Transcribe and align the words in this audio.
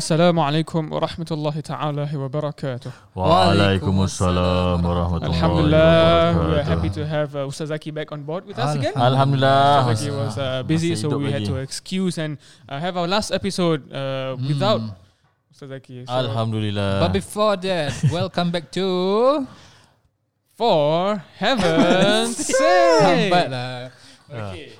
Assalamualaikum 0.00 0.88
warahmatullahi 0.96 1.60
taala 1.60 2.08
wabarakatuh. 2.08 2.88
Waalaikumsalam 3.12 4.80
warahmatullahi 4.80 5.28
Alhamdulillah, 5.36 6.24
wabarakatuh. 6.32 6.48
we 6.48 6.56
are 6.56 6.64
happy 6.72 6.88
to 6.88 7.02
have 7.04 7.28
uh, 7.36 7.44
Ustaz 7.44 7.68
Zaki 7.68 7.92
back 7.92 8.08
on 8.08 8.24
board 8.24 8.48
with 8.48 8.56
us 8.56 8.80
again. 8.80 8.96
Alhamdulillah. 8.96 9.92
Ustaz 9.92 10.00
Zaki 10.00 10.08
was 10.16 10.34
uh, 10.40 10.64
busy, 10.64 10.96
so 10.96 11.20
we 11.20 11.28
had 11.28 11.44
to 11.44 11.60
excuse 11.60 12.16
and 12.16 12.40
uh, 12.64 12.80
have 12.80 12.96
our 12.96 13.04
last 13.04 13.28
episode 13.28 13.84
uh, 13.92 14.40
without 14.40 14.80
Ustaz 15.52 15.68
Zaki. 15.68 16.08
So 16.08 16.16
Alhamdulillah. 16.16 17.04
But 17.04 17.12
before 17.12 17.60
that, 17.60 17.92
welcome 18.08 18.48
back 18.48 18.72
to 18.80 19.44
for 20.56 21.20
heaven's 21.36 22.40
sake. 22.56 23.28
Lah. 23.28 23.92
Okay. 24.32 24.79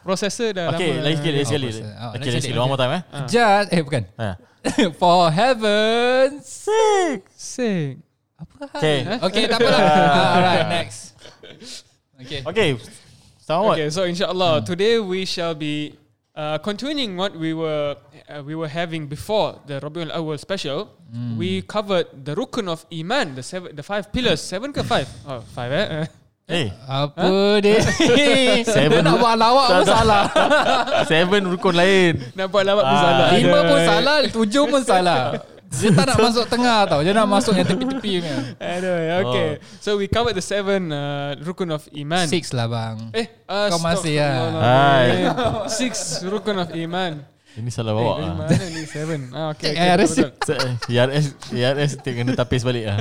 Processor 0.00 0.48
dah 0.56 0.72
Okay, 0.72 0.96
lama. 0.96 1.04
lagi 1.04 1.16
sekali, 1.20 1.34
lagi 1.36 1.44
Oh, 1.44 1.50
sekali. 1.50 1.66
pasal- 1.68 1.84
oh, 1.84 1.84
Okay, 1.84 2.00
lagi 2.00 2.16
lagi 2.16 2.24
sekali. 2.24 2.40
sekali. 2.40 2.58
One 2.58 2.68
more 2.68 2.80
time 2.80 2.92
eh. 2.96 3.02
Just, 3.28 3.66
eh 3.68 3.80
bukan. 3.84 4.02
Ha. 4.16 4.28
For 5.00 5.18
heaven's 5.30 6.46
sake. 6.48 7.24
Sake. 7.32 7.96
Okay. 8.76 8.98
Okay, 9.20 9.44
tak 9.48 9.58
apalah. 9.60 9.80
Ah, 9.80 10.32
Alright, 10.36 10.66
next. 10.68 11.16
Okay. 12.20 12.40
Okay. 12.44 12.70
Selamat. 13.40 13.74
Okay, 13.76 13.88
so 13.92 14.04
inshallah 14.04 14.60
today 14.64 14.96
we 15.00 15.24
shall 15.24 15.52
be 15.52 15.96
uh, 16.36 16.56
continuing 16.60 17.16
what 17.16 17.32
we 17.34 17.52
were 17.52 17.96
uh, 18.28 18.40
we 18.44 18.54
were 18.54 18.68
having 18.70 19.08
before 19.08 19.58
the 19.66 19.80
Rabiul 19.80 20.08
Awal 20.12 20.38
special. 20.38 20.92
We 21.34 21.60
covered 21.66 22.06
the 22.14 22.38
rukun 22.38 22.70
of 22.70 22.86
iman, 22.94 23.34
the 23.34 23.42
seven, 23.42 23.74
the 23.74 23.82
five 23.82 24.14
pillars, 24.14 24.38
seven 24.38 24.70
ke 24.70 24.86
five? 24.86 25.10
Oh, 25.26 25.42
five 25.50 25.72
eh. 25.74 26.06
Eh, 26.50 26.66
Apa 26.82 27.62
dia? 27.62 27.78
Seven 28.74 29.06
nak 29.06 29.22
buat 29.22 29.38
lawak 29.38 29.68
pun 29.70 29.86
salah. 29.86 30.22
seven 31.10 31.46
rukun 31.46 31.74
lain. 31.78 32.18
Nak 32.34 32.50
buat 32.50 32.66
lawak 32.66 32.82
pun 32.82 32.96
Ah, 32.98 33.04
salah. 33.06 33.28
Lima 33.38 33.58
pun 33.62 33.78
salah, 33.86 34.16
tujuh 34.26 34.64
pun 34.66 34.82
salah. 34.82 35.22
Dia 35.70 35.94
tak 35.94 36.04
nak 36.10 36.18
masuk 36.26 36.44
tengah 36.50 36.78
tau. 36.90 37.00
Dia 37.06 37.14
nak 37.14 37.30
masuk 37.30 37.54
yang 37.54 37.62
tepi-tepi 37.62 38.12
punya. 38.18 38.36
Aduh, 38.58 38.98
okay. 39.22 39.48
So 39.78 39.94
we 39.94 40.10
covered 40.10 40.34
the 40.34 40.42
seven 40.42 40.90
uh, 40.90 41.38
rukun 41.38 41.70
of 41.70 41.86
iman. 41.94 42.26
Six 42.26 42.50
lah 42.50 42.66
bang. 42.66 43.14
Eh, 43.14 43.30
uh, 43.46 43.70
Kau 43.70 43.78
masih, 43.78 44.18
ah. 44.18 44.50
Hai. 44.58 45.30
Six 45.70 46.26
rukun 46.26 46.58
of 46.58 46.74
iman. 46.74 47.22
Ini 47.50 47.66
salah 47.70 47.94
Eh, 47.94 47.98
bawa. 47.98 48.14
dari 48.14 48.26
ah. 48.26 48.34
mana 48.38 48.66
ni 48.70 48.82
seven? 48.86 49.20
Ah, 49.34 49.50
okay, 49.50 49.74
Cek 49.74 49.74
okay, 49.74 50.94
IRS 50.94 51.24
IRS 51.50 51.92
dia 51.98 52.12
kena 52.14 52.38
tapis 52.38 52.62
balik 52.62 52.86
ah. 52.86 52.98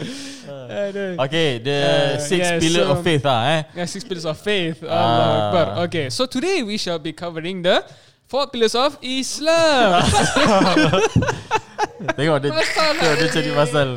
Aduh. 0.82 1.14
Okay, 1.20 1.58
the 1.58 1.76
Uh, 1.76 2.10
six 2.18 2.40
yeah, 2.40 2.58
pillar 2.58 2.84
so- 2.84 2.92
of 2.92 2.98
faith 3.00 3.24
ah 3.24 3.40
eh. 3.48 3.60
Yeah, 3.74 3.86
six 3.86 4.02
pillars 4.02 4.24
of 4.24 4.36
faith. 4.36 4.82
Ah. 4.82 5.50
Akbar. 5.50 5.66
Okay, 5.86 6.08
so 6.08 6.24
today 6.24 6.62
we 6.62 6.74
shall 6.74 6.98
be 6.98 7.12
covering 7.12 7.60
the 7.60 7.82
four 8.26 8.46
pillars 8.46 8.74
of 8.74 8.98
Islam. 9.00 10.00
Tengok 12.00 12.36
dia 12.40 12.50
tengok 12.52 13.14
dia 13.14 13.28
cari 13.28 13.50
pasal. 13.52 13.88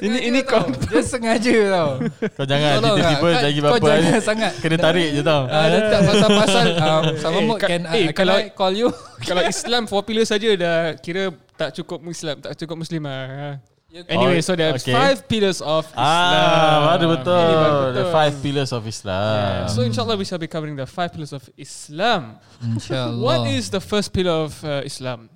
ini 0.00 0.28
ini 0.28 0.40
kau. 0.42 0.60
Dia 0.88 1.00
sengaja 1.00 1.52
tau. 1.72 1.90
Kau 2.36 2.44
jangan 2.44 2.80
Tolong 2.80 2.96
tiba-tiba 2.96 3.28
lah. 3.28 3.40
lagi 3.40 3.58
Kau 3.60 3.78
jangan 3.80 4.00
ni. 4.00 4.20
sangat. 4.20 4.52
Kena 4.60 4.76
tarik 4.76 5.08
je 5.10 5.22
tau. 5.24 5.42
Ah, 5.46 5.66
dia 5.66 5.80
tak 5.88 6.00
pasal-pasal 6.04 6.64
um, 6.84 7.02
Sama 7.16 7.38
Eh, 7.40 7.44
mood 7.44 7.58
ka- 7.58 7.68
can, 7.68 7.82
eh, 7.86 7.88
uh, 7.88 8.04
can 8.06 8.16
kalau- 8.16 8.40
I 8.40 8.52
call 8.52 8.72
you 8.72 8.88
Kalau 9.20 9.42
Islam 9.44 9.82
four 9.84 10.04
pillars 10.04 10.28
saja 10.28 10.48
dah 10.52 10.76
kira 10.96 11.32
tak 11.56 11.76
cukup 11.76 12.00
Muslim, 12.00 12.40
tak 12.40 12.56
cukup 12.56 12.76
Muslimah. 12.76 13.60
Anyway, 13.90 14.38
Oh, 14.38 14.46
so 14.46 14.54
there 14.54 14.70
are 14.70 14.78
okay. 14.78 14.94
five 14.94 15.26
pillars 15.26 15.58
of 15.58 15.82
Islam. 15.82 15.98
Ah, 15.98 16.94
betul. 16.94 17.10
Betul. 17.18 17.86
The 17.90 18.04
five 18.14 18.34
pillars 18.38 18.70
of 18.70 18.86
Islam. 18.86 19.66
Yeah. 19.66 19.66
So 19.66 19.82
inshallah 19.82 20.14
we 20.14 20.22
shall 20.22 20.38
be 20.38 20.46
covering 20.46 20.78
the 20.78 20.86
five 20.86 21.10
pillars 21.10 21.34
of 21.34 21.42
Islam. 21.58 22.38
InsyaAllah 22.62 23.18
What 23.18 23.50
is 23.50 23.66
the 23.74 23.82
first 23.82 24.14
pillar 24.14 24.46
of 24.46 24.54
uh, 24.62 24.86
Islam? 24.86 25.26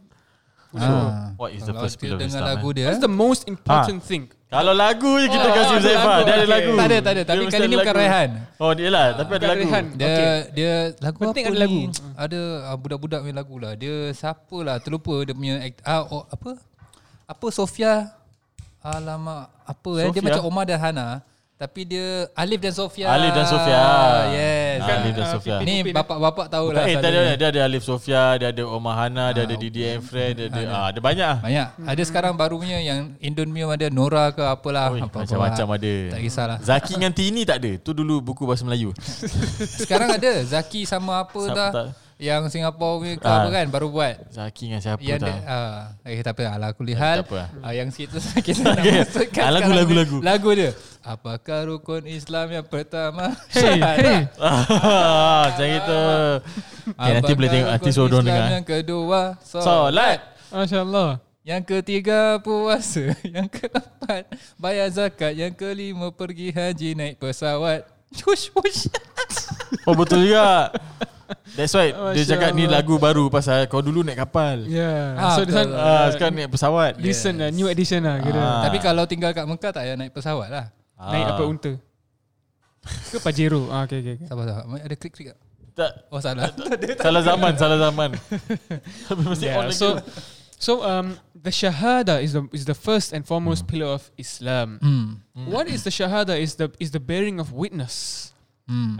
ah. 0.78 1.34
What 1.34 1.50
is 1.50 1.66
the 1.66 1.74
first 1.74 1.98
pillar 1.98 2.14
of 2.14 2.22
Islam, 2.22 2.46
lagu 2.46 2.70
eh? 2.70 2.74
dia 2.78 2.86
What's 2.94 3.02
the 3.02 3.10
most 3.10 3.42
important 3.50 4.06
thing? 4.06 4.30
Kalau 4.46 4.70
lagu 4.70 5.18
je 5.18 5.26
kita 5.34 5.46
Oh, 5.50 5.54
kasih 5.54 5.78
lagu, 5.82 6.22
Dia 6.22 6.34
ada 6.38 6.46
lagu. 6.46 6.72
Tak 6.78 6.86
ada, 6.86 6.98
tak 7.02 7.12
ada. 7.18 7.22
Tapi 7.26 7.42
Dia 7.42 7.50
kali 7.50 7.66
ni 7.66 7.74
ada 7.74 7.82
bukan. 7.82 7.94
Rehan 7.98 8.30
Oh, 8.62 8.70
dia 8.70 8.86
lah. 8.94 9.06
Tapi 9.18 9.30
ada 9.34 9.46
lagu. 9.50 9.60
Rehan. 9.66 9.84
Dia 9.98 10.06
Okay. 10.06 10.30
dia 10.54 10.72
lagu 11.02 11.18
Penting 11.26 11.44
apa 11.44 11.50
ada 11.50 11.58
ni? 11.58 11.62
lagu. 11.66 11.80
Ada 12.14 12.40
uh, 12.70 12.76
budak-budak 12.78 13.18
punya 13.26 13.34
lagu 13.34 13.56
lah. 13.58 13.72
Dia 13.74 13.94
siapa 14.14 14.56
lah 14.62 14.78
terlupa 14.78 15.14
dia 15.26 15.34
punya 15.34 15.58
act, 15.58 15.82
ah, 15.82 16.06
oh, 16.06 16.22
apa? 16.30 16.54
Apa 17.26 17.46
Sofia? 17.50 18.14
Alamak, 18.84 19.48
apa 19.64 19.90
eh? 19.96 20.12
Dia 20.12 20.20
Sofia? 20.20 20.24
macam 20.28 20.42
Omar 20.44 20.68
dan 20.68 20.76
Hana. 20.76 21.24
Tapi 21.54 21.88
dia 21.88 22.28
Alif 22.36 22.60
dan 22.60 22.74
Sofia. 22.76 23.08
Alif 23.08 23.32
dan 23.32 23.46
Sofia. 23.48 23.80
Yes. 24.28 24.84
Ah, 24.84 25.00
Alif 25.00 25.12
dan 25.16 25.24
ah, 25.24 25.32
Sofia. 25.32 25.56
Ni 25.64 25.80
bapak-bapak 25.88 26.46
tahu 26.52 26.76
lah. 26.76 26.84
Eh, 26.84 27.00
tadi 27.00 27.16
ada, 27.16 27.32
dia 27.32 27.48
ada 27.48 27.60
Alif 27.64 27.80
Sofia, 27.88 28.36
dia 28.36 28.52
ada 28.52 28.62
Omar 28.68 29.00
Hana, 29.00 29.32
dia 29.32 29.48
ada 29.48 29.56
Didi 29.56 29.88
and 29.88 30.04
Friend, 30.04 30.36
dia 30.36 30.52
ada, 30.52 30.62
ah, 30.68 30.86
ada 30.92 31.00
banyak 31.00 31.24
ah. 31.24 31.38
Banyak. 31.40 31.68
Ada 31.88 32.02
sekarang 32.04 32.36
barunya 32.36 32.76
yang 32.84 33.16
Indomie 33.24 33.64
ada 33.64 33.88
Nora 33.88 34.36
ke 34.36 34.44
apalah. 34.44 34.92
Oi, 34.92 35.00
macam-macam 35.00 35.66
lah. 35.72 35.78
ada. 35.80 35.94
Tak 36.12 36.20
kisahlah. 36.20 36.58
Zaki 36.60 36.92
dengan 37.00 37.12
Tini 37.16 37.42
tak 37.48 37.56
ada. 37.64 37.72
Tu 37.80 37.90
dulu 37.96 38.20
buku 38.20 38.44
bahasa 38.44 38.68
Melayu. 38.68 38.92
Sekarang 39.80 40.12
ada 40.12 40.44
Zaki 40.44 40.84
sama 40.84 41.24
apa 41.24 41.40
dah. 41.56 41.72
Yang 42.14 42.42
Singapura 42.48 42.94
punya 42.96 43.14
ke 43.14 43.24
Ah. 43.24 43.42
apa 43.42 43.48
kan 43.50 43.66
baru 43.68 43.88
buat. 43.88 44.14
Zaki 44.28 44.62
dengan 44.66 44.78
siapa 44.78 44.98
Yang 44.98 45.18
tak? 45.18 45.28
dia, 45.28 45.36
uh, 45.44 45.78
eh 46.06 46.22
tak 46.22 46.32
apa 46.32 46.42
ala 46.48 46.68
kulihal. 46.70 47.16
Tak 47.20 47.26
apa. 47.26 47.42
Uh, 47.58 47.72
yang 47.72 47.88
situ 47.88 48.16
kita 48.46 48.62
nak 48.64 48.80
masukkan 48.80 49.42
Ah, 49.42 49.50
lagu, 49.50 49.70
lagu, 49.70 49.90
ni. 49.90 49.98
lagu. 49.98 50.16
Lagu 50.20 50.48
dia. 50.52 50.70
Apakah 51.00 51.58
rukun 51.66 52.06
Islam 52.06 52.48
yang 52.50 52.64
pertama? 52.64 53.34
Hey, 53.48 53.76
hey. 53.98 54.18
Ah, 54.36 55.50
Macam 55.50 55.66
itu. 55.68 56.02
Okay, 56.94 57.12
nanti 57.12 57.32
boleh 57.32 57.48
tengok 57.48 57.68
Nanti 57.70 57.90
suruh 57.90 58.08
Islam 58.12 58.24
dengar. 58.24 58.44
eh. 58.44 58.52
yang 58.52 58.66
kedua 58.68 59.20
Solat. 59.40 60.18
Masya 60.48 60.80
Allah. 60.82 61.10
Yang 61.40 61.62
ketiga 61.66 62.20
puasa 62.38 63.12
Yang 63.22 63.48
keempat 63.54 64.22
Bayar 64.56 64.88
zakat 64.88 65.32
Yang 65.32 65.52
kelima 65.56 66.08
pergi 66.08 66.48
haji 66.48 66.92
Naik 66.92 67.16
pesawat 67.16 67.84
Wush 68.22 68.48
wush 68.52 68.88
Oh 69.88 69.94
betul 69.94 70.24
juga. 70.24 70.70
That's 71.56 71.72
why 71.72 71.90
dia 72.12 72.22
Masya 72.22 72.30
cakap 72.36 72.50
ni 72.52 72.64
lagu 72.68 73.00
baru 73.00 73.32
pasal 73.32 73.64
kau 73.66 73.80
dulu 73.80 74.04
naik 74.04 74.20
kapal. 74.22 74.68
Yeah. 74.68 75.16
Ah, 75.16 75.34
so 75.34 75.42
this 75.42 75.56
one, 75.56 75.72
betul. 75.72 75.80
Ah, 75.80 75.88
uh, 75.88 76.06
sekarang 76.12 76.34
naik 76.36 76.50
pesawat. 76.52 76.92
listen, 77.00 77.34
uh, 77.40 77.48
new 77.48 77.66
edition 77.66 78.04
lah. 78.04 78.20
Kira. 78.20 78.38
Ah. 78.38 78.62
Tapi 78.68 78.78
kalau 78.78 79.08
tinggal 79.08 79.32
kat 79.32 79.48
Mekah 79.48 79.72
Tak 79.72 79.82
payah 79.82 79.96
naik 79.96 80.12
pesawat 80.12 80.48
lah 80.52 80.66
Naik 80.94 81.26
apa 81.34 81.42
unta? 81.42 81.72
Ke 83.10 83.16
Pajero? 83.18 83.72
Ah, 83.72 83.88
okay, 83.88 84.04
okay. 84.04 84.14
okay. 84.20 84.26
Sabar 84.28 84.44
sabar 84.44 84.76
Ada 84.76 84.94
klik-klik 84.94 85.26
tak? 85.32 85.38
Tak, 85.74 85.92
Oh 86.12 86.20
salah 86.22 86.52
salah 87.06 87.22
zaman, 87.24 87.52
salah 87.58 87.78
zaman. 87.82 88.10
Tapi 89.10 89.20
mesti 89.26 89.46
on 89.50 89.50
Yeah, 89.50 89.66
lagi. 89.66 89.74
so 89.74 89.88
so 90.54 90.72
um 90.86 91.18
the 91.34 91.50
shahada 91.50 92.22
is 92.22 92.30
the 92.30 92.46
is 92.54 92.62
the 92.62 92.76
first 92.76 93.10
and 93.10 93.26
foremost 93.26 93.66
pillar 93.66 93.90
of 93.90 94.06
Islam. 94.14 94.78
hmm. 94.78 95.18
What 95.50 95.66
is 95.66 95.82
the 95.82 95.90
shahada? 95.90 96.38
Is 96.38 96.54
the 96.60 96.70
is 96.78 96.94
the 96.94 97.02
bearing 97.02 97.42
of 97.42 97.50
witness. 97.50 98.30
Hmm. 98.64 98.96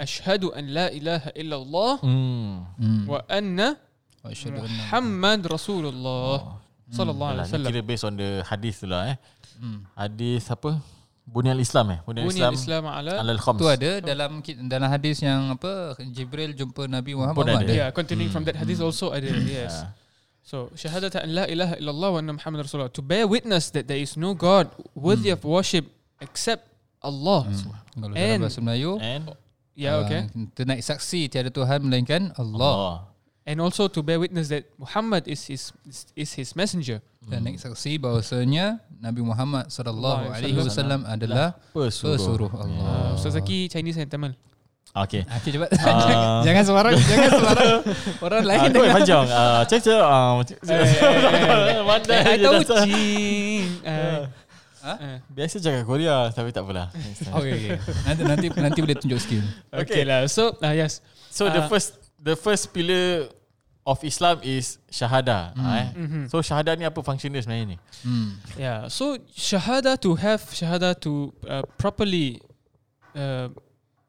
Hmm. 2.01 2.69
Hmm. 2.77 3.05
wa 3.09 3.21
anna 3.29 3.77
Oh, 4.25 4.33
asyhadu 4.33 4.57
anna- 4.61 4.69
Muhammad 4.73 5.41
Rasulullah 5.49 6.57
sallallahu 6.89 7.31
alaihi 7.33 7.45
Alah, 7.45 7.45
ni 7.45 7.53
wasallam. 7.53 7.71
kira 7.73 7.81
based 7.85 8.05
on 8.09 8.15
the 8.17 8.41
hadis 8.45 8.75
tu 8.81 8.87
lah 8.89 9.13
eh. 9.13 9.17
Hmm. 9.61 9.85
Hadis 9.93 10.49
apa? 10.49 10.81
Bunyal 11.25 11.57
Islam 11.61 11.97
eh? 11.97 11.99
Bunyal 12.05 12.25
Bunyal 12.29 12.53
Islam, 12.53 12.53
Islam 12.57 12.83
ala 12.89 13.13
alal 13.21 13.41
khams. 13.41 13.61
Tu 13.61 13.69
ada 13.69 13.91
dalam 14.01 14.31
dalam 14.69 14.89
hadis 14.93 15.17
yang 15.25 15.57
apa 15.57 15.97
Jibril 16.13 16.53
jumpa 16.53 16.85
Nabi 16.85 17.17
Muhammad 17.17 17.37
Pun 17.37 17.49
ada. 17.49 17.65
ada. 17.65 17.73
Yeah, 17.73 17.89
continuing 17.93 18.29
from 18.29 18.45
that 18.45 18.57
hadith 18.57 18.81
also 18.81 19.13
ada. 19.13 19.29
Yes. 19.33 19.85
So 20.45 20.69
shahadat 20.77 21.17
an 21.17 21.33
la 21.33 21.45
ilaha 21.49 21.81
illallah 21.81 22.09
wa 22.13 22.19
anna 22.21 22.33
Muhammad 22.37 22.69
Rasulullah 22.69 22.93
to 22.93 23.01
bear 23.01 23.25
witness 23.25 23.73
that 23.73 23.89
there 23.89 23.97
is 23.97 24.17
no 24.21 24.37
God 24.37 24.69
worthy 24.93 25.33
of 25.33 25.41
worship 25.45 25.89
except 26.21 26.69
Allah. 27.01 27.49
Kalau 27.93 28.13
dalam 28.13 28.41
bahasa 28.41 28.61
Melayu 28.61 28.97
And 29.01 29.33
Yeah, 29.75 29.99
okay. 30.07 30.31
uh, 30.31 30.47
Kita 30.55 30.63
naik 30.65 30.83
saksi 30.83 31.27
tiada 31.27 31.51
Tuhan 31.51 31.83
melainkan 31.83 32.31
Allah. 32.35 32.59
Allah. 32.59 32.93
And 33.45 33.61
also 33.61 33.93
to 33.93 34.01
bear 34.01 34.17
witness 34.17 34.49
that 34.49 34.65
Muhammad 34.81 35.29
is 35.29 35.45
his 35.45 35.69
is, 35.85 36.09
is 36.17 36.31
his 36.33 36.57
messenger. 36.57 37.05
Dan 37.21 37.45
naik 37.45 37.61
saksi 37.61 38.01
bahawasanya 38.01 38.81
Nabi 39.03 39.21
Muhammad 39.21 39.69
sallallahu 39.69 40.33
alaihi 40.33 40.57
wasallam 40.57 41.05
adalah 41.05 41.53
Pesuruh. 41.77 42.17
pesuruh 42.17 42.51
Allah. 42.57 43.13
Uh, 43.13 43.19
Ustaz 43.19 43.37
Zaki 43.37 43.69
Chinese 43.69 44.01
and 44.01 44.09
Tamil. 44.09 44.33
Okay. 44.95 45.27
Okey 45.27 45.51
cepat. 45.59 45.75
Ah. 45.83 46.39
jangan 46.47 46.63
sembarang, 46.63 46.95
jangan 46.95 47.29
sembarang. 47.35 47.81
Orang 48.23 48.43
lain 48.47 48.59
Ah, 48.63 48.67
kau 48.71 48.79
dengar. 48.79 48.95
panjang. 48.95 49.27
Ah, 49.27 49.61
cek 49.67 49.81
cek. 49.83 49.99
Ah, 49.99 50.39
je 50.47 50.55
tahu 52.39 52.63
cing. 52.63 53.67
Uh, 54.85 54.93
Ha? 54.93 54.95
uh, 55.01 55.19
Biasa 55.33 55.65
cakap 55.65 55.89
Korea 55.89 56.29
tapi 56.29 56.53
tak 56.53 56.69
apalah. 56.69 56.93
Okey 57.41 57.53
okey. 57.57 57.71
Nanti 58.05 58.23
nanti 58.29 58.47
nanti 58.53 58.79
boleh 58.85 58.97
tunjuk 59.01 59.17
skill. 59.17 59.41
okay 59.73 60.05
lah. 60.05 60.29
So 60.29 60.53
uh, 60.61 60.75
yes. 60.77 61.01
So 61.33 61.49
the 61.49 61.65
Ah. 61.65 61.69
first 61.73 61.97
the 62.21 62.37
first 62.37 62.69
pillar 62.69 63.33
of 63.89 63.97
Islam 64.05 64.45
is 64.45 64.77
syahada. 64.93 65.57
Hmm. 65.57 65.65
Ah, 65.65 65.77
eh. 65.81 65.89
Mhm. 65.97 66.23
So 66.29 66.45
syahada 66.45 66.77
ni 66.77 66.85
apa 66.85 67.01
function 67.01 67.33
dia 67.33 67.41
sebenarnya 67.41 67.73
ni? 67.73 67.79
Hmm. 68.05 68.29
Yeah. 68.61 68.93
So 68.93 69.17
shahada 69.33 69.97
to 70.05 70.13
have 70.21 70.45
shahada 70.53 70.93
to 71.01 71.33
uh, 71.49 71.65
properly 71.81 72.45
uh, 73.17 73.49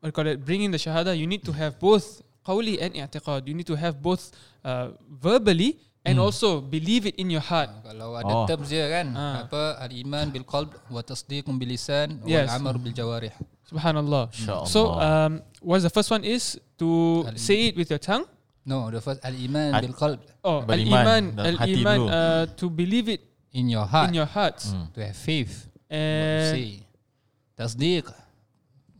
what 0.03 0.11
call 0.11 0.27
it? 0.27 0.43
Bring 0.43 0.67
in 0.67 0.75
the 0.75 0.79
shahada. 0.79 1.15
You 1.15 1.23
need 1.27 1.47
to 1.47 1.55
have 1.55 1.79
both 1.79 2.19
qawli 2.43 2.83
and 2.83 2.99
i'tiqad. 2.99 3.47
You 3.47 3.55
need 3.55 3.67
to 3.71 3.79
have 3.79 4.03
both 4.03 4.31
uh, 4.63 4.91
verbally 5.07 5.79
and 6.05 6.21
also 6.21 6.61
believe 6.61 7.09
it 7.09 7.15
in 7.17 7.27
your 7.33 7.41
heart. 7.41 7.69
Kalau 7.81 8.13
ada 8.15 8.33
Oh. 8.33 8.45
terms 8.45 8.69
dia 8.69 8.85
kan 8.87 9.07
Ah. 9.17 9.35
apa 9.49 9.81
al-iman 9.81 10.29
bil 10.29 10.45
qalb 10.45 10.69
wa 10.87 11.01
tasdiq 11.01 11.49
bil 11.49 11.69
lisan 11.69 12.21
Yes. 12.23 12.47
wal 12.49 12.61
amal 12.61 12.75
bil 12.77 12.93
jawarih. 12.93 13.33
Subhanallah. 13.65 14.29
Inshallah. 14.29 14.69
So, 14.69 14.93
um, 14.93 15.41
what's 15.65 15.81
the 15.81 15.89
first 15.89 16.13
one 16.13 16.21
is 16.21 16.61
to 16.77 17.25
say 17.33 17.69
it 17.69 17.75
with 17.75 17.89
your 17.89 17.97
tongue. 17.97 18.29
No, 18.65 18.89
the 18.89 19.01
first 19.01 19.21
al-iman 19.25 19.73
Hat- 19.73 19.81
bil 19.85 19.93
qalb 19.97 20.19
Oh, 20.45 20.61
al-iman, 20.65 21.33
dalam 21.33 21.57
hati 21.57 21.73
al-iman 21.81 21.97
dulu. 21.97 22.07
uh, 22.09 22.43
to 22.57 22.65
believe 22.69 23.09
it 23.09 23.21
in 23.53 23.65
your 23.69 23.85
heart 23.89 24.09
in 24.09 24.17
your 24.17 24.29
hearts. 24.29 24.73
to 24.93 24.99
have 25.01 25.17
faith. 25.17 25.69
And 25.89 26.49
say 26.53 26.69
tasdiq 27.57 28.05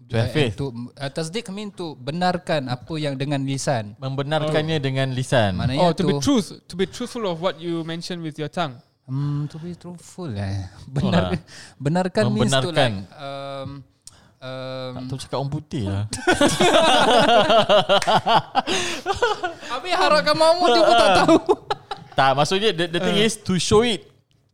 To 0.05 0.21
have 0.21 0.29
faith. 0.37 0.53
to 0.61 0.69
uh, 1.01 1.09
tasdiq 1.09 1.49
mean 1.49 1.73
to 1.73 1.97
benarkan 1.97 2.69
apa 2.69 2.93
yang 3.01 3.17
dengan 3.17 3.41
lisan. 3.41 3.97
Membenarkannya 3.97 4.77
dengan 4.77 5.09
lisan. 5.09 5.57
Maknanya 5.57 5.81
oh, 5.81 5.91
to 5.97 6.05
tu 6.05 6.05
be 6.05 6.13
truth, 6.21 6.47
to 6.69 6.73
be 6.77 6.85
truthful 6.85 7.25
of 7.25 7.41
what 7.41 7.57
you 7.57 7.81
mentioned 7.81 8.21
with 8.21 8.37
your 8.37 8.45
tongue. 8.45 8.77
Hmm, 9.09 9.49
to 9.49 9.57
be 9.57 9.73
truthful 9.73 10.29
eh. 10.37 10.69
Benar, 10.85 11.41
benarkan 11.81 12.29
means 12.29 12.53
to 12.53 12.69
Membenarkan. 12.69 12.91
like 13.01 13.17
um, 13.17 13.69
um, 14.41 14.93
Tak 14.93 15.03
tahu 15.09 15.19
cakap 15.25 15.37
orang 15.41 15.51
putih 15.53 15.83
lah. 15.89 16.05
Habis 19.73 19.93
harapkan 19.93 20.35
mamu 20.37 20.65
dia 20.69 20.81
pun 20.81 20.95
tak 20.97 21.09
tahu. 21.21 21.35
tak, 22.13 22.31
maksudnya 22.37 22.69
the, 22.77 22.85
the 22.93 22.99
thing 23.01 23.17
is 23.21 23.37
to 23.41 23.57
show 23.57 23.81
it. 23.81 24.05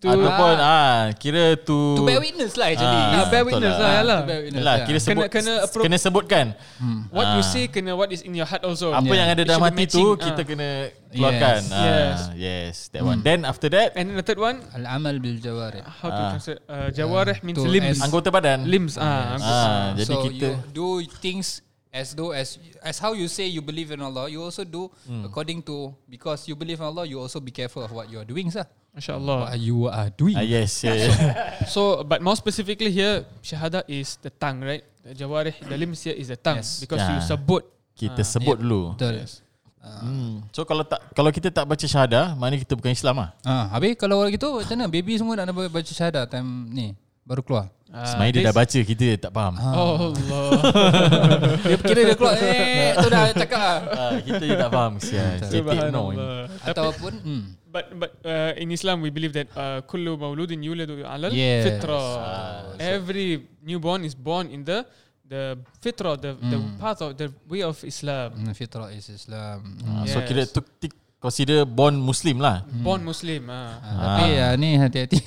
To- 0.01 0.09
Ataupun 0.09 0.57
ah, 0.57 1.13
kira 1.13 1.53
to 1.61 1.93
To 1.93 2.01
bear 2.01 2.17
witness 2.17 2.57
lah 2.57 2.73
actually. 2.73 2.89
Ah, 3.05 3.21
Ah, 3.21 3.25
bear 3.29 3.45
witness 3.45 3.69
lah. 3.71 3.77
lah, 3.77 3.91
yalah. 3.93 4.19
To 4.19 4.25
bear 4.25 4.39
witness 4.41 4.57
Yalah, 4.57 4.73
lah. 4.73 4.87
kira 4.89 4.97
sebut, 4.97 5.13
Kena- 5.21 5.29
kena 5.29 5.53
appro- 5.61 5.83
kena 5.85 5.97
sebutkan. 6.01 6.45
What 7.13 7.27
you 7.37 7.43
Ah. 7.45 7.45
say 7.45 7.63
kena 7.69 7.91
what 7.93 8.09
is 8.09 8.25
in 8.25 8.33
your 8.33 8.49
heart 8.49 8.65
also. 8.65 8.89
Apa 8.91 9.13
yang 9.13 9.29
ada 9.29 9.45
dalam 9.45 9.61
hati 9.61 9.85
tu 9.85 10.01
matching, 10.01 10.25
kita 10.25 10.41
ah. 10.41 10.47
kena 10.49 10.67
keluarkan. 11.07 11.59
Yes. 11.61 11.69
Ah, 11.69 11.85
Yes. 11.85 12.17
yes, 12.33 12.73
that 12.89 13.05
one. 13.05 13.21
Then 13.21 13.45
after 13.45 13.69
that 13.69 13.93
And 13.93 14.09
then 14.09 14.17
the 14.17 14.25
third 14.25 14.41
one, 14.41 14.65
Al-amal 14.73 15.21
bil 15.21 15.37
jawarih. 15.37 15.85
how 15.85 16.09
to 16.09 16.21
translate? 16.33 16.61
Uh, 16.65 16.89
jawarih 16.89 17.37
means 17.45 17.61
to 17.61 17.69
limbs. 17.69 18.01
anggota 18.01 18.33
badan. 18.33 18.65
Limbs. 18.65 18.97
Ah, 18.97 19.37
anggota- 19.37 19.69
Ah, 19.69 19.85
jadi 19.93 20.09
so 20.09 20.25
kita 20.25 20.47
you 20.49 20.73
do 20.73 20.87
things 21.21 21.61
as 21.93 22.17
though 22.17 22.33
as 22.33 22.57
as 22.81 22.97
how 22.97 23.13
you 23.13 23.29
say 23.29 23.45
you 23.45 23.61
believe 23.61 23.93
in 23.93 24.01
Allah, 24.01 24.25
you 24.25 24.41
also 24.41 24.65
do 24.65 24.89
Hmm. 25.05 25.29
according 25.29 25.61
to 25.61 25.93
because 26.09 26.49
you 26.49 26.57
believe 26.57 26.81
in 26.81 26.89
Allah, 26.89 27.05
you 27.05 27.21
also 27.21 27.37
be 27.37 27.53
careful 27.53 27.85
of 27.85 27.93
what 27.93 28.09
you 28.09 28.17
are 28.17 28.25
doing, 28.25 28.49
sah. 28.49 28.65
Mashallah. 28.91 29.47
What 29.47 29.55
you 29.55 29.87
are 29.87 30.11
doing. 30.11 30.35
ah, 30.35 30.43
yes, 30.43 30.83
yeah, 30.83 30.95
yeah. 30.95 31.11
So, 31.73 32.03
but 32.03 32.19
more 32.19 32.35
specifically 32.35 32.91
here, 32.91 33.23
shahada 33.39 33.87
is 33.87 34.19
the 34.19 34.27
tongue, 34.27 34.59
right? 34.59 34.83
The 35.01 35.15
jawarih, 35.15 35.55
the 35.63 35.77
limbs 35.79 36.03
here 36.03 36.13
is 36.13 36.27
the 36.27 36.35
tongue 36.35 36.59
Yes. 36.59 36.83
because 36.83 36.99
you 37.01 37.17
Ah. 37.17 37.23
sebut. 37.23 37.63
kita 37.91 38.21
sebut 38.21 38.57
dulu. 38.57 38.97
Betul. 38.97 39.21
Hmm. 39.81 40.45
So 40.53 40.61
kalau 40.61 40.85
tak 40.85 41.01
kalau 41.13 41.29
kita 41.29 41.49
tak 41.49 41.65
baca 41.65 41.81
syahadah, 41.81 42.37
maknanya 42.37 42.61
kita 42.61 42.73
bukan 42.77 42.93
Islam 42.93 43.17
ah. 43.17 43.29
Ah, 43.41 43.65
habis 43.73 43.97
kalau 43.97 44.25
gitu 44.29 44.61
macam 44.61 44.73
mana? 44.77 44.85
Baby 44.85 45.17
semua 45.17 45.33
nak 45.37 45.49
baca 45.53 45.89
syahadah 45.89 46.29
time 46.29 46.69
ni 46.69 46.85
baru 47.25 47.41
keluar. 47.41 47.65
Ah, 47.89 48.05
Sebenarnya 48.07 48.33
dia 48.33 48.43
dah 48.49 48.55
baca, 48.55 48.79
kita 48.81 49.05
tak 49.19 49.31
faham. 49.33 49.53
Oh 49.57 50.13
Allah. 50.13 50.49
Dia 51.67 51.75
kira 51.77 52.01
dia 52.07 52.15
keluar 52.15 52.33
eh 52.39 52.93
tu 52.95 53.07
dah 53.09 53.23
cakap 53.35 53.59
ah. 53.59 53.77
Ah, 53.91 54.11
kita 54.21 54.43
je 54.45 54.55
tak 54.55 54.69
faham 54.69 54.93
sial. 54.97 55.33
Cetek 55.49 55.89
no. 55.89 56.03
Ataupun 56.61 57.11
hmm. 57.21 57.43
But 57.71 57.85
but 57.95 58.11
uh, 58.27 58.51
in 58.59 58.67
Islam 58.75 58.99
we 58.99 59.09
believe 59.15 59.31
that 59.31 59.47
uh, 59.55 59.79
kullu 59.87 60.19
mauludin 60.19 60.59
yuladu 60.59 60.99
alal 61.07 61.31
Yes. 61.31 61.63
fitra. 61.67 61.99
Every 62.77 63.47
newborn 63.63 64.03
is 64.03 64.11
born 64.11 64.51
in 64.51 64.67
the 64.67 64.83
the 65.31 65.55
fitra, 65.79 66.19
the 66.19 66.35
the 66.35 66.59
path 66.75 66.99
of 66.99 67.15
the 67.15 67.31
way 67.47 67.63
of 67.63 67.79
Islam. 67.87 68.35
Hmm, 68.35 68.51
fitrah 68.51 68.91
is 68.91 69.07
Islam. 69.07 69.63
Ah, 69.87 70.03
So 70.03 70.19
Yes. 70.19 70.27
kira 70.27 70.43
tu 70.51 70.59
consider 71.23 71.63
born 71.63 71.95
Muslim 71.95 72.43
lah. 72.43 72.67
Born 72.83 73.07
Muslim. 73.07 73.47
Ah. 73.47 73.79
Ah, 73.79 73.95
Tapi 74.03 74.25
ya 74.35 74.47
ni 74.59 74.69
hati-hati. 74.75 75.19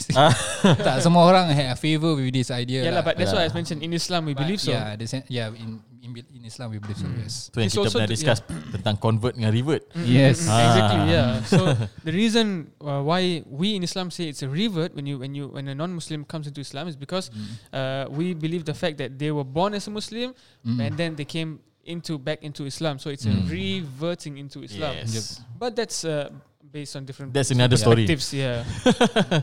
tak 0.86 0.96
semua 1.00 1.22
orang 1.24 1.48
have 1.48 1.80
favor 1.80 2.12
with 2.18 2.34
this 2.34 2.52
idea. 2.52 2.84
Yeah, 2.84 2.92
lah, 2.98 3.06
but 3.06 3.16
that's 3.16 3.32
Yeah. 3.32 3.46
why 3.46 3.48
I 3.48 3.54
mentioned 3.56 3.80
in 3.80 3.96
Islam 3.96 4.28
we 4.28 4.34
But 4.36 4.44
believe 4.44 4.60
so. 4.60 4.74
Yeah, 4.76 4.98
the, 5.00 5.06
yeah 5.32 5.48
in, 5.54 5.80
in 6.04 6.12
in 6.12 6.44
Islam 6.44 6.68
we 6.68 6.76
believe 6.76 7.00
so. 7.00 7.08
Yes. 7.16 7.48
Tu 7.48 7.64
yang 7.64 7.66
It's 7.66 7.74
kita 7.74 7.88
also 7.88 7.96
pernah 7.96 8.10
to- 8.12 8.16
discuss 8.20 8.38
tentang 8.70 8.96
convert 9.00 9.34
dengan 9.40 9.48
revert. 9.50 9.82
Yes. 10.04 10.44
Ah. 10.44 10.60
Exactly, 10.60 11.00
yeah. 11.08 11.30
So 11.48 11.72
the 12.04 12.12
reason 12.12 12.68
uh, 12.84 13.00
why 13.00 13.40
we 13.48 13.72
in 13.74 13.82
Islam 13.82 14.12
say 14.12 14.28
it's 14.28 14.44
a 14.44 14.50
revert 14.52 14.92
when 14.92 15.08
you 15.08 15.16
when 15.16 15.32
you 15.32 15.48
when 15.48 15.64
a 15.66 15.74
non-Muslim 15.74 16.28
comes 16.28 16.44
into 16.44 16.60
Islam 16.60 16.86
is 16.86 16.94
because 16.94 17.32
uh, 17.72 18.04
we 18.12 18.36
believe 18.36 18.68
the 18.68 18.76
fact 18.76 19.00
that 19.00 19.16
they 19.16 19.32
were 19.32 19.48
born 19.48 19.72
as 19.72 19.88
a 19.88 19.92
Muslim 19.92 20.36
and 20.62 20.92
then 21.00 21.16
they 21.16 21.24
came 21.24 21.64
into 21.88 22.20
back 22.20 22.44
into 22.44 22.68
Islam. 22.68 23.00
So 23.00 23.08
it's 23.08 23.24
a 23.24 23.32
reverting 23.48 24.36
into 24.36 24.60
Islam. 24.64 25.00
Yes. 25.00 25.40
But 25.56 25.72
that's 25.76 26.04
uh, 26.04 26.28
based 26.60 26.96
on 26.96 27.04
different 27.08 27.32
That's 27.32 27.48
another 27.50 27.80
story. 27.80 28.04
perspectives. 28.04 28.36
Yeah. 28.36 28.64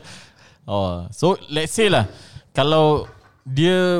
Oh, 0.62 1.10
so 1.10 1.34
let's 1.50 1.74
say 1.74 1.90
lah 1.90 2.06
kalau 2.54 3.10
dia 3.42 3.98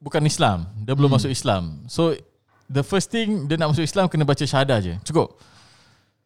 bukan 0.00 0.24
Islam, 0.24 0.66
dia 0.80 0.96
belum 0.96 1.12
masuk 1.12 1.28
Islam. 1.30 1.84
So 1.86 2.16
the 2.66 2.80
first 2.80 3.12
thing 3.12 3.46
dia 3.46 3.60
nak 3.60 3.76
masuk 3.76 3.84
Islam 3.84 4.08
kena 4.08 4.24
baca 4.24 4.40
syahadah 4.42 4.78
je. 4.80 4.94
Cukup. 5.04 5.36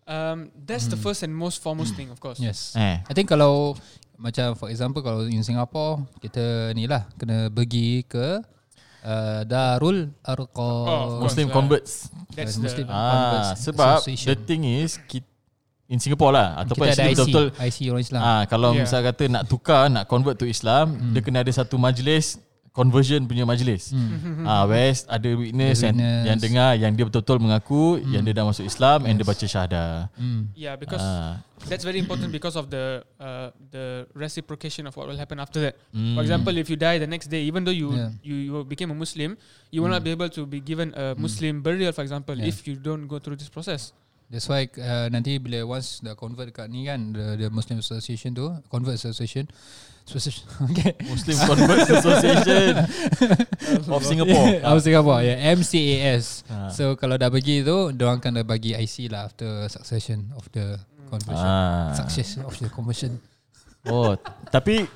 Um, 0.05 0.53
that's 0.55 0.87
the 0.87 1.01
first 1.01 1.25
and 1.25 1.33
most 1.33 1.65
foremost 1.65 1.97
thing, 1.97 2.13
of 2.13 2.21
course. 2.21 2.37
Yes. 2.37 2.77
Eh. 2.77 3.01
I 3.03 3.13
think 3.17 3.27
kalau 3.27 3.75
macam 4.15 4.55
for 4.55 4.71
example 4.71 5.03
kalau 5.03 5.27
in 5.27 5.43
Singapore 5.43 6.07
kita 6.23 6.71
ni 6.79 6.87
lah 6.87 7.09
kena 7.19 7.51
pergi 7.51 8.07
ke 8.07 8.39
uh, 9.03 9.43
Darul 9.43 10.13
Arqam. 10.23 10.87
Oh. 10.87 11.21
Muslim 11.25 11.51
converts. 11.51 12.13
That's 12.37 12.61
Muslim 12.61 12.87
the, 12.87 12.95
Ah, 12.95 13.11
Converts 13.11 13.51
sebab 13.65 13.99
the 14.07 14.37
thing 14.45 14.63
is 14.69 15.01
kita, 15.09 15.27
in 15.89 15.99
Singapore 16.01 16.33
lah 16.37 16.49
ataupun 16.63 16.85
kita 16.91 17.01
ada 17.01 17.05
IC, 17.05 17.13
betul-betul 17.13 17.47
IC 17.61 17.79
orang 17.91 18.03
Islam. 18.05 18.21
Ah, 18.23 18.43
kalau 18.47 18.71
Yeah. 18.73 18.85
yeah. 18.85 18.87
misal 18.89 19.01
kata 19.03 19.25
nak 19.29 19.45
tukar, 19.49 19.83
nak 19.89 20.05
convert 20.05 20.37
to 20.37 20.47
Islam, 20.49 20.95
Hmm. 21.01 21.13
dia 21.17 21.21
kena 21.25 21.41
ada 21.41 21.53
satu 21.53 21.77
majlis 21.81 22.37
conversion 22.75 23.23
punya 23.31 23.47
majlis. 23.47 23.95
Ah, 24.43 24.67
where 24.67 24.91
ada 24.91 25.31
witness, 25.39 25.79
Ada 25.81 25.87
yang, 25.89 25.97
witness. 25.97 26.25
yang 26.27 26.39
dengar 26.43 26.71
yang 26.75 26.93
dia 26.93 27.05
betul-betul 27.07 27.39
mengaku 27.39 28.03
yang 28.11 28.27
dia 28.27 28.35
dah 28.35 28.45
masuk 28.45 28.67
Islam 28.67 29.07
and 29.07 29.15
dia 29.15 29.25
baca 29.25 29.47
syahadah. 29.47 30.11
Hmm. 30.19 30.51
yeah, 30.59 30.75
because 30.75 30.99
Ah. 30.99 31.39
that's 31.71 31.87
very 31.87 32.03
important 32.03 32.35
because 32.35 32.59
of 32.59 32.67
the 32.69 33.07
uh, 33.23 33.55
the 33.71 34.11
reciprocation 34.13 34.85
of 34.85 34.93
what 34.99 35.07
will 35.07 35.17
happen 35.17 35.39
after 35.39 35.63
that. 35.63 35.79
Mm. 35.95 36.19
For 36.19 36.23
example, 36.27 36.53
if 36.59 36.67
you 36.67 36.75
die 36.75 36.99
the 36.99 37.07
next 37.09 37.31
day, 37.31 37.47
even 37.47 37.63
though 37.63 37.73
you 37.73 37.95
Yeah. 37.95 38.11
you, 38.27 38.37
you 38.51 38.55
became 38.67 38.91
a 38.91 38.99
Muslim, 38.99 39.39
you 39.71 39.79
will 39.79 39.95
not 39.95 40.03
be 40.03 40.11
able 40.11 40.29
to 40.29 40.43
be 40.45 40.59
given 40.59 40.91
a 40.99 41.15
Muslim 41.15 41.63
burial, 41.63 41.95
for 41.95 42.03
example, 42.03 42.35
Yeah. 42.35 42.51
if 42.51 42.67
you 42.67 42.75
don't 42.75 43.07
go 43.07 43.23
through 43.23 43.39
this 43.39 43.49
process. 43.49 43.95
That's 44.35 44.45
why 44.45 44.67
uh, 44.75 45.07
nanti 45.09 45.39
bila 45.39 45.63
once 45.65 46.03
dah 46.03 46.13
convert 46.13 46.51
dekat 46.51 46.67
ni 46.67 46.83
kan 46.83 47.15
the, 47.15 47.39
the 47.39 47.49
Muslim 47.49 47.79
Association 47.79 48.35
tu 48.35 48.51
convert 48.67 48.99
association 48.99 49.47
okay 50.67 50.93
Muslim 51.07 51.39
Converts 51.41 51.87
Association 51.89 52.83
of 53.89 54.03
Singapore. 54.11 54.59
Of 54.61 54.77
Singapore 54.81 55.21
yeah 55.23 55.39
MCAS 55.51 56.43
Ah. 56.45 56.69
so 56.69 56.93
kalau 56.95 57.15
dah 57.15 57.31
pergi 57.31 57.63
tu 57.63 57.89
diorang 57.91 58.19
akan 58.19 58.37
dah 58.37 58.45
bagi 58.45 58.75
IC 58.75 59.09
lah 59.09 59.31
after 59.31 59.65
succession 59.67 60.29
of 60.35 60.45
the 60.51 60.77
conversion 61.07 61.47
Ah. 61.49 61.95
success 61.95 62.37
of 62.39 62.53
the 62.55 62.69
conversion 62.69 63.17
Oh, 63.85 64.17
tapi 64.51 64.89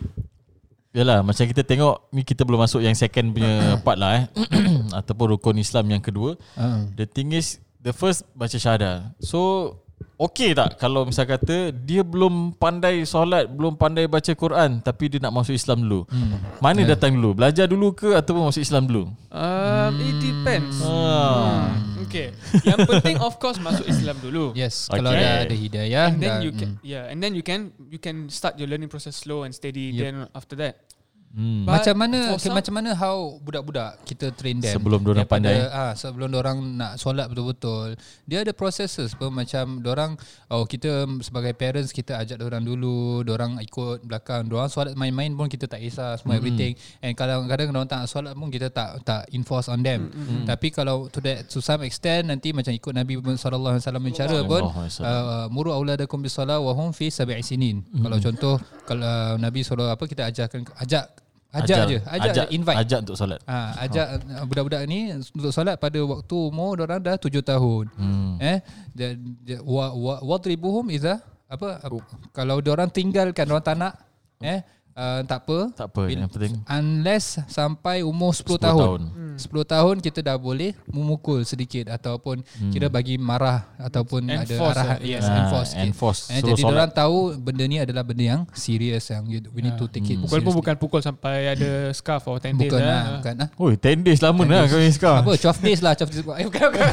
Yalah 0.88 1.20
macam 1.20 1.44
kita 1.44 1.60
tengok 1.60 2.08
ni 2.10 2.24
kita 2.24 2.42
belum 2.42 2.64
masuk 2.64 2.80
yang 2.80 2.96
second 2.96 3.30
punya 3.30 3.76
part 3.78 4.00
lah 4.00 4.10
eh 4.16 4.24
ataupun 4.98 5.36
rukun 5.36 5.56
Islam 5.56 5.84
yang 5.86 6.00
kedua. 6.00 6.34
uh. 6.56 6.88
The 6.96 7.04
thing 7.04 7.36
is 7.36 7.60
the 7.82 7.94
first 7.94 8.26
baca 8.34 8.56
syahadah. 8.58 9.14
So 9.22 9.74
okay 10.18 10.50
tak 10.50 10.82
kalau 10.82 11.06
misal 11.06 11.24
kata 11.24 11.70
dia 11.70 12.02
belum 12.02 12.58
pandai 12.58 13.06
solat, 13.06 13.46
belum 13.46 13.78
pandai 13.78 14.10
baca 14.10 14.34
Quran 14.34 14.82
tapi 14.82 15.06
dia 15.06 15.22
nak 15.22 15.34
masuk 15.34 15.54
Islam 15.54 15.86
dulu. 15.86 16.00
Hmm. 16.10 16.42
Mana 16.58 16.82
datang 16.82 17.14
dulu? 17.14 17.38
Belajar 17.38 17.70
dulu 17.70 17.94
ke 17.94 18.18
ataupun 18.18 18.50
masuk 18.50 18.62
Islam 18.62 18.90
dulu? 18.90 19.04
Um, 19.30 19.92
it 20.02 20.16
depends. 20.18 20.82
Ah. 20.82 21.70
Hmm, 21.70 22.02
okay. 22.02 22.34
Yang 22.66 22.78
penting 22.90 23.16
of 23.22 23.38
course 23.38 23.62
masuk 23.62 23.86
Islam 23.86 24.18
dulu. 24.18 24.50
yes 24.58 24.90
Okay. 24.90 24.98
kalau 24.98 25.14
dah 25.14 25.46
ada 25.46 25.54
hidayah 25.54 26.06
And 26.10 26.18
then 26.18 26.34
dah, 26.34 26.44
you 26.44 26.52
can 26.56 26.70
mm. 26.76 26.82
yeah, 26.82 27.04
and 27.06 27.18
then 27.22 27.32
you 27.38 27.44
can 27.46 27.70
you 27.86 28.00
can 28.02 28.26
start 28.32 28.58
your 28.58 28.66
learning 28.66 28.90
process 28.90 29.14
slow 29.14 29.46
and 29.46 29.54
steady. 29.54 29.94
Yep. 29.94 30.02
Then 30.02 30.14
after 30.34 30.58
that, 30.58 30.87
Hmm. 31.28 31.68
But 31.68 31.84
macam 31.84 31.94
mana 32.00 32.18
okay, 32.34 32.48
some- 32.48 32.56
macam 32.56 32.72
mana 32.80 32.90
how 32.96 33.36
budak-budak 33.44 34.00
kita 34.08 34.32
train 34.32 34.64
them 34.64 34.72
Sebelum 34.72 35.04
dorang 35.04 35.28
daripada, 35.28 35.44
pandai. 35.44 35.68
ah 35.68 35.92
sebelum 35.92 36.32
orang 36.32 36.58
nak 36.80 36.96
solat 36.96 37.28
betul-betul 37.28 38.00
dia 38.24 38.40
ada 38.40 38.56
processes 38.56 39.12
pun 39.12 39.28
macam 39.28 39.84
orang 39.84 40.16
oh 40.48 40.64
kita 40.64 41.04
sebagai 41.20 41.52
parents 41.52 41.92
kita 41.92 42.16
ajak 42.16 42.40
orang 42.40 42.64
dulu 42.64 43.20
orang 43.28 43.60
ikut 43.60 44.08
belakang 44.08 44.48
orang 44.48 44.72
solat 44.72 44.96
main-main 44.96 45.28
pun 45.36 45.52
kita 45.52 45.68
tak 45.68 45.84
kisah 45.84 46.16
semua 46.16 46.36
mm. 46.36 46.40
everything 46.40 46.72
and 47.04 47.12
kadang-kadang 47.12 47.76
orang 47.76 47.84
tak 47.84 47.98
nak 48.02 48.08
solat 48.08 48.32
pun 48.32 48.48
kita 48.48 48.72
tak 48.72 49.04
tak 49.04 49.28
enforce 49.36 49.68
on 49.68 49.84
them 49.84 50.08
mm. 50.08 50.48
tapi 50.48 50.72
kalau 50.72 51.12
to 51.12 51.20
that 51.20 51.44
to 51.44 51.60
some 51.60 51.84
extent 51.84 52.32
nanti 52.32 52.56
macam 52.56 52.72
ikut 52.72 52.92
Nabi 52.96 53.20
sallallahu 53.20 53.76
alaihi 53.76 53.84
wasallam 53.84 54.04
cara 54.16 54.38
pun 54.48 54.62
wasallam. 54.64 55.22
uh, 55.28 55.46
muru 55.52 55.76
auladakum 55.76 56.24
bisalah 56.24 56.56
wa 56.56 56.72
hum 56.72 56.88
fi 56.96 57.12
sab'i 57.12 57.44
sinin 57.44 57.84
kalau 58.00 58.16
contoh 58.16 58.56
kalau 58.88 59.36
Nabi 59.36 59.60
sallallahu 59.60 59.92
apa 59.92 60.04
kita 60.08 60.24
ajarkan 60.24 60.64
ajak 60.80 61.17
ajak 61.48 61.78
je 61.88 61.96
ajak, 61.96 62.02
ajak, 62.12 62.34
je 62.36 62.44
invite 62.52 62.76
ajak 62.76 62.98
untuk 63.08 63.16
solat. 63.16 63.40
Ha, 63.48 63.88
ajak 63.88 64.06
oh. 64.20 64.44
budak-budak 64.44 64.82
ni 64.84 65.16
untuk 65.16 65.52
solat 65.52 65.80
pada 65.80 65.96
waktu 65.96 66.36
umur 66.36 66.76
orang 66.84 67.00
dah 67.00 67.16
7 67.16 67.40
tahun. 67.40 67.84
Hmm. 67.96 68.36
Eh 68.36 68.60
dan 68.92 69.16
wa 69.64 69.96
wa 69.96 70.14
wadribuhum 70.20 70.92
idza 70.92 71.24
apa 71.48 71.80
uh, 71.80 72.04
kalau 72.36 72.60
orang 72.60 72.92
tinggalkan 72.92 73.48
orang 73.48 73.64
tak 73.64 73.76
nak 73.80 73.96
eh 74.44 74.60
uh, 74.98 75.20
tak 75.22 75.46
apa 75.46 75.58
Tak 75.72 75.86
apa 75.94 76.02
yang 76.10 76.26
penting 76.26 76.58
unless 76.66 77.38
sampai 77.46 78.02
umur 78.02 78.34
10, 78.34 78.58
10 78.58 78.58
tahun. 78.58 78.82
tahun. 78.82 79.00
tahun. 79.14 79.36
10 79.38 79.74
tahun 79.78 79.96
kita 80.02 80.20
dah 80.20 80.34
boleh 80.34 80.74
memukul 80.90 81.46
sedikit 81.46 81.86
ataupun 81.94 82.42
hmm. 82.42 82.72
kira 82.74 82.90
bagi 82.90 83.14
marah 83.14 83.70
ataupun 83.78 84.26
Enforce, 84.26 84.50
ada 84.50 84.74
arahan 84.74 84.98
eh. 84.98 85.14
yes 85.14 85.22
Ah, 85.22 85.36
enforce. 85.38 85.70
sikit. 85.70 85.86
enforce. 85.86 86.20
Eh, 86.26 86.40
Suruh 86.42 86.48
jadi 86.50 86.62
solat. 86.66 86.74
orang 86.74 86.90
tahu 86.90 87.16
benda 87.38 87.64
ni 87.64 87.76
adalah 87.78 88.02
benda 88.02 88.24
yang 88.26 88.42
serious 88.50 89.04
yang 89.14 89.22
you, 89.30 89.38
we 89.54 89.62
need 89.62 89.78
to 89.78 89.86
take 89.86 90.02
it. 90.04 90.18
Pukul 90.18 90.42
pun 90.42 90.54
bukan 90.58 90.74
pukul 90.74 90.98
sampai 90.98 91.54
ada 91.54 91.94
scarf 91.94 92.26
or 92.26 92.42
10 92.42 92.58
days 92.58 92.66
bukan 92.66 92.80
lah. 92.82 92.90
lah, 92.90 93.04
bukan 93.22 93.34
lah. 93.38 93.48
Oi 93.54 93.72
10 93.78 94.02
days 94.02 94.18
lama 94.18 94.42
dah 94.42 94.66
kau 94.66 94.80
ni 94.82 94.90
sekarang 94.90 95.22
Apa 95.22 95.32
12 95.38 95.62
days 95.62 95.80
lah 95.86 95.92
12 95.94 96.10
days. 96.10 96.26
Eh, 96.26 96.46
bukan 96.50 96.66
bukan. 96.74 96.90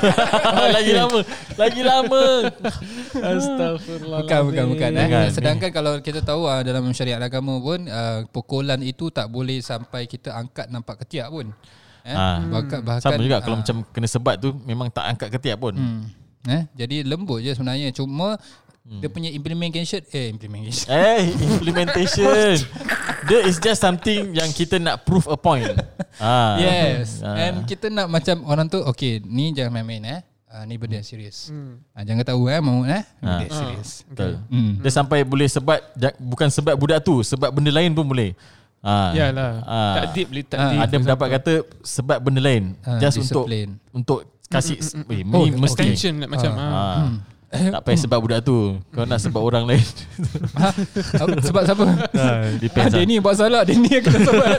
Lagi 0.76 0.92
lama 0.94 1.20
Lagi 1.58 1.82
lama 1.82 2.24
Astagfirullah. 3.16 4.20
Bukan 4.22 4.40
bukan 4.52 4.66
bukan 4.70 4.90
eh. 4.94 5.08
Bukan. 5.08 5.26
Sedangkan 5.34 5.70
kalau 5.74 5.94
kita 6.00 6.20
tahu 6.22 6.46
ah, 6.46 6.62
dalam 6.62 6.86
syariat 6.94 7.18
agama 7.18 7.58
pun 7.58 7.88
uh, 7.96 8.20
pukulan 8.28 8.78
itu 8.84 9.08
tak 9.08 9.32
boleh 9.32 9.64
sampai 9.64 10.04
kita 10.04 10.36
angkat 10.36 10.68
nampak 10.68 11.08
ketiak 11.08 11.32
pun. 11.32 11.56
Eh, 12.06 12.14
Ah. 12.14 12.38
bahkan 12.46 12.86
bahkan 12.86 13.02
Sama 13.02 13.18
juga 13.18 13.42
kalau 13.42 13.58
ah, 13.58 13.60
macam 13.66 13.82
kena 13.90 14.06
sebat 14.06 14.38
tu 14.38 14.54
Memang 14.62 14.94
tak 14.94 15.10
angkat 15.10 15.30
ketiak 15.34 15.58
pun 15.58 15.74
Hmm. 15.74 16.06
Eh, 16.46 16.62
jadi 16.78 17.02
lembut 17.02 17.42
je 17.42 17.58
sebenarnya. 17.58 17.90
Cuma 17.90 18.38
hmm. 18.86 19.02
dia 19.02 19.10
punya 19.10 19.34
implementation 19.34 20.06
eh 20.14 20.30
implementation. 20.30 20.86
Eh 20.86 21.34
implementation 21.34 22.62
Dia 23.34 23.42
is 23.50 23.58
just 23.58 23.82
something 23.82 24.38
Yang 24.38 24.54
kita 24.54 24.78
nak 24.78 25.02
prove 25.02 25.26
a 25.26 25.34
point 25.34 25.66
ah. 26.22 26.62
Yes. 26.62 27.26
Ah. 27.26 27.50
And 27.50 27.66
kita 27.66 27.90
nak 27.90 28.06
macam 28.14 28.46
orang 28.46 28.70
tu 28.70 28.86
okay, 28.86 29.18
ni 29.26 29.50
jangan 29.58 29.82
main-main 29.82 30.06
eh. 30.06 30.22
Ah, 30.56 30.64
ni 30.64 30.80
benda 30.80 30.96
yang 30.96 31.04
serius. 31.04 31.52
Hmm. 31.52 31.84
Ah, 31.92 32.00
jangan 32.02 32.24
tahu 32.24 32.48
eh 32.48 32.64
mau 32.64 32.80
eh. 32.82 33.04
Benda 33.20 33.28
Ah. 33.28 33.44
yang 33.44 33.52
serius. 33.52 33.90
Betul. 34.08 34.40
Hmm. 34.48 34.80
Dia 34.80 34.92
sampai 34.94 35.20
boleh 35.22 35.48
sebat 35.48 35.84
ja- 35.94 36.16
Bukan 36.16 36.48
sebat 36.48 36.76
budak 36.76 37.04
tu 37.04 37.20
Sebat 37.22 37.52
benda 37.52 37.68
lain 37.70 37.92
pun 37.92 38.08
boleh 38.08 38.32
ah. 38.80 39.12
Yalah. 39.12 39.52
Ah. 39.62 39.96
Tak 39.98 40.06
deep, 40.16 40.28
li- 40.32 40.48
tak 40.48 40.56
deep. 40.72 40.80
Ada 40.80 40.96
pendapat 40.96 41.28
kata 41.36 41.54
Sebat 41.82 42.18
benda 42.18 42.40
lain 42.40 42.72
Ah, 42.82 42.96
Just 42.98 43.20
untuk 43.20 43.44
discipline. 43.44 43.72
Untuk 43.92 44.20
kasih 44.48 44.80
eh, 44.80 45.28
Oh, 45.28 45.44
mesti 45.44 45.76
Extension 45.84 46.14
like 46.18 46.32
macam 46.32 46.52
ah. 46.56 46.64
ah. 46.64 47.08
Tak 47.52 47.82
payah 47.84 48.00
sebab 48.00 48.20
budak 48.20 48.40
tu 48.42 48.76
Kau 48.92 49.06
nak 49.06 49.22
sebab 49.22 49.40
orang 49.40 49.64
lain 49.64 49.84
Ha? 50.62 50.70
Sebab 51.46 51.62
siapa? 51.64 51.86
ah, 51.86 52.10
Ah, 52.16 52.44
Depends 52.58 52.92
dia 52.92 53.04
lah 53.04 53.08
ni 53.08 53.16
buat 53.20 53.36
salah, 53.36 53.62
dia 53.64 53.76
ni 53.78 53.88
yang 53.88 54.04
kena 54.04 54.20
sebab. 54.24 54.46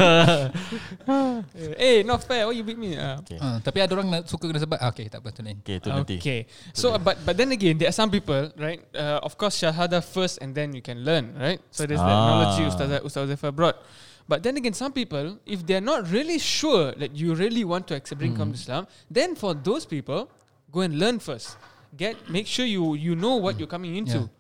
Eh, 1.79 2.03
not 2.03 2.23
fair. 2.25 2.47
Why 2.47 2.55
you 2.57 2.65
beat 2.65 2.79
me? 2.79 2.97
Ah. 2.99 3.19
Okay. 3.23 3.39
Ah, 3.39 3.59
tapi 3.63 3.79
ada 3.81 3.93
orang 3.95 4.09
nak 4.11 4.23
suka 4.27 4.49
kena 4.49 4.59
sebab. 4.59 4.79
Ah, 4.79 4.91
okay, 4.91 5.07
tak 5.07 5.23
apa 5.23 5.29
tu 5.31 5.41
lain. 5.43 5.59
Okay 5.63 5.77
tu 5.79 5.89
nanti 5.89 6.17
Okay. 6.19 6.41
So, 6.73 6.95
but 6.99 7.17
but 7.23 7.35
then 7.37 7.53
again, 7.53 7.79
there 7.79 7.89
are 7.89 7.97
some 7.97 8.11
people, 8.11 8.51
right? 8.59 8.83
Uh, 8.93 9.23
of 9.23 9.39
course, 9.39 9.57
shahada 9.57 10.03
first, 10.03 10.43
and 10.43 10.53
then 10.53 10.75
you 10.75 10.83
can 10.83 11.03
learn, 11.07 11.33
right? 11.39 11.61
So 11.71 11.87
there's 11.87 12.03
the 12.03 12.07
Ah. 12.11 12.27
analogy 12.27 12.65
Ustaz 12.67 12.89
Ustaz 13.03 13.31
Zafar 13.31 13.53
brought. 13.55 13.79
But 14.27 14.43
then 14.43 14.59
again, 14.59 14.75
some 14.75 14.91
people, 14.91 15.39
if 15.47 15.63
they're 15.63 15.85
not 15.85 16.11
really 16.11 16.43
sure 16.43 16.91
that 16.99 17.15
you 17.15 17.39
really 17.39 17.63
want 17.63 17.87
to 17.89 17.95
accept 17.95 18.19
to 18.19 18.27
Islam, 18.27 18.91
then 19.07 19.39
for 19.39 19.55
those 19.55 19.87
people, 19.87 20.27
go 20.75 20.83
and 20.83 20.99
learn 20.99 21.23
first. 21.23 21.55
Get 21.97 22.29
make 22.29 22.47
sure 22.47 22.67
you 22.69 22.95
you 22.95 23.17
know 23.17 23.37
what 23.37 23.59
you're 23.59 23.71
coming 23.71 23.97
into. 23.97 24.29
Yeah. 24.29 24.33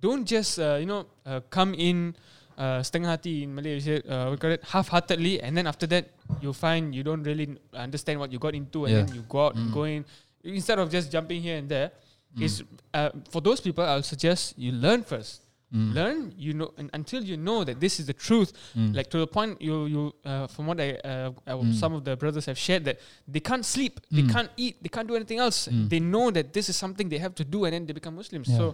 Don't 0.00 0.24
just 0.28 0.58
uh, 0.60 0.76
you 0.80 0.86
know 0.86 1.06
uh, 1.24 1.40
come 1.48 1.72
in 1.74 2.12
uh, 2.60 2.80
setengah 2.84 3.16
hati 3.16 3.44
in 3.44 3.54
Malay, 3.56 3.74
we 3.76 3.80
say, 3.80 3.96
uh, 4.04 4.28
we 4.30 4.36
call 4.36 4.52
it 4.52 4.60
half-heartedly, 4.68 5.40
and 5.40 5.56
then 5.56 5.64
after 5.66 5.86
that 5.88 6.12
you 6.44 6.52
find 6.52 6.92
you 6.94 7.00
don't 7.02 7.24
really 7.24 7.56
understand 7.72 8.20
what 8.20 8.28
you 8.32 8.38
got 8.38 8.52
into, 8.54 8.84
and 8.84 8.92
Yeah. 8.92 9.02
then 9.08 9.14
you 9.16 9.24
go 9.28 9.48
out 9.48 9.56
and 9.56 9.72
go 9.72 9.84
in 9.88 10.04
instead 10.44 10.78
of 10.78 10.90
just 10.92 11.08
jumping 11.10 11.40
here 11.40 11.56
and 11.56 11.68
there. 11.68 11.90
Is 12.38 12.62
uh, 12.94 13.10
for 13.32 13.40
those 13.42 13.58
people, 13.60 13.82
I'll 13.82 14.06
suggest 14.06 14.54
you 14.56 14.70
learn 14.70 15.02
first. 15.02 15.42
Learn, 15.70 16.34
you 16.34 16.50
know, 16.50 16.74
and 16.74 16.90
until 16.90 17.22
you 17.22 17.38
know 17.38 17.62
that 17.62 17.78
this 17.78 18.02
is 18.02 18.06
the 18.10 18.12
truth. 18.12 18.50
Like 18.74 19.06
to 19.14 19.22
the 19.22 19.30
point, 19.30 19.62
you 19.62 19.86
you 19.86 20.02
uh, 20.26 20.50
from 20.50 20.66
what 20.66 20.82
I 20.82 20.98
uh, 21.06 21.30
uh, 21.46 21.62
some 21.70 21.94
of 21.94 22.02
the 22.02 22.18
brothers 22.18 22.50
have 22.50 22.58
shared 22.58 22.82
that 22.90 22.98
they 23.30 23.38
can't 23.38 23.62
sleep, 23.62 24.02
they 24.10 24.26
can't 24.26 24.50
eat, 24.58 24.82
they 24.82 24.90
can't 24.90 25.06
do 25.06 25.14
anything 25.14 25.38
else. 25.38 25.70
They 25.70 26.02
know 26.02 26.34
that 26.34 26.50
this 26.50 26.66
is 26.66 26.74
something 26.74 27.06
they 27.06 27.22
have 27.22 27.38
to 27.38 27.46
do, 27.46 27.70
and 27.70 27.74
then 27.74 27.86
they 27.86 27.94
become 27.94 28.18
Muslims. 28.18 28.50
Yeah. 28.50 28.58
So, 28.58 28.64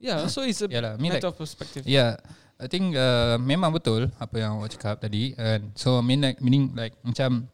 yeah, 0.00 0.26
so 0.32 0.48
it's 0.48 0.64
a 0.64 0.68
Yalah, 0.72 0.96
I 0.96 1.02
matter 1.02 1.20
like- 1.20 1.24
of 1.28 1.36
perspective. 1.36 1.84
Yeah, 1.84 2.16
I 2.56 2.72
think 2.72 2.96
uh, 2.96 3.36
memang 3.36 3.76
betul 3.76 4.08
apa 4.16 4.36
yang 4.40 4.56
awak 4.64 4.80
cakap 4.80 5.04
tadi. 5.04 5.36
And 5.36 5.76
so 5.76 6.00
I 6.00 6.04
mean 6.06 6.24
like 6.24 6.40
meaning 6.40 6.72
like 6.72 6.96
macam 7.04 7.52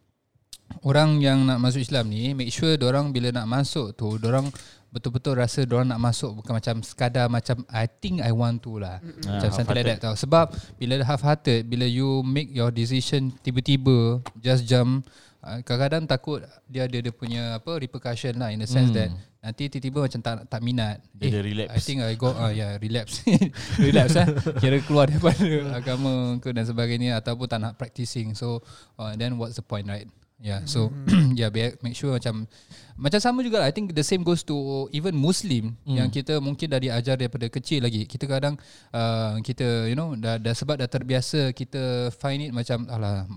orang 0.82 1.20
yang 1.20 1.44
nak 1.44 1.58
masuk 1.60 1.82
Islam 1.82 2.08
ni 2.08 2.32
make 2.32 2.50
sure 2.50 2.74
orang 2.80 3.10
bila 3.10 3.30
nak 3.34 3.46
masuk 3.46 3.92
tu 3.94 4.16
orang 4.22 4.48
betul-betul 4.90 5.38
rasa 5.38 5.62
orang 5.70 5.86
nak 5.94 6.02
masuk 6.02 6.42
bukan 6.42 6.58
macam 6.58 6.82
sekadar 6.82 7.30
macam 7.30 7.62
I 7.70 7.86
think 7.86 8.18
I 8.26 8.34
want 8.34 8.66
to 8.66 8.82
lah. 8.82 8.98
Macam 9.22 9.48
Ah, 9.48 9.54
something 9.54 9.76
like 9.78 9.86
that 9.86 10.02
tau. 10.02 10.14
Sebab 10.18 10.50
bila 10.82 10.98
half 11.06 11.22
hearted 11.22 11.70
bila 11.70 11.86
you 11.86 12.26
make 12.26 12.50
your 12.50 12.74
decision 12.74 13.30
tiba-tiba 13.38 14.18
just 14.42 14.66
jump 14.66 15.06
uh, 15.46 15.62
kadang-kadang 15.62 16.10
takut 16.10 16.42
dia 16.66 16.90
ada 16.90 16.98
dia 16.98 17.12
punya 17.14 17.62
apa 17.62 17.78
repercussion 17.78 18.34
lah 18.34 18.50
in 18.50 18.58
the 18.58 18.66
sense 18.66 18.90
Hmm. 18.90 18.98
that 18.98 19.10
nanti 19.40 19.70
tiba-tiba 19.70 20.04
macam 20.10 20.20
tak 20.20 20.34
tak 20.50 20.60
minat. 20.60 20.98
Dia 21.14 21.38
ada 21.38 21.40
relapse. 21.46 21.72
I 21.72 21.80
think 21.80 21.98
I 22.02 22.12
go 22.18 22.34
ah 22.34 22.50
uh, 22.50 22.52
yeah 22.52 22.74
relapse. 22.82 23.22
relapse 23.86 24.18
eh. 24.18 24.26
Kira 24.58 24.82
keluar 24.82 25.06
daripada 25.06 25.46
agama 25.78 26.34
ke 26.42 26.50
dan 26.50 26.66
sebagainya 26.66 27.14
ataupun 27.22 27.46
tak 27.46 27.62
nak 27.62 27.78
practicing. 27.78 28.34
So 28.34 28.58
uh, 28.98 29.14
then 29.14 29.38
what's 29.38 29.54
the 29.54 29.62
point 29.62 29.86
right? 29.86 30.10
Yeah, 30.40 30.64
so 30.64 30.88
yeah, 31.38 31.52
be- 31.52 31.76
make 31.84 31.92
sure 31.92 32.16
macam 32.16 32.48
macam 32.96 33.20
sama 33.20 33.44
juga 33.44 33.60
lah. 33.60 33.68
I 33.68 33.76
think 33.76 33.92
the 33.92 34.00
same 34.00 34.24
goes 34.24 34.40
to 34.48 34.88
even 34.88 35.12
Muslim 35.12 35.76
yang 35.84 36.08
kita 36.08 36.40
mungkin 36.40 36.72
dah 36.72 36.80
diajar 36.80 37.20
daripada 37.20 37.44
kecil 37.52 37.84
lagi. 37.84 38.08
Kita 38.08 38.24
kadang 38.24 38.56
uh, 38.92 39.36
kita 39.44 39.84
you 39.84 39.96
know 39.96 40.16
dah, 40.16 40.40
dah 40.40 40.56
sebab 40.56 40.80
dah 40.80 40.88
terbiasa 40.88 41.52
kita 41.52 42.08
find 42.16 42.48
it 42.48 42.52
macam 42.56 42.88
alah 42.88 43.28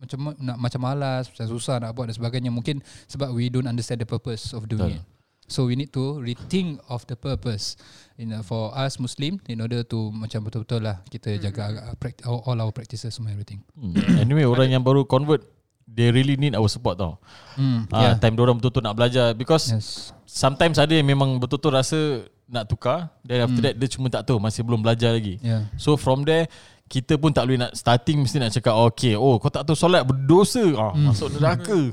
macam 0.00 0.18
ma- 0.24 0.38
nak 0.40 0.56
macam 0.56 0.80
malas, 0.80 1.28
macam 1.28 1.46
susah 1.52 1.84
nak 1.84 1.92
buat 1.92 2.08
dan 2.08 2.16
sebagainya. 2.16 2.48
Mungkin 2.48 2.80
sebab 3.12 3.28
we 3.36 3.52
don't 3.52 3.68
understand 3.68 4.00
the 4.00 4.08
purpose 4.08 4.56
of 4.56 4.64
doing 4.72 4.96
it. 4.96 5.04
So 5.48 5.64
we 5.64 5.80
need 5.80 5.96
to 5.96 6.20
rethink 6.20 6.76
of 6.92 7.08
the 7.08 7.16
purpose 7.16 7.80
in 8.20 8.36
uh, 8.36 8.44
for 8.44 8.68
us 8.76 9.00
Muslim 9.00 9.40
in 9.48 9.64
order 9.64 9.80
to 9.80 10.12
macam 10.12 10.44
betul-betul 10.44 10.84
lah 10.84 11.00
kita 11.08 11.40
jaga 11.40 11.92
uh, 11.92 11.96
prac- 11.96 12.20
all, 12.28 12.56
our 12.60 12.68
practices 12.68 13.16
semua 13.16 13.32
everything. 13.32 13.64
Hmm. 13.72 13.96
Anyway 14.28 14.44
orang 14.44 14.76
yang 14.76 14.84
baru 14.84 15.08
convert 15.08 15.57
They 15.88 16.12
really 16.12 16.36
need 16.36 16.52
our 16.52 16.68
support 16.68 16.94
tau. 16.94 17.16
Hmm, 17.56 17.88
Ah, 17.88 18.00
yeah. 18.00 18.14
Time 18.14 18.36
diorang 18.36 18.60
betul-betul 18.60 18.84
nak 18.84 18.94
belajar. 18.94 19.32
Because 19.32 19.72
Yes. 19.72 20.12
Sometimes 20.22 20.76
ada 20.76 20.92
yang 20.92 21.04
memang 21.04 21.40
betul-betul 21.40 21.72
rasa 21.72 21.98
Nak 22.46 22.64
tukar 22.64 23.12
Then 23.20 23.44
after 23.44 23.60
that 23.60 23.76
Dia 23.76 23.88
cuma 23.88 24.08
tak 24.08 24.24
tahu 24.24 24.36
Masih 24.36 24.60
belum 24.60 24.80
belajar 24.80 25.12
lagi. 25.12 25.36
Yeah. 25.40 25.68
So 25.76 25.96
from 25.96 26.22
there 26.22 26.46
kita 26.88 27.20
pun 27.20 27.28
tak 27.28 27.44
boleh 27.44 27.60
nak 27.60 27.76
starting 27.76 28.24
mesti 28.24 28.40
nak 28.40 28.48
cakap 28.48 28.72
okay 28.72 29.12
oh 29.12 29.36
kau 29.36 29.52
tak 29.52 29.60
tahu 29.60 29.76
solat 29.76 30.08
berdosa. 30.08 30.64
Ah 30.72 30.96
Hmm. 30.96 31.12
masuk 31.12 31.28
neraka. 31.36 31.92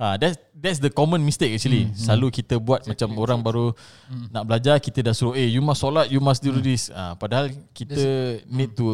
Ah 0.00 0.16
that's 0.16 0.38
that's 0.54 0.78
the 0.78 0.88
common 0.88 1.20
mistake 1.20 1.52
actually. 1.52 1.90
Selalu 1.92 2.32
kita 2.32 2.56
buat 2.56 2.86
macam 2.86 3.12
orang 3.18 3.42
baru 3.42 3.74
nak 4.30 4.46
belajar 4.46 4.78
kita 4.78 5.02
dah 5.02 5.10
suruh 5.10 5.34
eh 5.34 5.44
you 5.44 5.60
must 5.60 5.82
solat 5.82 6.06
you 6.06 6.16
must 6.18 6.38
do 6.38 6.54
this. 6.56 6.88
Ah 6.88 7.12
padahal 7.12 7.50
kita 7.74 7.98
need 8.46 8.72
to 8.72 8.86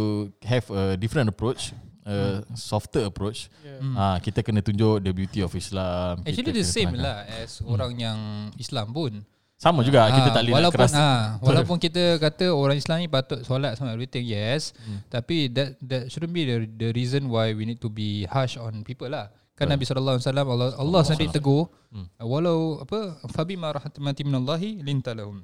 have 0.43 0.67
a 0.69 0.97
different 0.97 1.29
approach 1.29 1.71
a 2.07 2.17
softer 2.55 3.03
approach. 3.05 3.51
Ah 3.93 4.17
kita 4.17 4.41
kena 4.41 4.63
tunjuk 4.63 5.03
the 5.03 5.11
beauty 5.11 5.43
of 5.43 5.51
Islam 5.53 6.23
Actually 6.23 6.39
kita 6.47 6.51
the 6.55 6.63
same 6.65 6.95
lah 6.95 7.27
as 7.27 7.59
orang 7.61 7.93
yang 7.95 8.19
Islam 8.57 8.91
pun. 8.91 9.27
sama 9.57 9.81
juga 9.81 10.05
kita 10.07 10.29
Ah, 10.31 10.35
tak 10.37 10.43
boleh 10.45 10.53
walaupun 10.53 10.77
keras. 10.79 10.93
ah, 10.95 11.41
walaupun 11.41 11.77
kita 11.81 12.21
kata 12.21 12.53
orang 12.53 12.77
Islam 12.77 13.01
ni 13.01 13.09
patut 13.09 13.41
solat 13.41 13.73
sama 13.75 13.89
everything 13.91 14.21
yes. 14.23 14.77
Hmm. 14.79 15.01
tapi 15.09 15.49
that 15.49 15.81
that 15.81 16.07
shouldn't 16.07 16.31
be 16.31 16.45
the 16.45 16.69
the 16.69 16.89
reason 16.93 17.25
why 17.27 17.51
we 17.51 17.65
need 17.65 17.81
to 17.81 17.89
be 17.89 18.29
harsh 18.29 18.55
on 18.55 18.85
people 18.85 19.09
lah. 19.09 19.33
Kan 19.57 19.73
Nabi 19.73 19.89
sallallahu 19.89 20.21
alaihi 20.21 20.29
wasallam 20.29 20.47
Allah 20.53 20.69
Allah 20.77 21.01
sendiri 21.03 21.33
tegur 21.33 21.73
Hmm. 21.89 22.05
walau 22.21 22.85
apa 22.85 23.17
fabi 23.33 23.57
ma 23.57 23.73
rahmatin 23.73 24.29
minallahi 24.29 24.85
lintalahum 24.85 25.41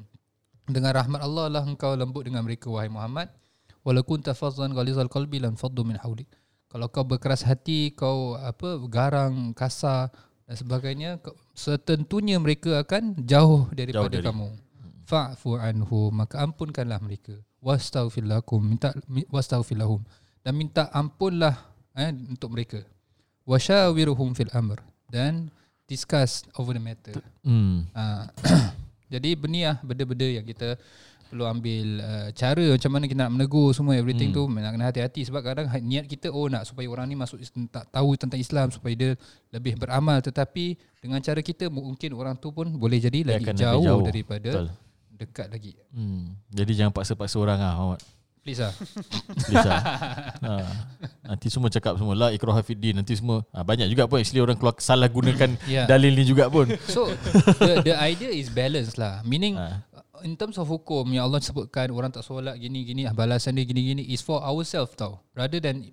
dengan 0.68 0.92
rahmat 0.92 1.24
Allah 1.24 1.48
lah 1.48 1.64
engkau 1.64 1.96
lembut 1.96 2.28
dengan 2.28 2.44
mereka 2.44 2.68
wahai 2.68 2.92
Muhammad. 2.92 3.32
Walau 3.80 4.04
kunta 4.04 4.30
fazzan 4.30 4.70
ghalizal 4.70 5.08
qalbi 5.08 5.40
lan 5.40 5.56
faddu 5.56 5.82
min 5.82 5.96
hawlik 5.96 6.28
kalau 6.72 6.88
kau 6.88 7.04
berkeras 7.04 7.44
hati 7.44 7.92
kau 7.92 8.32
apa 8.40 8.80
garang 8.88 9.52
kasar 9.52 10.08
dan 10.48 10.56
sebagainya 10.56 11.20
setentunya 11.52 12.40
mereka 12.40 12.80
akan 12.80 13.12
jauh 13.28 13.68
daripada 13.76 14.16
dari. 14.16 14.24
kamu. 14.24 14.48
Fa'fu 15.04 15.60
anhu 15.60 16.08
maka 16.08 16.40
ampunkanlah 16.40 16.96
mereka. 17.04 17.36
Wastaghfir 17.60 18.24
lakum 18.24 18.64
minta 18.64 18.96
mi- 19.04 19.28
wastaghfir 19.28 19.76
lahum 19.76 20.00
dan 20.40 20.56
minta 20.56 20.88
ampunlah 20.96 21.60
eh, 21.92 22.08
untuk 22.08 22.48
mereka. 22.56 22.80
Wasyawiruhum 23.44 24.32
fil 24.32 24.48
amr. 24.56 24.80
Dan 25.12 25.52
discuss 25.84 26.48
over 26.56 26.72
the 26.72 26.80
matter. 26.80 27.12
Hmm. 27.44 27.84
Ah, 27.92 28.32
jadi 29.12 29.36
benda 29.36 29.60
lah 29.68 29.76
benda-benda 29.84 30.24
yang 30.24 30.46
kita 30.48 30.80
perlu 31.32 31.48
ambil 31.48 31.86
uh, 31.98 32.28
cara 32.36 32.76
macam 32.76 32.90
mana 32.92 33.04
kita 33.08 33.20
nak 33.24 33.32
menegur 33.32 33.72
semua 33.72 33.96
everything 33.96 34.28
hmm. 34.28 34.36
tu 34.36 34.52
nak 34.52 34.70
kena 34.70 34.84
hati-hati 34.84 35.24
sebab 35.24 35.40
kadang 35.40 35.64
ha- 35.64 35.80
niat 35.80 36.04
kita 36.04 36.28
oh 36.28 36.44
nak 36.44 36.68
supaya 36.68 36.84
orang 36.86 37.08
ni 37.08 37.16
masuk 37.16 37.40
tak 37.72 37.88
tahu 37.88 38.12
tentang 38.14 38.36
Islam 38.36 38.68
supaya 38.68 38.92
dia 38.92 39.10
lebih 39.48 39.80
beramal 39.80 40.20
tetapi 40.20 40.76
dengan 41.00 41.24
cara 41.24 41.40
kita 41.40 41.72
mungkin 41.72 42.12
orang 42.12 42.36
tu 42.36 42.52
pun 42.52 42.68
boleh 42.68 43.00
jadi 43.00 43.24
Dia 43.24 43.40
lagi 43.40 43.48
jauh, 43.56 43.80
jauh. 43.80 44.04
daripada 44.04 44.44
Betul. 44.44 44.66
dekat 45.16 45.48
lagi. 45.48 45.72
Hmm. 45.88 46.36
Jadi 46.52 46.72
jangan 46.76 46.92
paksa-paksa 46.92 47.40
orang 47.40 47.58
ah, 47.58 47.72
Muhammad. 47.74 48.04
Please 48.42 48.58
lah. 48.58 48.74
Please 49.38 49.62
lah. 49.62 49.80
ha. 50.44 50.52
Nanti 51.24 51.46
semua 51.46 51.70
cakap 51.70 51.94
semua 51.94 52.12
la 52.12 52.28
ikrah 52.28 52.58
fiddin 52.60 52.92
nanti 52.92 53.14
semua 53.14 53.46
ha, 53.50 53.62
banyak 53.62 53.86
juga 53.86 54.04
pun 54.04 54.18
actually 54.18 54.42
orang 54.42 54.58
keluar 54.58 54.74
salah 54.76 55.06
gunakan 55.06 55.54
Ya. 55.70 55.86
dalil 55.86 56.12
ni 56.12 56.26
juga 56.26 56.50
pun. 56.50 56.66
So 56.90 57.06
the 57.56 57.86
the 57.86 57.94
idea 57.94 58.28
is 58.28 58.50
balance 58.50 58.98
lah. 58.98 59.22
Meaning 59.22 59.54
Ah. 59.56 59.80
In 60.22 60.34
terms 60.34 60.56
of 60.56 60.66
hukum 60.66 61.06
yang 61.10 61.26
Allah 61.26 61.38
sebutkan 61.38 61.90
orang 61.90 62.10
tak 62.10 62.22
solat 62.22 62.56
gini 62.56 62.82
gini 62.82 63.02
ah, 63.04 63.14
balasan 63.14 63.54
dia 63.54 63.66
gini 63.66 63.82
gini 63.92 64.02
is 64.08 64.22
for 64.22 64.40
ourselves 64.40 64.94
tau. 64.94 65.20
Rather 65.34 65.58
than 65.58 65.86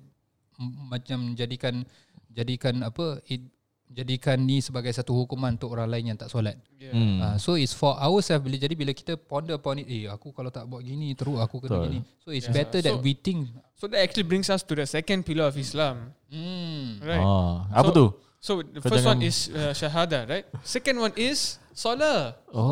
macam 0.89 1.33
jadikan 1.33 1.87
jadikan 2.29 2.83
apa 2.83 3.23
it, 3.25 3.41
jadikan 3.89 4.37
ni 4.37 4.61
sebagai 4.61 4.93
satu 4.93 5.17
hukuman 5.17 5.57
untuk 5.57 5.73
orang 5.73 5.89
lain 5.89 6.13
yang 6.13 6.17
tak 6.19 6.29
solat. 6.29 6.59
Yeah. 6.77 6.93
Hmm. 6.93 7.17
Uh, 7.19 7.35
so 7.41 7.57
it's 7.57 7.73
for 7.73 7.97
ourselves 7.97 8.45
bila 8.45 8.55
jadi 8.59 8.75
bila 8.77 8.93
kita 8.93 9.17
ponder 9.17 9.57
upon 9.57 9.81
it 9.81 9.89
eh 9.89 10.05
aku 10.05 10.29
kalau 10.29 10.53
tak 10.53 10.69
buat 10.69 10.85
gini 10.85 11.17
teruk 11.17 11.41
aku 11.41 11.57
kena 11.63 11.81
Betul. 11.81 11.85
gini. 11.89 11.99
So 12.21 12.29
it's 12.29 12.45
Yeah. 12.45 12.57
better 12.61 12.79
that 12.85 12.95
So- 12.95 13.03
we 13.03 13.17
think 13.17 13.49
So 13.79 13.87
that 13.87 14.03
actually 14.03 14.27
brings 14.27 14.51
us 14.51 14.59
to 14.61 14.75
the 14.75 14.83
second 14.83 15.23
pillar 15.23 15.47
of 15.47 15.55
Islam. 15.55 16.11
hmm 16.29 16.99
Right. 17.01 17.23
Oh, 17.23 17.63
apa 17.71 17.89
So- 17.89 17.95
tu? 17.95 18.05
So 18.39 18.63
the 18.63 18.79
Kau 18.79 18.87
first 18.95 19.03
one 19.03 19.19
is 19.19 19.51
uh, 19.51 19.75
shahada, 19.75 20.23
right? 20.23 20.47
Second 20.63 20.95
one 21.03 21.11
is 21.19 21.59
salah. 21.75 22.39
Oh, 22.55 22.71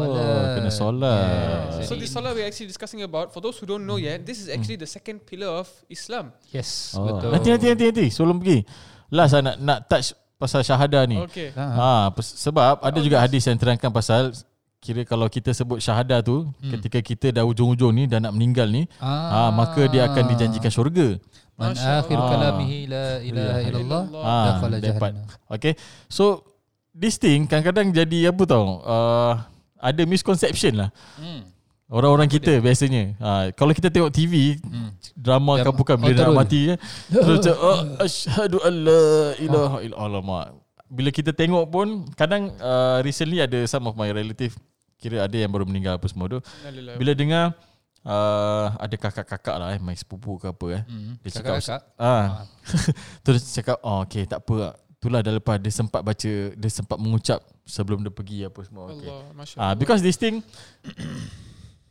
kena 0.55 0.71
solat. 0.71 1.83
Yes. 1.83 1.91
So 1.91 1.99
this 1.99 2.07
salah 2.07 2.31
we're 2.31 2.47
actually 2.47 2.71
discussing 2.71 3.03
about. 3.03 3.35
For 3.35 3.43
those 3.43 3.59
who 3.59 3.67
don't 3.67 3.83
know 3.83 3.99
yet, 3.99 4.23
this 4.23 4.39
is 4.39 4.47
actually 4.47 4.79
the 4.79 4.87
second 4.87 5.27
pillar 5.27 5.51
of 5.63 5.67
Islam. 5.91 6.31
yes 6.55 6.95
Oh. 6.95 7.03
betul. 7.03 7.35
Nanti 7.35 7.47
nanti 7.51 7.67
nanti 7.67 7.83
nanti 7.91 8.05
sebelum 8.07 8.39
pergi. 8.39 8.63
Last 9.11 9.35
saya 9.35 9.43
nak 9.43 9.55
nak 9.59 9.79
touch 9.91 10.15
pasal 10.39 10.63
syahadah 10.63 11.03
ni. 11.03 11.19
Okay. 11.27 11.51
Ah, 11.55 12.07
Ha, 12.07 12.15
sebab 12.15 12.79
ada 12.79 12.99
juga 13.03 13.19
hadis 13.19 13.43
yang 13.43 13.59
terangkan 13.59 13.91
pasal 13.91 14.31
kira 14.87 15.03
kalau 15.03 15.27
kita 15.27 15.51
sebut 15.51 15.77
syahadah 15.77 16.23
tu 16.23 16.47
Hmm. 16.57 16.71
ketika 16.71 16.99
kita 17.01 17.27
dah 17.31 17.43
ujung-ujung 17.43 17.91
ni 17.91 18.07
dah 18.07 18.17
nak 18.17 18.31
meninggal 18.31 18.67
ni 18.67 18.87
ha, 18.97 19.51
maka 19.51 19.83
dia 19.85 20.07
akan 20.07 20.23
dijanjikan 20.25 20.71
syurga. 20.71 21.19
Man 21.53 21.73
akhir 21.73 22.15
kalamihi 22.15 22.79
la 22.85 23.05
ilaha 23.19 23.59
illallah 23.61 24.03
Ha, 24.23 24.35
dakhala 24.47 24.75
dapat. 24.77 25.11
jahannam. 25.11 25.49
Okay. 25.49 25.73
So 26.07 26.45
this 26.93 27.17
thing 27.17 27.43
kadang-kadang 27.43 27.91
jadi 27.91 28.29
apa 28.29 28.43
tau? 28.45 28.79
Uh, 28.79 29.33
ada 29.75 30.01
misconception 30.03 30.77
lah. 30.77 30.89
Hmm. 31.17 31.43
Orang-orang 31.87 32.27
kita 32.27 32.59
biasanya 32.59 33.15
ha, 33.17 33.29
Kalau 33.55 33.71
kita 33.71 33.87
tengok 33.87 34.11
TV 34.11 34.59
Hmm. 34.59 34.91
Drama 35.15 35.55
kan 35.57 35.71
bukan 35.71 35.95
Bila 35.95 36.11
Oh, 36.11 36.11
nak 36.11 36.27
terus. 36.27 36.37
mati 36.37 36.59
kan 36.67 36.77
Terus 37.15 37.35
macam 37.39 37.55
oh, 37.57 37.77
Asyhadu 38.03 38.57
an 38.59 38.73
la 38.83 39.03
ilaha 39.39 39.77
illallah 39.79 40.03
Alamak 40.19 40.45
Bila 40.85 41.09
kita 41.09 41.31
tengok 41.31 41.63
pun 41.67 41.87
Kadang 42.11 42.51
uh, 42.59 42.99
Recently 42.99 43.39
ada 43.39 43.63
Some 43.63 43.87
of 43.87 43.95
my 43.95 44.11
relative 44.11 44.51
Kira 44.97 45.25
ada 45.25 45.37
yang 45.37 45.49
baru 45.53 45.65
meninggal 45.69 46.01
Apa 46.01 46.09
semua 46.09 46.27
tu. 46.27 46.39
Bila 46.97 47.13
dengar 47.13 47.53
uh, 48.05 48.65
Ada 48.81 48.95
kakak-kakak 48.97 49.55
lah 49.57 49.67
eh 49.77 49.79
My 49.81 49.93
sepupu 49.93 50.41
ke 50.41 50.49
apa 50.49 50.65
eh 50.77 50.81
Hmm. 50.89 51.15
Dia 51.21 51.41
cakap 51.41 51.61
ah. 51.97 52.45
Terus 53.25 53.41
cakap 53.53 53.77
oh, 53.85 54.03
Okay 54.05 54.25
tak 54.25 54.41
apa 54.41 54.77
Itulah 54.97 55.21
dah 55.21 55.33
lepas 55.37 55.61
Dia 55.61 55.69
sempat 55.69 56.01
baca 56.01 56.33
Dia 56.53 56.69
sempat 56.73 56.97
mengucap 56.97 57.39
Sebelum 57.67 58.01
dia 58.01 58.09
pergi 58.09 58.49
Apa 58.49 58.65
semua 58.65 58.89
okay. 58.89 59.05
Allah, 59.05 59.31
Masya 59.37 59.55
Ah, 59.61 59.73
because 59.77 60.01
this 60.01 60.17
thing 60.17 60.41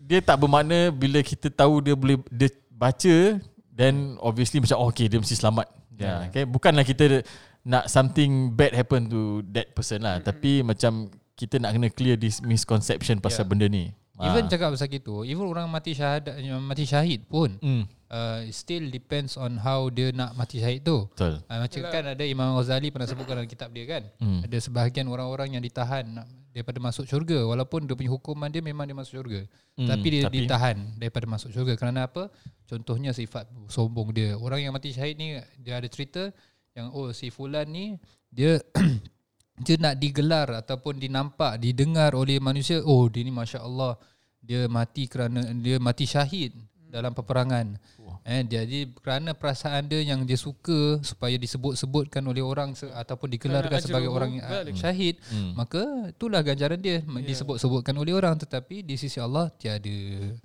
dia 0.07 0.23
tak 0.23 0.39
bermakna 0.39 0.95
bila 0.95 1.19
kita 1.19 1.51
tahu 1.51 1.83
dia 1.83 1.99
boleh 1.99 2.23
dia 2.31 2.47
baca 2.71 3.43
then 3.75 4.15
obviously 4.23 4.63
macam 4.63 4.79
oh, 4.79 4.89
okay 4.89 5.11
dia 5.11 5.19
mesti 5.19 5.35
selamat. 5.35 5.67
Ya, 5.99 6.07
yeah. 6.07 6.19
okay. 6.31 6.45
Bukanlah 6.47 6.87
kita 6.87 7.27
nak 7.67 7.91
something 7.91 8.55
bad 8.55 8.73
happen 8.73 9.11
to 9.11 9.43
that 9.51 9.75
person 9.75 10.07
lah, 10.07 10.23
mm-hmm. 10.23 10.29
tapi 10.31 10.63
macam 10.63 11.11
kita 11.37 11.61
nak 11.61 11.76
kena 11.76 11.88
clear 11.88 12.16
this 12.16 12.40
misconception 12.40 13.21
pasal 13.21 13.45
Yeah. 13.45 13.50
benda 13.52 13.66
ni. 13.69 13.85
Even 14.16 14.45
Ah. 14.45 14.49
cakap 14.49 14.73
pasal 14.73 14.88
gitu, 14.88 15.23
even 15.23 15.45
orang 15.45 15.69
mati 15.69 15.93
syahadat 15.93 16.40
mati 16.57 16.88
syahid 16.88 17.28
pun 17.28 17.52
hmm, 17.61 17.84
uh, 18.08 18.41
still 18.49 18.89
depends 18.89 19.37
on 19.37 19.61
how 19.61 19.93
dia 19.93 20.08
nak 20.08 20.32
mati 20.32 20.56
syahid 20.56 20.80
tu. 20.80 21.04
betul. 21.06 21.37
Uh, 21.45 21.58
macam 21.61 21.80
kan 21.87 22.17
ada 22.17 22.25
Imam 22.25 22.56
Ghazali 22.56 22.89
pernah 22.89 23.04
sebutkan 23.04 23.37
dalam 23.37 23.45
kitab 23.45 23.69
dia 23.71 23.84
kan. 23.84 24.08
Hmm. 24.17 24.41
Ada 24.41 24.56
sebahagian 24.58 25.04
orang-orang 25.06 25.52
yang 25.52 25.61
ditahan 25.61 26.25
daripada 26.49 26.80
masuk 26.80 27.04
syurga 27.04 27.45
walaupun 27.45 27.84
dia 27.84 27.93
punya 27.93 28.08
hukuman 28.08 28.49
dia 28.49 28.65
memang 28.65 28.89
dia 28.89 28.97
masuk 28.97 29.21
syurga. 29.21 29.45
Hmm, 29.76 29.84
Tapi 29.84 30.06
dia 30.08 30.23
tapi- 30.25 30.49
ditahan 30.49 30.97
daripada 30.97 31.28
masuk 31.28 31.52
syurga 31.52 31.76
kerana 31.76 32.08
apa? 32.08 32.32
Contohnya 32.65 33.13
sifat 33.13 33.45
sombong 33.69 34.17
dia. 34.17 34.32
Orang 34.34 34.65
yang 34.65 34.73
mati 34.73 34.97
syahid 34.97 35.21
ni 35.21 35.37
dia 35.61 35.76
ada 35.76 35.89
cerita 35.93 36.32
yang 36.73 36.89
oh 36.89 37.13
si 37.13 37.28
fulan 37.28 37.69
ni 37.69 38.00
dia 38.32 38.65
dia 39.58 39.76
nak 39.76 39.97
digelar 39.97 40.49
ataupun 40.56 40.97
dinampak, 40.97 41.56
didengar 41.56 42.12
oleh 42.12 42.36
manusia, 42.38 42.80
oh 42.80 43.06
dia 43.06 43.21
ni 43.21 43.30
masya-Allah 43.30 43.97
dia 44.38 44.64
mati 44.66 45.04
kerana 45.06 45.42
dia 45.52 45.76
mati 45.76 46.04
syahid 46.04 46.54
dalam 46.86 47.10
peperangan. 47.10 47.75
Eh 48.23 48.42
jadi 48.42 48.90
kerana 48.97 49.32
perasaan 49.32 49.86
dia 49.86 50.02
yang 50.02 50.23
dia 50.23 50.34
suka 50.34 50.99
supaya 51.00 51.34
disebut-sebutkan 51.34 52.23
oleh 52.23 52.40
orang 52.40 52.73
se- 52.73 52.86
ataupun 52.88 53.26
digelarkan 53.28 53.71
Kerana 53.73 53.86
sebagai 53.86 54.06
orang 54.08 54.30
yang 54.34 54.47
balik. 54.47 54.75
syahid, 54.75 55.14
Hmm. 55.25 55.54
maka 55.54 55.82
itulah 56.08 56.40
ganjaran 56.40 56.78
dia 56.78 57.00
Ya. 57.00 57.23
disebut-sebutkan 57.25 57.95
oleh 57.95 58.12
orang 58.12 58.34
tetapi 58.36 58.82
di 58.82 58.95
sisi 58.95 59.19
Allah 59.19 59.50
tiada. 59.52 59.95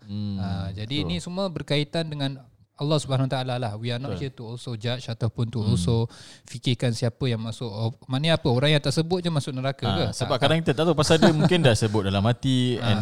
Hmm. 0.02 0.38
Ha, 0.38 0.48
jadi 0.72 1.04
ini 1.04 1.18
semua 1.18 1.46
berkaitan 1.48 2.06
dengan 2.06 2.42
Allah 2.82 2.98
Subhanahu 2.98 3.30
Wa 3.30 3.34
Taala 3.36 3.56
lah. 3.56 3.74
We 3.76 3.88
are 3.88 3.98
not 3.98 4.18
here 4.18 4.34
to 4.34 4.44
also 4.48 4.74
judge 4.76 5.06
ataupun 5.06 5.48
to 5.48 5.62
Hmm. 5.62 5.72
also 5.72 6.10
fikirkan 6.44 6.92
siapa 6.92 7.22
yang 7.24 7.38
masuk. 7.38 7.70
Oh, 7.70 7.94
maknanya 8.06 8.36
apa? 8.36 8.50
Orang 8.50 8.68
yang 8.68 8.82
tak 8.82 8.92
sebut 8.92 9.22
je 9.22 9.30
masuk 9.30 9.54
neraka 9.54 9.86
ke? 9.86 10.04
Ah, 10.04 10.12
sebab 10.12 10.36
Tak- 10.36 10.42
kadang 10.44 10.58
kita 10.60 10.72
tak 10.74 10.84
tahu 10.84 10.96
pasal 10.96 11.16
dia 11.16 11.30
mungkin 11.32 11.62
dah 11.62 11.74
sebut 11.74 12.02
dalam 12.04 12.24
hati 12.24 12.76
Ah. 12.76 12.90
and 12.92 13.02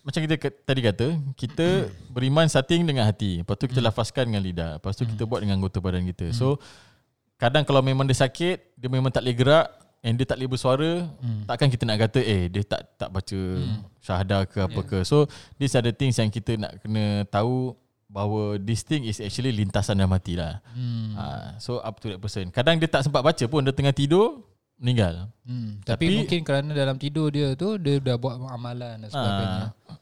macam 0.00 0.22
kita 0.22 0.38
ke- 0.38 0.56
tadi 0.62 0.80
kata 0.80 1.06
kita 1.34 1.66
beriman 2.08 2.46
starting 2.46 2.80
dengan 2.82 3.04
hati 3.04 3.42
lepas 3.42 3.54
tu 3.54 3.66
kita 3.66 3.76
Hmm. 3.76 3.88
lafazkan 3.88 4.24
dengan 4.24 4.40
lidah 4.40 4.70
lepas 4.78 4.94
tu 4.94 5.04
kita 5.04 5.22
buat 5.22 5.42
dengan 5.42 5.58
anggota 5.58 5.78
badan 5.78 6.06
kita 6.06 6.32
so 6.32 6.56
kadang 7.36 7.60
kalau 7.62 7.78
memang 7.80 8.02
dia 8.02 8.16
sakit 8.16 8.56
dia 8.74 8.88
memang 8.88 9.10
tak 9.10 9.20
boleh 9.20 9.36
gerak 9.36 9.66
and 10.00 10.14
dia 10.14 10.24
tak 10.24 10.38
boleh 10.38 10.48
bersuara 10.48 10.90
Hmm. 11.12 11.44
takkan 11.44 11.68
kita 11.68 11.84
nak 11.84 11.98
kata 12.00 12.20
eh 12.20 12.48
dia 12.48 12.64
tak 12.64 12.88
tak 12.96 13.10
baca 13.10 13.40
syahadah 13.98 14.40
ke 14.44 14.58
apa 14.62 14.80
ke 14.82 14.98
so 15.02 15.28
these 15.56 15.74
are 15.74 15.82
the 15.82 15.92
things 15.92 16.16
yang 16.16 16.30
kita 16.30 16.56
nak 16.56 16.80
kena 16.80 17.04
tahu 17.26 17.76
bahawa 18.08 18.56
this 18.56 18.80
thing 18.82 19.04
is 19.04 19.20
actually 19.20 19.52
lintasan 19.52 20.00
dalam 20.00 20.10
hati 20.10 20.34
lah 20.34 20.64
Hmm. 20.72 21.12
Ah, 21.14 21.48
so 21.60 21.78
up 21.78 22.00
to 22.00 22.08
that 22.08 22.18
person 22.18 22.48
kadang 22.48 22.80
dia 22.80 22.88
tak 22.88 23.04
sempat 23.04 23.20
baca 23.20 23.44
pun 23.44 23.60
dia 23.60 23.70
tengah 23.70 23.92
tidur 23.92 24.42
meninggal 24.76 25.28
Hmm. 25.44 25.80
Tapi, 25.84 26.08
Tapi- 26.08 26.16
mungkin 26.16 26.40
kerana 26.42 26.70
dalam 26.72 26.96
tidur 26.96 27.28
dia 27.28 27.52
tu 27.52 27.76
dia 27.76 28.00
dah 28.00 28.16
buat 28.16 28.36
amalan 28.36 29.04
dan 29.04 29.08
sebagainya. 29.08 29.64
Ah. 29.88 29.96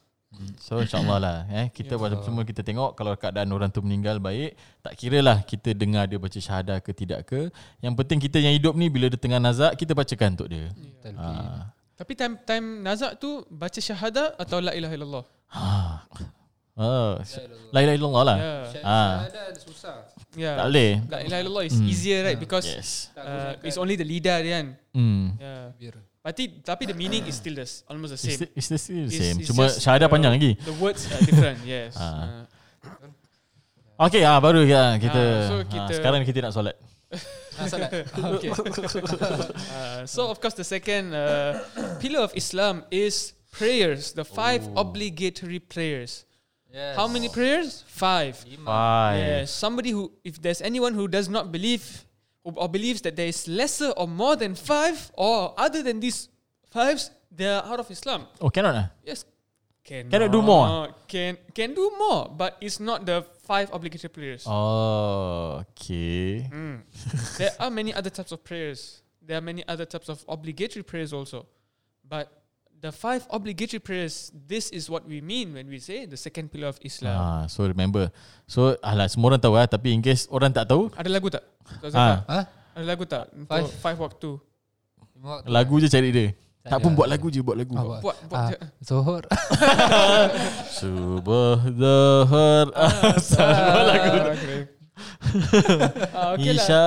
So 0.60 0.76
insyaAllah 0.76 1.16
lah 1.16 1.36
eh, 1.48 1.72
Kita 1.72 1.96
yeah, 1.96 2.20
semua 2.20 2.44
kita 2.44 2.60
tengok 2.60 2.92
Kalau 2.92 3.16
keadaan 3.16 3.48
orang 3.48 3.72
tu 3.72 3.80
meninggal 3.80 4.20
baik 4.20 4.52
Tak 4.84 4.92
kira 4.92 5.24
lah 5.24 5.40
kita 5.40 5.72
dengar 5.72 6.04
dia 6.04 6.20
baca 6.20 6.36
syahadah 6.36 6.84
ke 6.84 6.92
tidak 6.92 7.24
ke 7.24 7.48
Yang 7.80 7.94
penting 7.96 8.18
kita 8.20 8.44
yang 8.44 8.52
hidup 8.52 8.76
ni 8.76 8.92
Bila 8.92 9.08
dia 9.08 9.16
tengah 9.16 9.40
nazak 9.40 9.72
Kita 9.80 9.96
bacakan 9.96 10.36
untuk 10.36 10.52
dia 10.52 10.68
Talqin. 11.00 11.16
ah. 11.16 11.72
Tapi 11.96 12.12
time 12.12 12.36
time 12.44 12.84
nazak 12.84 13.16
tu 13.16 13.48
baca 13.48 13.80
syahadah 13.80 14.36
atau 14.36 14.60
la 14.60 14.76
ilaha 14.76 14.92
illallah? 14.92 15.24
Ah. 15.48 16.04
Oh, 16.76 17.16
la 17.72 17.78
ilaha 17.80 17.96
illallah 17.96 18.22
lah 18.28 18.36
Ya. 18.36 18.52
Ah. 18.84 19.14
Syahadat 19.24 19.56
susah. 19.64 19.96
Yeah. 20.36 20.60
Tak 20.60 20.66
boleh 20.68 20.90
La 21.08 21.18
ilaha 21.24 21.40
illallah 21.40 21.64
is 21.64 21.76
easier 21.80 22.20
right 22.20 22.36
because 22.36 22.68
Yes 22.68 23.08
uh, 23.16 23.56
it's 23.64 23.80
only 23.80 23.96
the 23.96 24.04
lidah 24.04 24.44
dia 24.44 24.60
kan. 24.60 24.66
hmm. 24.92 25.24
Yeah. 25.40 25.96
Tapi 26.20 26.60
tapi 26.60 26.84
the 26.84 26.92
meaning 26.92 27.24
is 27.24 27.40
still 27.40 27.56
the, 27.56 27.64
s- 27.64 27.80
almost 27.88 28.12
the 28.12 28.20
It's, 28.20 28.28
same. 28.28 28.40
the, 28.44 28.46
it's 28.52 28.68
the 28.68 28.76
still 28.76 29.08
the 29.08 29.08
It's- 29.08 29.22
same 29.24 29.36
it's 29.40 29.48
Cuma 29.48 29.72
just, 29.72 29.80
syahadah 29.80 30.04
uh, 30.04 30.12
panjang 30.12 30.32
lagi 30.36 30.52
The 30.60 30.76
words 30.76 31.08
are 31.08 31.22
different. 31.24 31.64
yes. 31.70 31.96
Ah. 31.96 32.44
Uh, 32.44 32.44
Okay 33.96 34.28
ah, 34.28 34.36
baru 34.36 34.60
ya, 34.60 35.00
kita, 35.00 35.16
Ah, 35.16 35.48
so 35.48 35.54
ah, 35.56 35.64
kita- 35.64 35.96
Sekarang 35.96 36.20
kita 36.20 36.44
nak 36.44 36.52
solat 36.52 36.76
Ah, 37.56 37.64
okay. 38.36 38.52
uh, 38.52 40.04
so 40.04 40.28
of 40.28 40.36
course 40.36 40.52
the 40.52 40.66
second 40.68 41.16
uh, 41.16 41.56
pillar 41.96 42.20
of 42.20 42.36
Islam 42.36 42.84
is 42.92 43.32
prayers, 43.48 44.12
the 44.12 44.28
five 44.28 44.60
obligatory 44.76 45.56
prayers. 45.56 46.28
Yes. 46.76 46.92
How 46.92 47.08
many 47.08 47.32
prayers? 47.32 47.84
Five. 47.88 48.36
Five 48.64 49.16
Yes. 49.16 49.50
Somebody 49.50 49.96
who, 49.96 50.12
if 50.20 50.36
there's 50.42 50.60
anyone 50.60 50.92
who 50.92 51.08
does 51.08 51.24
not 51.28 51.48
believe 51.50 52.04
or, 52.44 52.52
or 52.56 52.68
believes 52.68 53.00
that 53.08 53.16
there 53.16 53.26
is 53.32 53.48
lesser 53.48 53.96
or 53.96 54.06
more 54.06 54.36
than 54.36 54.54
five 54.54 55.10
or 55.16 55.56
other 55.56 55.82
than 55.82 56.00
these 56.00 56.28
fives, 56.68 57.10
they 57.32 57.48
are 57.48 57.64
out 57.64 57.80
of 57.80 57.90
Islam. 57.90 58.28
Oh 58.44 58.50
cannot 58.52 58.74
lah 58.76 58.86
Yes. 59.00 59.24
Can 59.86 60.10
Cannot 60.10 60.32
do 60.34 60.42
more? 60.42 60.92
Can 61.08 61.38
can 61.54 61.72
do 61.72 61.88
more, 61.96 62.28
but 62.28 62.58
it's 62.60 62.76
not 62.76 63.06
the 63.06 63.24
five 63.48 63.72
obligatory 63.72 64.12
prayers. 64.12 64.44
Oh 64.44 65.64
Okay 65.72 66.44
Mm. 66.52 66.84
there 67.40 67.56
are 67.56 67.70
many 67.72 67.94
other 67.96 68.10
types 68.12 68.36
of 68.36 68.44
prayers. 68.44 69.00
There 69.24 69.38
are 69.38 69.44
many 69.44 69.64
other 69.64 69.88
types 69.88 70.12
of 70.12 70.20
obligatory 70.28 70.84
prayers 70.84 71.16
also. 71.16 71.48
But 72.04 72.28
the 72.80 72.92
five 72.92 73.24
obligatory 73.32 73.80
prayers, 73.80 74.28
this 74.34 74.68
is 74.70 74.88
what 74.88 75.08
we 75.08 75.20
mean 75.20 75.54
when 75.54 75.66
we 75.66 75.78
say 75.78 76.04
the 76.04 76.16
second 76.16 76.52
pillar 76.52 76.68
of 76.68 76.78
Islam. 76.82 77.16
Ah, 77.16 77.42
so 77.48 77.64
remember. 77.64 78.12
So 78.46 78.76
alah 78.84 79.08
semua 79.08 79.34
orang 79.34 79.42
tahu 79.42 79.54
lah 79.56 79.66
tapi 79.66 79.92
in 79.92 80.00
case 80.00 80.28
orang 80.28 80.52
tak 80.52 80.68
tahu, 80.68 80.92
Ada 80.94 81.08
lagu 81.08 81.28
tak? 81.32 81.42
Ah. 81.96 82.22
Ha? 82.28 82.40
Ada 82.76 82.84
lagu 82.84 83.04
tak? 83.08 83.24
Five. 83.48 83.66
five 83.80 83.98
waktu. 83.98 84.30
Lima 85.16 85.40
waktu. 85.40 85.48
lagu 85.48 85.74
je 85.80 85.88
cari 85.88 86.10
dia. 86.12 86.28
Tak 86.66 86.82
pun 86.82 86.98
buat 86.98 87.06
lagu 87.06 87.30
je 87.30 87.38
Buat 87.46 87.62
lagu 87.62 87.78
Apa? 87.78 88.02
Buat 88.02 88.16
buat 88.26 88.38
Ah, 88.42 88.48
je. 88.50 88.58
Zohor. 88.82 89.22
Subuh 90.82 91.62
Zuhur 91.62 92.66
Asar 93.14 93.54
Buat 93.70 93.86
lagu 93.86 94.08
Ah, 94.18 94.34
okay. 94.34 94.60
Ah, 96.10 96.28
okay 96.34 96.52
lah. 96.56 96.64
Isya 96.66 96.84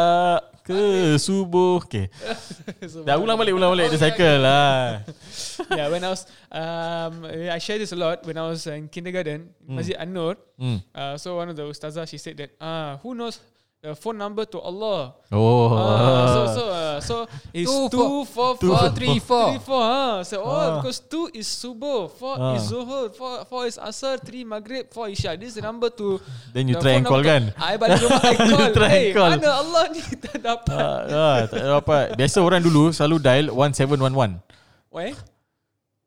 ke? 0.69 1.17
Subuh. 1.17 1.82
Okay 1.82 2.13
Dah 3.10 3.17
ulang 3.17 3.34
balik 3.41 3.58
Ulang 3.58 3.73
balik. 3.73 3.89
Dia 3.89 3.99
cycle 3.99 4.38
lah. 4.45 5.01
Yeah, 5.79 5.89
when 5.89 6.05
I 6.05 6.10
was 6.13 6.23
um, 6.53 7.25
I 7.25 7.58
share 7.58 7.82
this 7.82 7.91
a 7.91 7.99
lot 7.99 8.21
when 8.23 8.38
I 8.38 8.45
was 8.47 8.63
in 8.69 8.88
kindergarten, 8.88 9.51
Masjid 9.65 9.97
An-Nur. 9.97 10.38
hmm. 10.55 10.79
Uh, 10.93 11.17
so 11.17 11.36
one 11.41 11.49
of 11.51 11.58
the 11.58 11.65
ustazah 11.67 12.05
she 12.08 12.15
said 12.21 12.38
that 12.38 12.53
ah 12.62 12.95
who 13.01 13.12
knows 13.17 13.41
the 13.79 13.95
phone 13.95 14.19
number 14.19 14.43
to 14.43 14.59
Allah. 14.59 15.15
Oh 15.31 15.71
Ah, 15.71 16.27
so 16.27 16.39
so 16.51 16.63
uh, 16.67 16.97
so 16.99 17.15
it's 17.55 17.63
Two, 17.63 17.87
two 17.87 18.27
four 18.27 18.59
two, 18.59 18.67
four 18.67 18.75
four. 18.75 18.89
three 18.91 19.17
four 19.23 19.45
three 19.55 19.61
four. 19.63 19.79
Ah, 19.81 20.19
so 20.21 20.43
oh 20.43 20.51
Ah. 20.51 20.67
because 20.83 20.99
two 20.99 21.31
is 21.31 21.47
subuh, 21.47 22.11
four 22.11 22.35
Ah. 22.35 22.59
is 22.59 22.67
zuhur, 22.67 23.07
four 23.15 23.47
four 23.47 23.63
is 23.65 23.79
asar, 23.79 24.19
three 24.19 24.43
maghrib, 24.43 24.91
four 24.91 25.07
isya. 25.07 25.39
This 25.39 25.55
is 25.55 25.63
the 25.63 25.63
number 25.63 25.87
to. 25.95 26.19
Then 26.51 26.67
you 26.67 26.75
the 26.75 26.83
try 26.83 26.99
phone 26.99 26.99
and 26.99 27.07
call 27.07 27.23
kan 27.23 27.43
I 27.55 27.79
balik 27.79 28.03
rumah 28.03 28.19
I 28.19 28.35
call. 28.35 28.67
try 28.75 28.89
and 28.91 28.99
hey, 28.99 29.07
call. 29.15 29.31
mana 29.39 29.49
Allah 29.63 29.83
ni 29.95 30.01
tak 30.27 30.37
dapat. 30.43 30.75
ah, 30.75 30.99
ah, 31.07 31.37
Tak 31.47 31.63
dapat 31.63 32.05
Biasa 32.19 32.37
orang 32.43 32.59
dulu 32.59 32.91
Selalu 32.91 33.17
dial 33.23 33.45
1711 33.55 34.43
Why? 34.91 35.15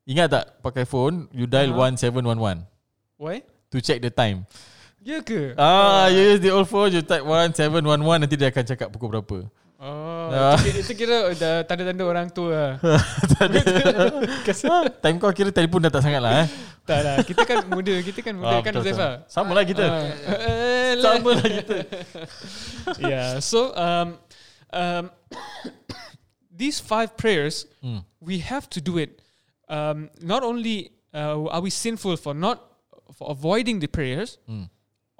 Ingat 0.04 0.28
tak 0.28 0.44
Pakai 0.60 0.84
phone 0.84 1.24
You 1.32 1.48
dial 1.48 1.72
Ah. 1.72 1.88
1711 1.88 2.68
Why? 3.16 3.40
To 3.72 3.80
check 3.80 4.04
the 4.04 4.12
time 4.12 4.44
Ya 5.02 5.18
ke? 5.18 5.58
Ah, 5.58 6.06
you 6.06 6.22
use 6.30 6.40
the 6.40 6.54
old 6.54 6.70
phone 6.70 6.94
You 6.94 7.02
type 7.02 7.26
1711 7.26 7.82
Nanti 8.22 8.38
dia 8.38 8.54
akan 8.54 8.64
cakap 8.64 8.88
pukul 8.90 9.10
berapa 9.10 9.50
Oh, 9.82 10.30
Ah. 10.30 10.54
itu, 10.62 10.78
itu 10.78 10.92
kira 10.94 11.34
dah 11.34 11.66
tanda-tanda 11.66 12.06
orang 12.06 12.30
tua 12.30 12.54
lah. 12.54 12.72
Ah, 14.70 14.86
Time 15.02 15.18
kau 15.18 15.34
kira 15.34 15.50
telefon 15.50 15.82
dah 15.82 15.90
tak 15.90 16.06
sangat 16.06 16.22
lah 16.22 16.46
eh. 16.46 16.48
tak 16.86 17.02
lah, 17.02 17.16
kita 17.26 17.42
kan 17.42 17.66
muda, 17.66 17.98
kita 17.98 18.22
kan 18.22 18.34
muda 18.38 18.58
Ah, 18.58 18.62
kan 18.62 18.78
Zefa. 18.78 19.26
Sama 19.26 19.58
lah 19.58 19.66
kita 19.66 19.82
Ah, 19.82 20.06
eh. 20.06 20.94
Sama 21.02 21.30
lah 21.34 21.48
kita 21.50 21.76
yeah, 23.10 23.42
so 23.42 23.74
um, 23.74 24.22
um, 24.70 25.10
these 26.62 26.78
five 26.78 27.18
prayers, 27.18 27.66
Hmm. 27.82 28.06
we 28.22 28.38
have 28.38 28.70
to 28.70 28.78
do 28.78 29.02
it. 29.02 29.18
Um, 29.66 30.14
not 30.22 30.46
only 30.46 30.94
uh, 31.10 31.42
are 31.50 31.58
we 31.58 31.74
sinful 31.74 32.14
for 32.14 32.38
not 32.38 32.62
for 33.12 33.34
avoiding 33.34 33.82
the 33.82 33.90
prayers, 33.90 34.38
Hmm. 34.46 34.70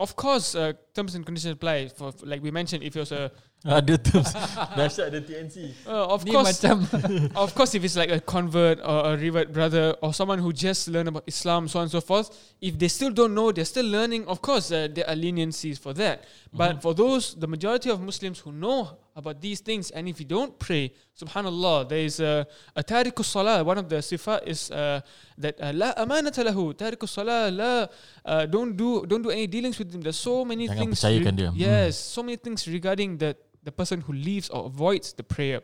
Of 0.03 0.17
course, 0.17 0.55
uh, 0.55 0.73
terms 0.95 1.15
and 1.15 1.25
conditions 1.25 1.55
apply. 1.55 1.89
For, 1.89 2.11
for 2.13 2.27
like 2.27 2.43
we 2.43 2.51
mentioned, 2.51 2.83
if 2.83 2.97
it 2.97 3.01
was 3.01 3.13
a 3.13 3.31
Ada 3.63 3.95
terms 3.99 4.35
Dahsyat 4.75 5.15
ada 5.15 5.21
TNC 5.23 5.87
uh, 5.87 6.11
of 6.11 6.27
Ni 6.27 6.35
course, 6.35 6.59
macam 6.59 6.83
of 7.47 7.55
course, 7.55 7.79
if 7.79 7.87
it's 7.87 7.95
like 7.95 8.11
a 8.11 8.19
convert 8.19 8.83
or 8.83 9.15
a 9.15 9.17
revert 9.17 9.55
brother 9.55 9.95
or 10.03 10.11
someone 10.11 10.43
who 10.43 10.51
just 10.53 10.91
learned 10.91 11.07
about 11.15 11.23
Islam, 11.31 11.71
so 11.71 11.79
on 11.79 11.87
and 11.87 11.93
so 11.95 12.03
forth, 12.03 12.35
if 12.59 12.75
they 12.75 12.91
still 12.91 13.15
don't 13.15 13.35
know, 13.39 13.55
they're 13.55 13.65
still 13.65 13.87
learning, 13.87 14.27
of 14.27 14.43
course, 14.43 14.75
uh, 14.75 14.91
there 14.91 15.07
are 15.07 15.15
leniencies 15.15 15.79
for 15.79 15.95
that. 15.95 16.27
But 16.53 16.83
for 16.83 16.93
those, 16.93 17.39
the 17.39 17.47
majority 17.47 17.89
of 17.89 18.03
Muslims 18.03 18.41
who 18.43 18.51
know 18.51 18.99
about 19.15 19.41
these 19.41 19.61
things, 19.61 19.91
and 19.91 20.09
if 20.09 20.19
you 20.21 20.27
don't 20.27 20.59
pray, 20.59 20.93
subhanallah, 21.19 21.89
there 21.89 21.99
is 21.99 22.21
a, 22.21 22.47
a 22.75 22.83
tariqus 22.83 23.25
salah. 23.25 23.63
One 23.65 23.79
of 23.79 23.89
the 23.89 23.97
sifat 23.97 24.47
is 24.47 24.71
uh, 24.71 25.01
that 25.39 25.61
uh, 25.61 25.73
la 25.75 25.95
amanata 25.95 26.45
lahu, 26.45 26.75
tariqus 26.75 27.09
salah, 27.09 27.51
la, 27.51 27.87
uh, 28.25 28.47
don't 28.47 28.77
do 28.77 29.05
don't 29.07 29.23
do 29.23 29.31
any 29.31 29.47
dealings 29.47 29.79
with 29.79 29.93
him. 29.95 30.01
There's 30.01 30.17
so 30.17 30.45
many 30.45 30.69
Jangan 30.69 30.79
things. 30.79 31.01
dia. 31.37 31.51
Hmm. 31.51 31.57
Yes, 31.57 31.99
so 31.99 32.23
many 32.23 32.37
things 32.37 32.67
regarding 32.67 33.19
the 33.19 33.37
the 33.63 33.73
person 33.73 34.01
who 34.01 34.13
leaves 34.13 34.49
or 34.51 34.67
avoids 34.67 35.13
the 35.13 35.23
prayer. 35.23 35.61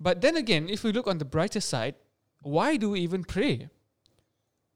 But 0.00 0.20
then 0.20 0.36
again, 0.36 0.68
if 0.68 0.84
we 0.84 0.92
look 0.92 1.06
on 1.06 1.18
the 1.18 1.24
brighter 1.24 1.60
side, 1.60 1.94
why 2.40 2.76
do 2.76 2.90
we 2.90 3.00
even 3.00 3.24
pray? 3.24 3.68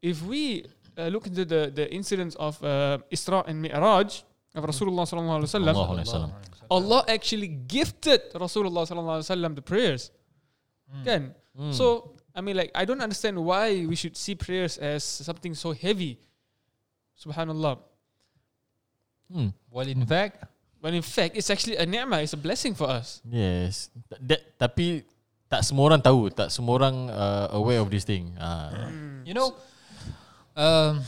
If 0.02 0.22
we 0.24 0.64
uh, 0.96 1.08
look 1.08 1.26
into 1.26 1.44
the, 1.44 1.70
the 1.74 1.92
incidents 1.92 2.34
of 2.36 2.62
uh, 2.64 2.98
Isra 3.12 3.46
and 3.46 3.60
Mi'raj 3.62 4.22
of 4.54 4.64
Rasulullah 4.64 5.04
sallallahu 5.04 5.44
alaihi 5.44 5.50
wasallam, 5.52 5.68
Allahu 5.68 5.94
Alaihi 5.94 6.08
Wasallam. 6.08 6.32
Allah 6.70 7.02
actually 7.10 7.50
gifted 7.50 8.30
Rasulullah 8.32 8.86
sallallahu 8.86 9.20
alaihi 9.20 9.28
wasallam 9.28 9.52
the 9.58 9.64
prayers. 9.64 10.14
Kan? 11.04 11.34
Hmm. 11.54 11.74
So 11.74 12.14
I 12.30 12.40
mean, 12.40 12.56
like 12.56 12.70
I 12.74 12.86
don't 12.86 13.02
understand 13.02 13.34
why 13.38 13.84
we 13.86 13.98
should 13.98 14.16
see 14.16 14.38
prayers 14.38 14.78
as 14.78 15.02
something 15.02 15.54
so 15.54 15.74
heavy. 15.74 16.22
Subhanallah. 17.18 17.82
Hmm. 19.30 19.54
Well 19.70 19.86
in 19.86 20.02
fact 20.06 20.46
When 20.80 20.96
in 20.96 21.04
fact, 21.04 21.36
it's 21.36 21.52
actually 21.52 21.76
a 21.76 21.84
ni'mah, 21.84 22.24
it's 22.24 22.32
a 22.32 22.40
blessing 22.40 22.74
for 22.74 22.88
us. 22.88 23.20
Yes 23.28 23.92
That, 24.16 24.56
Tapi 24.56 25.04
Tak 25.46 25.60
semua 25.60 25.92
orang 25.92 26.00
tahu 26.00 26.32
Tak 26.32 26.48
semua 26.48 26.80
orang 26.80 26.96
uh, 27.12 27.52
Aware 27.52 27.84
of 27.84 27.92
this 27.92 28.08
thing 28.08 28.32
ah. 28.40 28.88
You 29.22 29.36
know 29.36 29.54
um, 30.56 31.04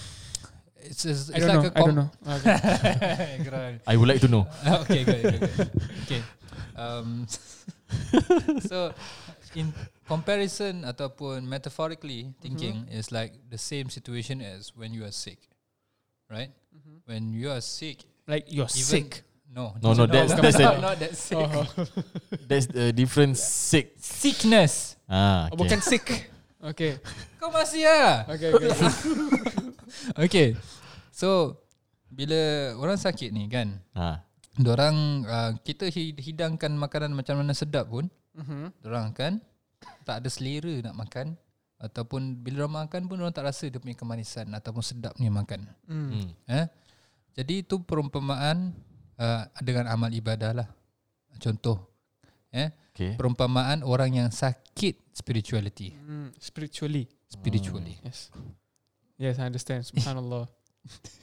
It's, 0.85 1.05
it's, 1.05 1.31
I 1.31 1.37
it's 1.39 1.47
don't 1.47 1.63
like 1.63 1.65
know. 1.65 1.71
a 1.71 1.79
I 1.79 1.87
don't 1.87 1.99
know. 1.99 2.11
Okay. 2.27 3.79
I 3.87 3.95
would 3.97 4.09
like 4.09 4.21
to 4.21 4.29
know 4.29 4.47
okay, 4.87 5.05
good, 5.05 5.23
good, 5.23 5.41
good. 5.57 5.71
Okay. 6.05 6.23
Um, 6.77 7.27
so, 8.69 8.93
in 9.55 9.71
comparison 10.09 10.83
ataupun 10.89 11.45
metaphorically 11.45 12.33
thinking 12.41 12.89
is 12.91 13.13
like 13.13 13.37
the 13.53 13.61
same 13.61 13.93
situation 13.93 14.41
as 14.41 14.73
when 14.75 14.93
you 14.97 15.05
are 15.05 15.13
sick, 15.15 15.39
right? 16.29 16.51
When 17.05 17.33
you 17.37 17.53
are 17.53 17.61
sick, 17.61 18.03
Like 18.27 18.49
you're 18.49 18.71
even 18.73 19.11
sick. 19.11 19.23
no, 19.53 19.77
No, 19.83 19.93
no, 19.93 20.07
that's- 20.09 20.33
that's 20.33 20.57
not, 20.59 20.79
a- 20.79 20.81
not 20.81 20.97
that 20.99 21.13
sick. 21.15 21.45
That's 22.49 22.67
the 22.67 22.93
different 22.97 23.37
sick 23.37 23.93
Sickness. 24.01 24.97
ah, 25.11 25.47
okay. 25.53 25.57
bukan 25.61 25.79
sick. 25.85 26.07
Okay. 26.63 26.97
Kau 27.43 27.51
masih 27.51 27.85
ah? 27.91 28.23
Okay. 28.33 28.55
okay. 28.55 28.71
Okay. 30.17 30.57
So, 31.13 31.61
bila 32.13 32.73
orang 32.77 32.99
sakit 33.01 33.33
ni 33.33 33.49
kan, 33.49 33.81
ah. 33.97 34.21
Diorang 34.53 35.25
uh, 35.25 35.57
kita 35.65 35.89
hi- 35.89 36.13
hidangkan 36.13 36.77
makanan 36.77 37.17
macam 37.17 37.41
mana 37.41 37.57
sedap 37.57 37.89
pun, 37.89 38.13
mm-hmm. 38.37 38.85
Diorang 38.85 39.17
kan 39.17 39.41
tak 40.05 40.23
ada 40.23 40.29
selera 40.29 40.85
nak 40.85 40.95
makan 40.99 41.27
ataupun 41.83 42.39
bila 42.39 42.67
orang 42.67 42.87
makan 42.87 43.11
pun 43.11 43.19
orang 43.19 43.35
tak 43.35 43.51
rasa 43.51 43.67
dia 43.67 43.83
punya 43.83 43.99
kemanisan 43.99 44.47
ataupun 44.55 44.83
sedapnya 44.85 45.31
makan. 45.33 45.67
mm. 45.91 46.09
hmm. 46.15 46.29
Eh? 46.47 46.67
Jadi 47.35 47.67
itu 47.67 47.83
perumpamaan 47.83 48.77
uh, 49.19 49.43
dengan 49.59 49.91
amal 49.91 50.13
ibadah 50.15 50.53
lah. 50.63 50.69
Contoh. 51.43 51.91
Eh? 52.55 52.71
Okay 52.93 53.17
Perumpamaan 53.17 53.83
orang 53.83 54.21
yang 54.23 54.29
sakit 54.31 55.01
spirituality. 55.11 55.97
Mm. 55.97 56.31
Spiritually. 56.39 57.09
Spiritually. 57.27 57.97
Yes. 58.05 58.29
Yes, 59.21 59.39
I 59.39 59.47
understand. 59.49 59.87
Subhanallah. 59.87 60.49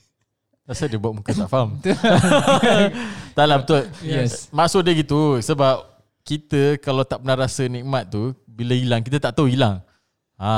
Rasa 0.70 0.86
dia 0.86 1.02
buat 1.02 1.18
muka 1.18 1.34
tak 1.34 1.50
faham 1.50 1.82
Tak 3.38 3.46
lah 3.50 3.58
betul 3.58 3.90
Yes. 4.06 4.54
Maksud 4.54 4.86
dia 4.86 4.94
gitu 4.94 5.42
Sebab 5.42 5.82
Kita 6.22 6.78
kalau 6.78 7.02
tak 7.02 7.26
pernah 7.26 7.42
rasa 7.42 7.66
nikmat 7.66 8.06
tu 8.06 8.38
Bila 8.46 8.78
hilang 8.78 9.02
Kita 9.02 9.18
tak 9.18 9.34
tahu 9.34 9.50
hilang 9.50 9.82
ha, 10.40 10.56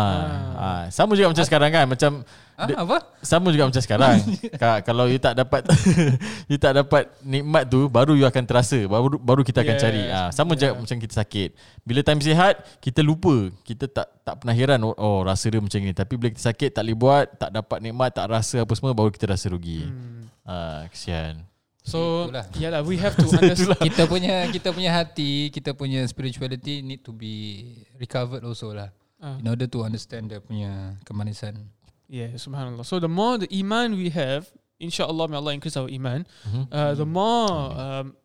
ha. 0.53 0.69
Sama 0.87 1.13
juga 1.13 1.27
macam 1.27 1.41
sekarang 1.41 1.69
kan 1.69 1.85
Macam 1.85 2.11
Ah, 2.53 2.69
Dia- 2.69 2.77
apa? 2.77 3.01
Sama 3.19 3.49
juga 3.49 3.65
macam 3.65 3.81
sekarang 3.81 4.21
Ka- 4.61 4.85
Kalau 4.85 5.09
you 5.09 5.17
tak 5.17 5.33
dapat 5.33 5.65
You 6.51 6.55
tak 6.55 6.77
dapat 6.77 7.09
nikmat 7.19 7.65
tu 7.65 7.89
Baru 7.89 8.13
you 8.13 8.21
akan 8.21 8.45
terasa 8.45 8.77
Baru 8.85 9.17
baru 9.17 9.41
kita 9.41 9.65
akan 9.65 9.75
Yes. 9.75 9.81
cari 9.81 10.03
ha, 10.05 10.29
Sama 10.29 10.53
Yeah. 10.53 10.69
juga 10.69 10.85
macam 10.85 10.97
kita 11.01 11.13
sakit 11.17 11.49
Bila 11.81 11.99
time 12.01 12.21
sihat 12.21 12.61
Kita 12.77 13.01
lupa 13.01 13.49
Kita 13.61 13.89
tak 13.89 14.13
tak 14.21 14.35
pernah 14.37 14.53
heran 14.53 14.77
Oh, 14.79 14.93
oh 14.93 15.25
rasa 15.25 15.49
dia 15.49 15.57
macam 15.57 15.81
ni 15.81 15.89
Tapi 15.89 16.13
bila 16.15 16.29
kita 16.29 16.43
sakit 16.45 16.69
Tak 16.69 16.85
boleh 16.85 16.93
buat 16.95 17.25
Tak 17.35 17.49
dapat 17.51 17.77
nikmat 17.81 18.09
Tak 18.13 18.29
rasa 18.29 18.61
apa 18.61 18.73
semua 18.73 18.93
Baru 18.93 19.09
kita 19.09 19.25
rasa 19.25 19.49
rugi 19.49 19.81
Mm. 19.81 20.21
ha, 20.45 20.85
Kesian 20.85 21.41
So, 21.81 22.29
Itulah. 22.29 22.45
yeah 22.53 22.69
lah, 22.69 22.85
we 22.85 22.93
have 22.95 23.17
to 23.17 23.25
understand. 23.33 23.73
kita 23.81 24.05
punya 24.05 24.45
kita 24.53 24.69
punya 24.69 24.93
hati, 24.93 25.49
kita 25.49 25.73
punya 25.73 26.05
spirituality 26.05 26.85
need 26.85 27.01
to 27.01 27.09
be 27.09 27.65
recovered 27.97 28.45
also 28.45 28.69
lah. 28.69 28.93
Ah. 29.21 29.37
In 29.37 29.45
order 29.45 29.69
to 29.69 29.85
understand 29.85 30.33
dia 30.33 30.41
punya 30.41 30.97
kemanisan. 31.05 31.69
Yeah, 32.09 32.33
subhanallah. 32.35 32.81
So 32.83 32.97
the 32.97 33.07
more 33.07 33.37
the 33.37 33.47
iman 33.61 33.93
we 33.93 34.09
have, 34.09 34.49
inshallah 34.81 35.29
may 35.29 35.37
Allah 35.37 35.53
increase 35.53 35.77
our 35.77 35.85
iman, 35.87 36.25
Mhm. 36.49 36.63
uh, 36.73 36.93
the 36.97 37.05
more 37.05 37.53
um, 37.71 38.17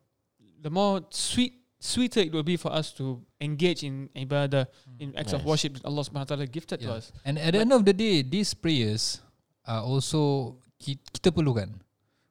the 0.59 0.73
more 0.73 1.05
sweet 1.13 1.53
sweeter 1.77 2.25
it 2.25 2.33
will 2.33 2.43
be 2.43 2.57
for 2.57 2.73
us 2.73 2.91
to 2.97 3.21
engage 3.39 3.85
in 3.85 4.09
ibadah, 4.17 4.67
in 4.99 5.13
acts 5.15 5.37
of 5.37 5.45
Nice. 5.45 5.53
worship 5.53 5.71
that 5.79 5.85
Allah 5.85 6.03
subhanahu 6.03 6.27
wa 6.27 6.31
ta'ala 6.33 6.49
gifted 6.49 6.81
to 6.81 6.89
Yeah. 6.89 6.99
us. 6.99 7.13
And 7.23 7.37
at 7.37 7.53
the 7.53 7.61
end 7.61 7.71
of 7.77 7.85
the 7.85 7.93
day, 7.93 8.25
these 8.25 8.57
prayers 8.57 9.21
are 9.69 9.85
also 9.85 10.57
ki- 10.81 10.99
kita 11.13 11.29
perlukan. 11.31 11.77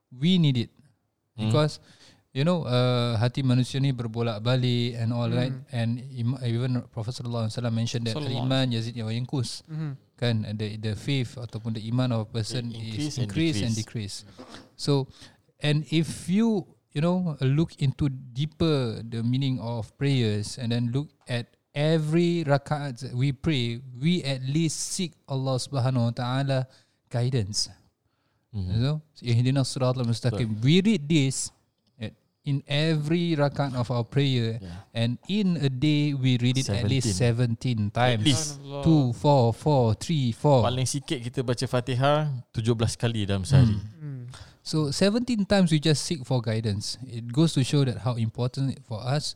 We 0.09 0.41
need 0.41 0.57
it 0.57 0.73
Hmm. 1.37 1.47
because 1.53 1.77
you 2.35 2.43
know 2.43 2.67
uh, 2.67 3.15
hati 3.15 3.39
manusia 3.47 3.79
ni 3.79 3.95
berbolak-balik 3.95 4.99
and 4.99 5.15
all 5.15 5.31
Hmm. 5.31 5.39
right. 5.39 5.55
And 5.71 6.03
im- 6.11 6.35
even 6.43 6.83
Prophet 6.91 7.15
sallallahu 7.15 7.47
alaihi 7.47 7.55
wasallam 7.55 7.73
mentioned 7.79 8.03
that 8.11 8.19
iman 8.19 8.75
yazid 8.75 8.99
wa 8.99 9.07
yankus 9.09 9.63
Mhm. 9.71 9.95
kan 10.19 10.43
and 10.43 10.59
the 10.59 10.75
the 10.75 10.99
faith 10.99 11.39
ataupun 11.39 11.79
the 11.79 11.83
iman 11.87 12.11
of 12.11 12.27
a 12.27 12.29
person 12.29 12.75
is 12.75 12.75
It 12.75 12.83
increase 12.83 13.15
and 13.15 13.23
increase 13.31 13.57
and 13.63 13.73
decrease. 13.75 14.15
decrease. 14.27 14.75
So 14.75 15.07
and 15.63 15.87
if 15.87 16.27
you 16.27 16.67
you 16.91 16.99
know 16.99 17.39
look 17.39 17.79
into 17.79 18.11
deeper 18.11 18.99
the 18.99 19.23
meaning 19.23 19.63
of 19.63 19.95
prayers 19.95 20.59
and 20.59 20.75
then 20.75 20.91
look 20.91 21.07
at 21.31 21.47
every 21.71 22.43
rakaat 22.47 22.99
that 23.03 23.11
we 23.15 23.31
pray, 23.31 23.79
we 23.95 24.23
at 24.27 24.43
least 24.43 24.79
seek 24.95 25.15
Allah 25.27 25.55
Subhanahu 25.59 26.11
Wa 26.11 26.13
Taala 26.15 26.59
guidance. 27.11 27.67
Mhm. 28.55 28.71
So, 29.15 29.23
ihdinas 29.23 29.71
siratal 29.71 30.07
mustaqim. 30.07 30.55
We 30.63 30.79
read 30.79 31.07
this 31.07 31.51
in 32.45 32.61
every 32.69 33.33
rakaat 33.35 33.73
of 33.73 33.89
our 33.89 34.05
prayer, 34.05 34.61
Yeah. 34.61 34.85
and 34.93 35.17
in 35.27 35.57
a 35.57 35.69
day 35.69 36.13
we 36.13 36.37
read 36.37 36.61
it 36.61 36.69
at 36.69 36.85
least 36.85 37.09
17 37.17 37.89
times. 37.89 38.21
least. 38.21 38.61
Subhanallah. 38.61 38.83
Two, 38.85 39.03
four, 39.17 39.43
four, 39.53 39.85
three, 39.97 40.29
four. 40.31 40.61
Paling 40.61 40.85
sikit 40.85 41.25
kita 41.25 41.41
baca 41.41 41.65
Fatihah 41.65 42.29
17 42.53 43.01
kali 43.01 43.25
dalam 43.25 43.41
sehari. 43.41 43.73
Mm. 43.97 44.29
So 44.61 44.89
17 44.89 45.45
times 45.45 45.69
we 45.73 45.77
just 45.81 46.05
seek 46.05 46.25
for 46.25 46.41
guidance. 46.41 46.97
It 47.05 47.29
goes 47.33 47.53
to 47.53 47.61
show 47.65 47.85
that 47.85 48.01
how 48.01 48.17
important 48.17 48.77
it 48.77 48.81
for 48.85 49.01
us 49.01 49.33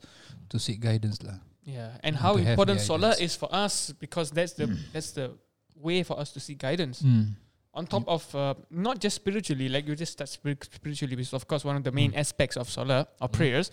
to 0.49 0.57
seek 0.57 0.81
guidance 0.81 1.21
lah. 1.21 1.41
Yeah, 1.65 1.97
and 2.01 2.17
And 2.17 2.21
how 2.21 2.37
important 2.37 2.81
solar 2.81 3.13
is 3.21 3.37
for 3.37 3.49
us 3.53 3.93
because 3.93 4.33
that's 4.33 4.57
the 4.57 4.65
that's 4.89 5.13
the 5.13 5.37
way 5.77 6.01
for 6.01 6.17
us 6.17 6.33
to 6.33 6.41
seek 6.41 6.57
guidance. 6.57 7.05
Mm. 7.05 7.37
On 7.73 7.85
top 7.85 8.03
of 8.07 8.25
uh, 8.35 8.55
not 8.71 8.99
just 8.99 9.15
spiritually, 9.15 9.69
like 9.69 9.87
you 9.87 9.95
just 9.95 10.17
spir- 10.27 10.57
spiritually, 10.71 11.15
which 11.15 11.27
is 11.27 11.33
of 11.33 11.47
course 11.47 11.63
one 11.63 11.75
of 11.77 11.83
the 11.83 11.91
main 11.91 12.13
aspects 12.15 12.57
of 12.57 12.67
solar 12.69 13.05
or 13.21 13.29
prayers, 13.29 13.69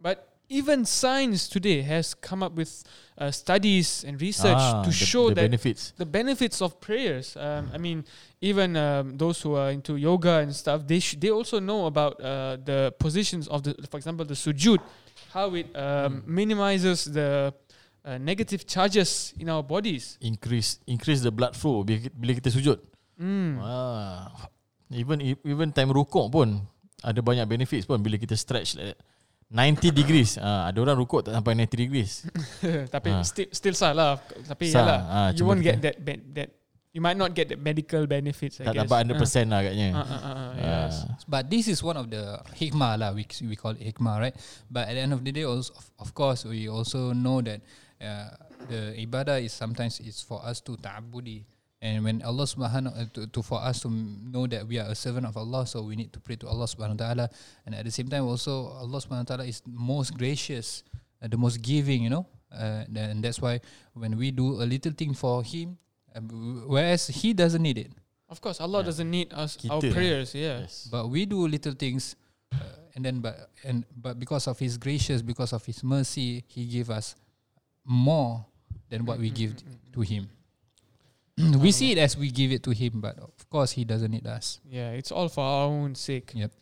but 0.00 0.32
even 0.48 0.84
science 0.86 1.48
today 1.48 1.82
has 1.82 2.14
come 2.14 2.42
up 2.42 2.54
with 2.54 2.82
uh, 3.18 3.30
studies 3.30 4.04
and 4.08 4.22
research 4.22 4.56
Ah, 4.56 4.82
to 4.82 4.88
the- 4.88 4.94
show 4.94 5.28
the 5.28 5.34
that 5.34 5.42
benefits. 5.50 5.92
the 5.98 6.06
benefits 6.06 6.62
of 6.62 6.80
prayers. 6.80 7.36
Um, 7.36 7.70
I 7.74 7.78
mean, 7.78 8.04
even 8.40 8.74
um, 8.76 9.18
those 9.18 9.42
who 9.42 9.54
are 9.54 9.70
into 9.70 9.96
yoga 9.96 10.38
and 10.38 10.54
stuff, 10.54 10.86
they 10.86 11.00
sh- 11.00 11.16
they 11.20 11.30
also 11.30 11.60
know 11.60 11.86
about 11.86 12.16
uh, 12.22 12.56
the 12.64 12.94
positions 12.98 13.48
of 13.48 13.62
the, 13.64 13.74
for 13.90 13.98
example, 13.98 14.24
the 14.24 14.34
sujud, 14.34 14.78
how 15.34 15.52
it 15.54 15.66
um, 15.76 16.22
minimizes 16.26 17.04
the 17.04 17.52
uh, 18.04 18.16
negative 18.18 18.66
charges 18.66 19.34
in 19.38 19.50
our 19.50 19.62
bodies. 19.62 20.16
Increase 20.22 20.78
increase 20.86 21.20
the 21.20 21.30
blood 21.30 21.54
flow 21.54 21.84
bila 21.84 22.32
kita 22.38 22.48
sujud. 22.54 22.78
Mm. 23.16 23.58
Ah. 23.60 24.28
Even 24.92 25.18
even 25.42 25.68
time 25.72 25.90
rukuk 25.90 26.30
pun 26.30 26.62
ada 27.02 27.18
banyak 27.18 27.44
benefits 27.44 27.84
pun 27.84 27.98
bila 27.98 28.16
kita 28.16 28.36
stretch 28.36 28.76
like 28.76 28.94
that. 28.94 29.00
90 29.46 29.94
degrees. 29.94 30.38
Ah, 30.38 30.66
ada 30.66 30.78
orang 30.82 30.98
rukuk 30.98 31.22
tak 31.22 31.30
sampai 31.32 31.54
90 31.54 31.78
degrees. 31.78 32.26
Tapi 32.94 33.10
Ah. 33.14 33.22
still 33.22 33.46
still 33.54 33.76
salah. 33.78 34.18
Tapi 34.42 34.70
Sah, 34.70 34.82
yalah, 34.82 35.00
ah, 35.06 35.28
you 35.32 35.46
won't 35.46 35.62
kita- 35.62 35.78
get 35.78 35.96
that 36.02 36.20
that 36.34 36.48
you 36.90 36.98
might 36.98 37.14
not 37.14 37.30
get 37.30 37.46
the 37.46 37.58
medical 37.60 38.08
benefits. 38.10 38.58
I 38.58 38.72
tak 38.72 38.74
guess. 38.74 38.88
dapat 38.90 38.98
100% 39.06 39.46
lah 39.52 39.58
agaknya. 39.62 39.88
Uh, 39.92 40.00
uh, 40.00 40.02
uh, 40.02 40.34
uh, 40.34 40.50
yes. 40.56 40.92
Ah. 41.06 41.14
But 41.30 41.42
this 41.46 41.70
is 41.70 41.78
one 41.78 41.94
of 41.94 42.10
the 42.10 42.42
hikmah 42.58 42.98
lah. 42.98 43.10
We 43.14 43.22
we 43.46 43.54
call 43.54 43.78
it 43.78 43.84
hikmah, 43.86 44.18
right? 44.18 44.36
But 44.66 44.90
at 44.90 44.98
the 44.98 45.02
end 45.06 45.14
of 45.14 45.22
the 45.22 45.30
day, 45.30 45.46
also 45.46 45.74
of, 45.78 45.84
of 46.00 46.08
course, 46.10 46.42
we 46.42 46.66
also 46.66 47.14
know 47.14 47.38
that 47.42 47.62
uh, 48.02 48.34
the 48.66 48.98
ibadah 48.98 49.38
is 49.38 49.54
sometimes 49.54 50.02
it's 50.02 50.22
for 50.22 50.42
us 50.42 50.58
to 50.66 50.74
ta'abudi. 50.74 51.46
And 51.82 52.04
when 52.04 52.22
Allah 52.24 52.44
subhanahu 52.48 52.88
uh, 52.88 53.04
to, 53.12 53.26
to 53.28 53.40
for 53.42 53.60
us 53.60 53.80
to 53.84 53.90
know 53.92 54.46
that 54.48 54.66
we 54.66 54.78
are 54.80 54.88
a 54.88 54.94
servant 54.96 55.26
of 55.26 55.36
Allah, 55.36 55.66
so 55.66 55.82
we 55.82 55.94
need 55.94 56.12
to 56.16 56.20
pray 56.20 56.36
to 56.40 56.48
Allah 56.48 56.64
subhanahu 56.64 56.96
wa 56.96 57.04
taala. 57.04 57.26
And 57.66 57.74
at 57.76 57.84
the 57.84 57.92
same 57.92 58.08
time, 58.08 58.24
also 58.24 58.72
Allah 58.72 58.96
subhanahu 58.96 59.28
wa 59.28 59.36
taala 59.36 59.44
is 59.48 59.60
most 59.68 60.16
gracious, 60.16 60.82
uh, 61.20 61.28
the 61.28 61.36
most 61.36 61.60
giving. 61.60 62.02
You 62.02 62.10
know, 62.10 62.24
uh, 62.48 62.88
and 62.88 63.20
that's 63.20 63.40
why 63.44 63.60
when 63.92 64.16
we 64.16 64.32
do 64.32 64.56
a 64.62 64.64
little 64.64 64.92
thing 64.96 65.12
for 65.12 65.44
Him, 65.44 65.76
uh, 66.16 66.20
whereas 66.64 67.08
He 67.12 67.36
doesn't 67.36 67.60
need 67.62 67.76
it. 67.76 67.92
Of 68.32 68.40
course, 68.40 68.58
Allah 68.58 68.80
Yeah. 68.80 68.90
doesn't 68.90 69.10
need 69.12 69.28
us 69.36 69.54
our 69.70 69.78
prayers. 69.84 70.34
Yeah. 70.34 70.64
Yes. 70.66 70.88
but 70.90 71.06
we 71.12 71.28
do 71.28 71.46
little 71.46 71.76
things 71.76 72.16
uh, 72.56 72.96
and 72.96 73.04
then 73.04 73.20
but 73.20 73.52
and 73.62 73.84
but 73.94 74.18
because 74.18 74.48
of 74.48 74.58
his 74.58 74.74
gracious 74.80 75.20
because 75.22 75.52
of 75.52 75.62
his 75.62 75.84
mercy 75.84 76.42
he 76.48 76.64
gave 76.66 76.90
us 76.90 77.14
more 77.84 78.42
than 78.90 79.04
what 79.06 79.18
we 79.22 79.30
give 79.30 79.54
to 79.92 80.00
him 80.02 80.26
we 81.36 81.68
see 81.70 81.92
it 81.92 81.98
as 81.98 82.16
we 82.16 82.30
give 82.32 82.48
it 82.50 82.62
to 82.64 82.72
him 82.72 83.00
but 83.04 83.18
of 83.20 83.32
course 83.52 83.72
he 83.76 83.84
doesn't 83.84 84.10
need 84.10 84.24
us 84.26 84.60
Yeah, 84.64 84.96
it's 84.96 85.12
all 85.12 85.28
for 85.28 85.44
our 85.44 85.68
own 85.68 85.94
sake. 85.94 86.32
Yep. 86.34 86.52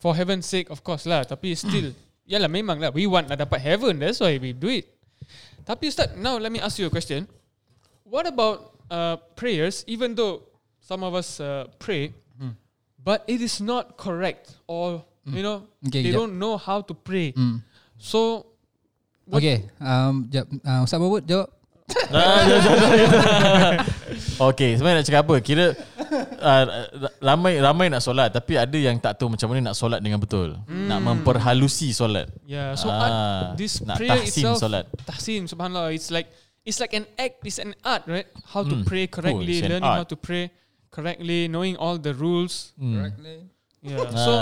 For 0.00 0.16
heaven's 0.16 0.44
sake, 0.48 0.68
of 0.72 0.84
course 0.84 1.04
lah. 1.08 1.24
Tapi 1.24 1.52
still, 1.60 1.92
yeah 2.24 2.40
yalah 2.40 2.48
memang 2.48 2.80
lah. 2.80 2.88
We 2.92 3.04
want 3.04 3.28
nak 3.28 3.36
dapat 3.40 3.60
heaven. 3.60 4.00
That's 4.00 4.20
why 4.20 4.36
we 4.40 4.56
do 4.56 4.68
it. 4.72 4.88
Tapi 5.64 5.88
Ustaz, 5.92 6.16
now 6.16 6.36
let 6.40 6.48
me 6.52 6.60
ask 6.60 6.76
you 6.80 6.88
a 6.88 6.92
question. 6.92 7.28
What 8.04 8.24
about 8.28 8.76
uh, 8.92 9.16
prayers, 9.36 9.84
even 9.88 10.12
though 10.16 10.44
some 10.80 11.04
of 11.04 11.12
us 11.16 11.40
uh, 11.40 11.68
pray, 11.80 12.12
Hmm. 12.36 12.56
but 13.00 13.24
it 13.28 13.40
is 13.40 13.60
not 13.60 13.96
correct 14.00 14.56
or, 14.68 15.04
you 15.24 15.40
know, 15.44 15.68
Okay, 15.88 16.00
they 16.04 16.12
jap. 16.12 16.20
don't 16.20 16.36
know 16.36 16.56
how 16.60 16.80
to 16.84 16.92
pray. 16.92 17.32
mm. 17.32 17.60
So, 17.96 18.44
okay 19.32 19.64
um 19.80 20.28
jap 20.28 20.44
uh, 20.64 20.84
Ustaz 20.84 21.00
Mahmud 21.00 21.24
jawab 21.24 21.48
Okay 24.50 24.74
sebenarnya 24.74 24.98
nak 25.00 25.06
cakap 25.06 25.22
apa 25.26 25.36
Kira 25.40 25.66
uh, 26.40 26.64
Ramai 27.20 27.60
ramai 27.60 27.86
nak 27.88 28.00
solat 28.00 28.30
Tapi 28.30 28.56
ada 28.56 28.72
yang 28.74 28.96
tak 28.96 29.18
tahu 29.18 29.28
Macam 29.28 29.46
mana 29.50 29.70
nak 29.70 29.76
solat 29.76 30.00
dengan 30.00 30.16
betul 30.16 30.56
Nak 30.64 31.00
memperhalusi 31.00 31.92
solat 31.92 32.30
yeah, 32.44 32.72
so 32.74 32.88
Ah, 32.88 33.02
art, 33.52 33.60
this 33.60 33.82
nak 33.82 33.98
prayer 33.98 34.16
tahsin 34.16 34.28
itself, 34.44 34.56
solat. 34.58 34.84
tahsin, 35.04 35.40
subhanallah, 35.44 35.90
it's 35.90 36.08
like, 36.08 36.28
it's 36.62 36.78
like 36.78 36.92
an 36.92 37.04
act, 37.16 37.42
it's 37.42 37.58
an 37.58 37.74
art, 37.82 38.04
right? 38.06 38.28
How 38.46 38.62
to 38.62 38.76
Hmm. 38.76 38.84
pray 38.84 39.04
correctly, 39.06 39.60
an 39.60 39.70
learning 39.76 39.90
how 39.90 40.04
art. 40.04 40.10
to 40.10 40.16
pray 40.16 40.48
correctly, 40.88 41.48
knowing 41.48 41.74
all 41.76 41.96
the 41.98 42.14
rules. 42.14 42.72
Hmm. 42.78 43.08
Yeah. 43.84 44.00
So 44.24 44.32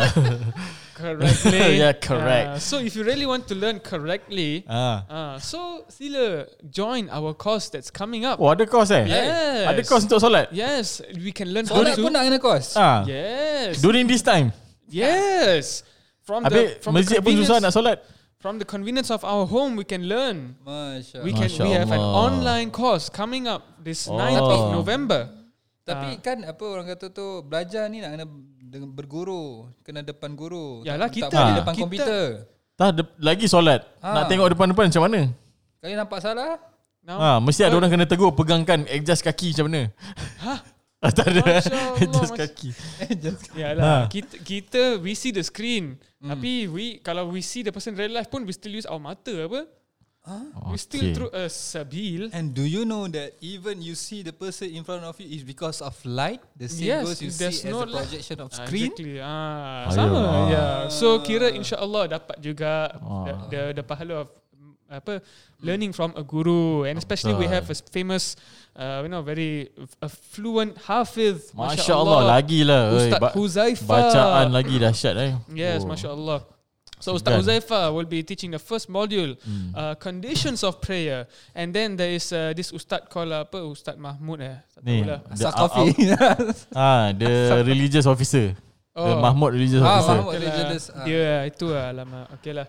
correctly. 0.95 1.75
Yeah, 1.83 1.99
correct. 1.99 2.47
Uh, 2.49 2.59
so 2.63 2.79
if 2.79 2.95
you 2.95 3.03
really 3.03 3.27
want 3.27 3.51
to 3.51 3.59
learn 3.59 3.83
correctly, 3.83 4.63
Ah. 4.71 5.03
uh, 5.11 5.35
so 5.43 5.83
sila 5.91 6.47
join 6.71 7.11
our 7.11 7.35
course 7.35 7.67
that's 7.67 7.91
coming 7.91 8.23
up. 8.23 8.39
Oh 8.39 8.55
ada 8.55 8.63
course 8.71 8.95
eh 8.95 9.03
Yes. 9.11 9.67
Ada 9.67 9.83
course 9.83 10.07
untuk 10.07 10.23
solat 10.23 10.47
Yes, 10.55 11.03
we 11.19 11.35
can 11.35 11.51
learn 11.51 11.67
Solat 11.67 11.99
how 11.99 11.99
to. 11.99 12.03
pun 12.07 12.11
nak 12.15 12.23
kena 12.23 12.39
kos 12.39 12.79
ah. 12.79 13.03
Yes. 13.03 13.83
During 13.83 14.07
this 14.07 14.23
time 14.23 14.55
Yes. 14.87 15.83
From 16.23 16.47
the 16.47 16.79
Habis 16.79 16.87
from 16.87 16.93
the 16.95 17.03
masjid 17.03 17.19
pun 17.19 17.33
susah 17.35 17.59
nak 17.59 17.75
convenience 17.75 17.75
solat 17.75 17.99
from 18.39 18.55
the 18.59 18.67
convenience 18.67 19.07
of 19.11 19.23
our 19.23 19.47
home, 19.47 19.79
we 19.79 19.87
can 19.87 20.03
learn. 20.11 20.59
Masya 20.67 21.23
We 21.23 21.31
can 21.31 21.47
Masya 21.47 21.63
we 21.63 21.79
have 21.79 21.91
an 21.91 22.03
Allah. 22.03 22.27
online 22.27 22.75
course 22.75 23.07
coming 23.07 23.47
up 23.47 23.63
this 23.79 24.07
Oh. 24.07 24.19
9th 24.19 24.47
of 24.47 24.63
November. 24.71 25.31
Tapi 25.83 26.19
kan 26.19 26.43
apa 26.43 26.63
orang 26.63 26.87
kata 26.91 27.11
tu 27.11 27.43
Belajar 27.43 27.87
ni 27.87 27.99
nak 27.99 28.15
kena 28.15 28.27
dengan 28.73 28.89
berguru 28.89 29.69
Kena 29.81 30.01
depan 30.01 30.33
guru 30.33 30.81
Yalah, 30.83 31.07
tak, 31.07 31.15
kita. 31.15 31.29
tak 31.29 31.37
boleh 31.37 31.45
ni- 31.47 31.61
depan 31.61 31.73
kita- 31.73 31.83
komputer 31.85 32.25
Tak 32.73 32.91
de- 32.97 33.15
lagi 33.21 33.47
solat. 33.47 33.85
Ah. 34.01 34.17
Nak 34.17 34.25
tengok 34.27 34.49
depan-depan 34.49 34.89
macam 34.89 35.03
mana? 35.05 35.21
Kali 35.79 35.93
nampak 35.93 36.19
salah? 36.19 36.57
Now, 37.01 37.19
ha, 37.19 37.31
Mesti 37.37 37.63
ada 37.63 37.75
orang 37.75 37.91
kena 37.91 38.07
tegur 38.07 38.33
Pegangkan 38.33 38.89
adjust 38.89 39.21
kaki 39.21 39.53
macam 39.53 39.67
mana? 39.69 39.83
Hah? 40.41 40.59
Ah, 40.99 41.11
Tak 41.13 41.27
ada. 41.29 41.43
Masya 41.43 41.75
Allah, 41.75 41.99
Adjust 42.07 42.33
kaki. 42.33 42.71
Yalah, 43.53 43.83
Ha. 43.85 43.95
kita 44.09 44.35
kita 44.41 44.83
we 44.99 45.13
see 45.13 45.31
the 45.31 45.43
screen. 45.43 45.99
Tapi 46.17 46.67
we 46.67 46.85
kalau 46.99 47.27
we 47.27 47.43
see 47.43 47.61
the 47.61 47.71
person 47.71 47.93
real 47.93 48.09
life 48.09 48.27
pun 48.27 48.41
we 48.41 48.51
still 48.51 48.71
use 48.71 48.87
our 48.87 48.99
mata 48.99 49.35
apa? 49.37 49.67
We 50.71 50.79
still 50.79 51.03
Okay. 51.03 51.15
through 51.19 51.33
a 51.35 51.51
sabil. 51.51 52.31
And 52.31 52.55
do 52.55 52.63
you 52.63 52.87
know 52.87 53.11
that 53.11 53.35
even 53.43 53.83
you 53.83 53.99
see 53.99 54.23
the 54.23 54.31
person 54.31 54.71
in 54.71 54.87
front 54.87 55.03
of 55.03 55.19
you 55.19 55.27
is 55.27 55.43
because 55.43 55.83
of 55.83 55.99
light? 56.07 56.39
The 56.55 56.71
same 56.71 56.87
Yes, 56.87 57.03
goes 57.03 57.19
you 57.19 57.31
see 57.35 57.43
no 57.67 57.83
as 57.83 57.91
the 57.91 57.91
light. 57.91 58.07
projection 58.07 58.37
of 58.39 58.49
Ah, 58.55 58.57
screen. 58.63 58.91
Exactly. 58.95 59.19
Ah, 59.19 59.91
sama. 59.91 60.21
Ah. 60.23 60.47
Yeah. 60.47 60.75
So 60.95 61.19
kira 61.27 61.51
insya-Allah 61.51 62.07
dapat 62.07 62.39
juga 62.39 62.95
Ah. 63.03 63.27
the, 63.27 63.33
the 63.51 63.61
the 63.79 63.85
pahala 63.85 64.15
of 64.23 64.31
mm, 64.55 64.95
apa 64.95 65.19
learning 65.59 65.91
from 65.91 66.15
a 66.15 66.23
guru 66.23 66.87
and 66.87 67.03
especially 67.03 67.35
we 67.35 67.51
have 67.51 67.67
a 67.67 67.75
famous 67.91 68.39
uh, 68.79 69.03
you 69.03 69.11
know 69.11 69.27
very 69.27 69.75
a 69.99 70.07
fluent 70.07 70.79
hafiz 70.87 71.51
Masya 71.51 71.99
Allah 71.99 72.39
Lagi 72.39 72.63
lah 72.63 72.95
oi. 72.95 73.11
Ustaz 73.11 73.19
Ba- 73.19 73.35
Huzaifah 73.35 73.91
Bacaan 73.91 74.47
lagi 74.55 74.79
dahsyat 74.79 75.15
eh 75.19 75.33
Yes, 75.51 75.83
Oh. 75.83 75.91
Masya 75.91 76.15
Allah. 76.15 76.47
So 77.03 77.19
Ustaz. 77.19 77.35
Huzaifah 77.35 77.91
will 77.91 78.07
be 78.07 78.23
teaching 78.23 78.55
the 78.55 78.62
first 78.62 78.87
module, 78.87 79.35
Hmm. 79.43 79.75
uh, 79.75 79.95
conditions 79.99 80.62
of 80.62 80.79
prayer, 80.79 81.27
and 81.51 81.75
then 81.75 81.99
there 81.99 82.15
is 82.15 82.31
uh, 82.31 82.55
this 82.55 82.71
Ustaz 82.71 83.11
called 83.11 83.35
apa 83.35 83.59
Ustaz 83.59 83.99
Mahmud 83.99 84.38
eh. 84.38 84.62
Tak 84.71 84.81
Ni 84.87 85.03
tahulah. 85.03 85.19
the, 85.27 85.35
Sakafi. 85.35 85.85
ah, 86.79 87.11
the 87.11 87.33
religious 87.67 88.07
officer 88.07 88.55
The 88.93 89.01
Oh. 89.09 89.25
Mahmud 89.25 89.57
religious 89.57 89.81
Ah, 89.81 89.99
officer 89.99 90.21
Mahmud. 90.21 90.31
Okay 90.31 90.38
lah. 90.38 90.53
religious, 90.53 90.85
ah. 90.93 91.05
Dia 91.09 91.33
itu 91.49 91.67
lah 91.67 91.87
lama. 91.97 92.21
Okay 92.37 92.53
lah. 92.53 92.67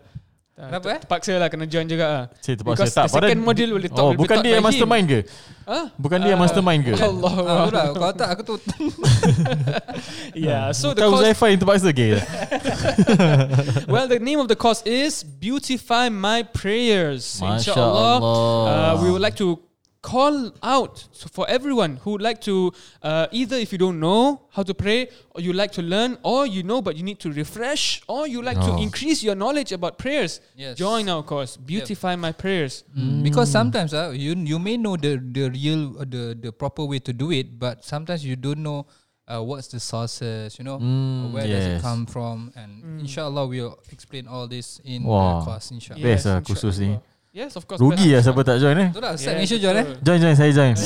Kenapa, 0.54 0.86
eh? 0.86 1.00
Terpaksa 1.02 1.34
lah 1.42 1.50
kena 1.50 1.66
join 1.66 1.90
juga 1.90 2.06
lah. 2.06 2.24
Saya 2.38 2.54
terpaksa 2.54 2.86
Because 2.86 2.94
tak 2.94 3.06
the 3.10 3.14
second 3.26 3.42
module 3.42 3.74
will 3.74 3.82
be 3.82 3.90
taught- 3.90 4.14
Oh 4.14 4.14
bukan 4.14 4.38
taught 4.38 4.46
dia 4.46 4.54
yang 4.54 4.62
mastermind 4.62 5.06
ke 5.10 5.20
Huh? 5.66 5.86
Bukan 5.98 6.18
dia 6.22 6.30
yang 6.30 6.42
Ah, 6.42 6.46
mastermind 6.46 6.82
ke 6.84 6.94
Allah. 6.94 7.34
Ah, 7.34 7.66
tu 7.66 7.72
lah. 7.74 7.86
Kalau 7.90 8.14
tak 8.14 8.30
aku 8.30 8.42
tu 8.44 8.56
Yeah. 10.38 10.70
So 10.72 10.94
the 10.94 11.02
Kau 11.02 11.10
course, 11.10 11.26
Huzaifah 11.26 11.48
yang 11.50 11.60
terpaksa 11.60 11.90
ke 11.90 12.06
well, 13.94 14.06
the 14.06 14.20
name 14.20 14.38
of 14.38 14.46
the 14.46 14.56
course 14.56 14.86
is 14.86 15.26
Beautify 15.26 16.10
My 16.10 16.44
Prayers. 16.44 17.42
Masya 17.42 17.74
Insyaallah, 17.74 18.14
Allah. 18.20 18.54
uh, 18.70 18.94
we 19.02 19.10
would 19.10 19.22
like 19.22 19.38
to 19.38 19.58
call 20.04 20.52
out 20.62 21.08
for 21.32 21.48
everyone 21.48 21.96
who 22.04 22.12
would 22.12 22.22
like 22.22 22.42
to 22.44 22.70
uh, 23.02 23.26
either 23.32 23.56
if 23.56 23.72
you 23.72 23.78
don't 23.80 24.02
know 24.04 24.42
how 24.52 24.62
to 24.62 24.74
pray 24.76 25.08
or 25.32 25.40
you 25.40 25.54
like 25.56 25.72
to 25.72 25.82
learn 25.82 26.18
or 26.28 26.44
you 26.46 26.62
know 26.62 26.82
but 26.84 26.98
you 27.00 27.04
need 27.08 27.18
to 27.24 27.32
refresh 27.32 28.04
or 28.12 28.28
you 28.28 28.42
like 28.44 28.60
to 28.60 28.76
increase 28.84 29.24
your 29.24 29.34
knowledge 29.34 29.72
about 29.72 29.96
prayers 29.98 30.42
Yes. 30.60 30.76
join 30.78 31.08
our 31.08 31.24
course 31.24 31.56
beautify 31.56 32.16
my 32.20 32.34
prayers 32.36 32.84
Mm. 32.92 33.24
Because 33.24 33.48
sometimes 33.50 33.94
uh, 33.96 34.12
you 34.14 34.36
you 34.36 34.60
may 34.60 34.76
know 34.76 35.00
the 35.00 35.16
the 35.18 35.48
real 35.50 35.96
uh, 35.98 36.04
the 36.04 36.36
the 36.36 36.52
proper 36.52 36.84
way 36.84 37.00
to 37.00 37.14
do 37.16 37.32
it, 37.32 37.58
but 37.58 37.82
sometimes 37.88 38.22
you 38.28 38.36
don't 38.36 38.60
know 38.60 38.86
uh, 39.26 39.40
what's 39.42 39.72
the 39.72 39.80
sources, 39.80 40.60
you 40.60 40.66
know, 40.68 40.78
Mm, 40.84 41.32
where 41.32 41.48
does 41.48 41.66
it 41.66 41.82
come 41.82 42.04
from, 42.06 42.52
and 42.60 43.00
inshallah 43.00 43.48
we'll 43.48 43.80
explain 43.90 44.28
all 44.28 44.46
this 44.52 44.84
in 44.84 45.08
Wah. 45.08 45.40
the 45.40 45.46
course. 45.48 45.72
Inshallah. 45.72 46.04
Best 46.04 46.28
lah 46.28 46.44
kursus 46.44 46.76
ni. 46.84 47.00
Yes 47.34 47.52
of 47.58 47.66
course 47.66 47.82
Rugi 47.82 48.14
lah 48.14 48.22
siapa 48.22 48.42
tak 48.46 48.62
join 48.62 48.78
eh. 48.78 48.90
Tu 48.94 49.02
lah, 49.02 49.18
Yes, 49.18 49.26
Malaysia 49.28 49.58
join 49.60 49.76
eh. 49.76 49.86
betul. 49.90 50.02
Join 50.06 50.18
join 50.22 50.36
saya 50.38 50.52
join. 50.54 50.74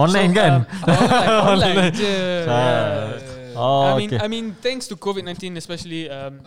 Online 0.00 0.30
So, 0.32 0.38
kan? 0.38 0.52
um, 0.54 0.62
online, 0.88 1.28
online 1.52 1.76
je. 2.00 2.14
Ah. 2.48 3.10
Oh, 3.52 3.84
I 3.84 3.92
mean, 3.98 4.08
okay. 4.08 4.18
I 4.22 4.26
mean, 4.30 4.46
thanks 4.56 4.88
to 4.88 4.96
COVID 4.96 5.26
nineteen, 5.26 5.52
especially. 5.58 6.08
Um, 6.08 6.40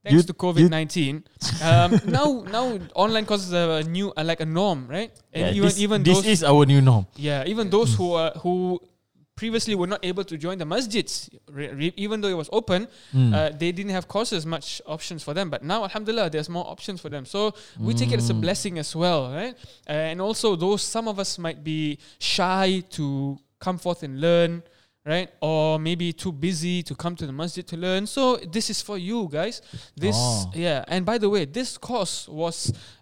You- 0.00 0.16
thanks 0.16 0.32
to 0.32 0.36
COVID 0.36 0.72
nineteen, 0.72 1.28
um, 1.60 1.92
now 2.08 2.40
now 2.48 2.72
online 2.96 3.28
courses 3.28 3.52
are 3.52 3.80
a 3.80 3.84
new, 3.84 4.08
are 4.16 4.24
like 4.24 4.40
a 4.40 4.48
norm, 4.48 4.88
right? 4.88 5.12
And 5.28 5.52
Yeah, 5.52 5.58
even 5.60 5.68
this, 5.68 5.76
even 5.76 5.98
this 6.00 6.16
those, 6.24 6.28
is 6.28 6.40
our 6.40 6.64
new 6.64 6.80
norm. 6.80 7.04
yeah, 7.20 7.44
even 7.44 7.68
those 7.68 7.92
who 7.92 8.16
are 8.16 8.32
who 8.40 8.80
previously 9.40 9.74
were 9.80 9.90
not 9.94 10.02
able 10.10 10.24
to 10.32 10.36
join 10.44 10.56
the 10.62 10.68
masjids, 10.74 11.12
re- 11.58 11.72
re- 11.80 11.94
even 12.04 12.16
though 12.20 12.32
it 12.36 12.38
was 12.44 12.50
open, 12.60 12.80
Mm. 13.14 13.32
uh, 13.34 13.50
they 13.60 13.70
didn't 13.78 13.94
have 13.98 14.06
courses 14.16 14.42
much 14.56 14.66
options 14.96 15.20
for 15.26 15.32
them. 15.38 15.46
But 15.54 15.60
now, 15.72 15.80
Alhamdulillah, 15.88 16.28
there's 16.34 16.48
more 16.58 16.66
options 16.74 16.98
for 17.00 17.10
them. 17.14 17.24
So 17.34 17.40
we 17.86 17.92
take 18.00 18.12
it 18.14 18.18
as 18.24 18.30
a 18.30 18.34
Mm. 18.34 18.40
blessing 18.46 18.74
as 18.78 18.90
well, 19.02 19.20
right? 19.38 19.54
Uh, 19.88 20.10
and 20.10 20.20
also, 20.20 20.56
those 20.56 20.82
some 20.96 21.06
of 21.12 21.16
us 21.18 21.38
might 21.46 21.60
be 21.72 21.80
shy 22.18 22.68
to 22.96 23.38
come 23.66 23.78
forth 23.78 24.02
and 24.06 24.20
learn, 24.20 24.62
right? 25.12 25.28
Or 25.40 25.78
maybe 25.88 26.12
too 26.12 26.32
busy 26.48 26.82
to 26.88 26.94
come 26.94 27.14
to 27.20 27.26
the 27.30 27.32
masjid 27.42 27.64
to 27.72 27.76
learn. 27.86 28.06
So 28.06 28.36
this 28.56 28.66
is 28.70 28.78
for 28.88 28.98
you 28.98 29.28
guys. 29.38 29.62
This, 30.04 30.16
Oh. 30.18 30.50
yeah. 30.54 30.84
And 30.92 31.00
by 31.10 31.16
the 31.18 31.28
way, 31.34 31.42
this 31.58 31.78
course 31.78 32.28
was 32.28 32.56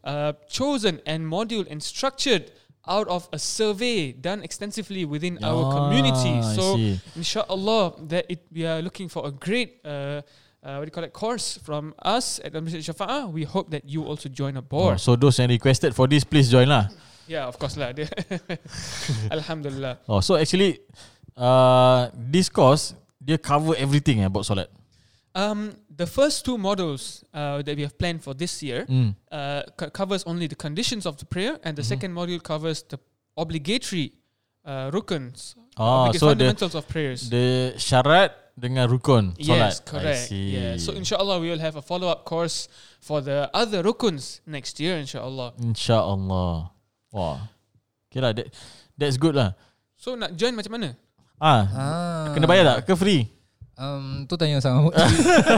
uh, 0.05 0.33
chosen 0.59 0.95
and 1.13 1.21
module 1.37 1.65
and 1.73 1.83
structured 1.83 2.45
out 2.89 3.07
of 3.13 3.29
a 3.33 3.39
survey 3.39 4.11
done 4.17 4.41
extensively 4.43 5.05
within 5.05 5.37
our 5.45 5.69
community. 5.71 6.41
Ah, 6.41 6.53
So 6.57 6.65
see. 6.81 6.97
inshallah 7.15 8.01
that 8.09 8.25
it 8.33 8.49
we 8.51 8.65
are 8.65 8.81
looking 8.81 9.07
for 9.13 9.29
a 9.29 9.33
great 9.33 9.85
uh, 9.85 10.25
uh, 10.65 10.81
what 10.81 10.89
do 10.89 10.91
you 10.91 10.97
call 10.97 11.05
it 11.07 11.13
course 11.13 11.61
from 11.63 11.93
us 12.03 12.41
at 12.43 12.51
the 12.57 12.61
Masjid 12.65 12.81
Shafa'ah. 12.83 13.31
We 13.31 13.45
hope 13.45 13.71
that 13.71 13.85
you 13.87 14.03
also 14.09 14.27
join 14.33 14.57
Oh, 14.57 14.65
aboard. 14.65 14.99
so 14.99 15.15
those 15.15 15.39
yang 15.39 15.53
requested 15.53 15.93
for 15.95 16.09
this 16.09 16.25
please 16.25 16.49
join 16.51 16.67
lah. 16.67 16.89
yeah, 17.29 17.45
of 17.47 17.61
course 17.61 17.77
lah. 17.77 17.93
Alhamdulillah. 19.31 19.99
Oh, 20.09 20.21
so 20.21 20.37
actually 20.37 20.81
uh, 21.37 22.09
this 22.15 22.49
course 22.49 22.95
they 23.21 23.37
cover 23.39 23.77
everything 23.77 24.21
eh, 24.25 24.27
about 24.27 24.45
solat. 24.49 24.69
Um, 25.37 25.77
the 25.99 26.07
first 26.07 26.47
two 26.47 26.55
models 26.57 27.27
uh, 27.35 27.59
that 27.67 27.75
we 27.75 27.83
have 27.83 27.99
planned 27.99 28.23
for 28.23 28.33
this 28.33 28.63
year 28.63 28.87
Mm. 28.87 29.19
uh, 29.35 29.67
co- 29.75 29.91
covers 29.91 30.23
only 30.31 30.47
the 30.47 30.55
conditions 30.55 31.05
of 31.05 31.19
the 31.19 31.27
prayer, 31.27 31.59
and 31.67 31.75
the 31.75 31.83
Mhm. 31.83 31.91
second 31.93 32.11
module 32.15 32.39
covers 32.39 32.87
the 32.87 32.99
obligatory 33.37 34.15
uh, 34.69 34.91
rukns, 34.95 35.57
Ah, 35.81 36.07
obliga- 36.13 36.19
so 36.21 36.27
the 36.29 36.31
fundamentals 36.37 36.75
of 36.77 36.85
prayers. 36.87 37.31
the 37.33 37.73
syarat 37.81 38.31
dengan 38.59 38.85
rukun 38.91 39.33
solat. 39.41 39.73
Yes, 39.73 39.81
correct. 39.81 40.23
I 40.23 40.29
see. 40.29 40.47
Yeah. 40.55 40.77
So 40.77 40.93
inshallah 40.93 41.39
we 41.41 41.49
will 41.49 41.63
have 41.63 41.75
a 41.79 41.83
follow 41.83 42.11
up 42.11 42.27
course 42.29 42.69
for 43.01 43.23
the 43.25 43.49
other 43.57 43.81
rukuns 43.83 44.43
next 44.45 44.77
year, 44.79 44.99
inshallah. 45.01 45.55
InsyaAllah. 45.57 46.69
Wah. 47.15 47.39
Okay 48.11 48.21
lah, 48.21 48.33
that, 48.37 48.53
that's 48.99 49.17
good 49.17 49.33
lah. 49.39 49.57
So 49.97 50.15
nak 50.21 50.37
join 50.37 50.53
macam 50.53 50.77
mana? 50.77 50.89
Ah, 51.41 51.63
Ah. 51.73 52.27
kena 52.37 52.45
bayar 52.45 52.65
tak? 52.77 52.79
Ke 52.87 52.93
free? 52.99 53.31
Um, 53.79 54.27
tu 54.27 54.35
tanya 54.37 54.59
sama. 54.61 54.91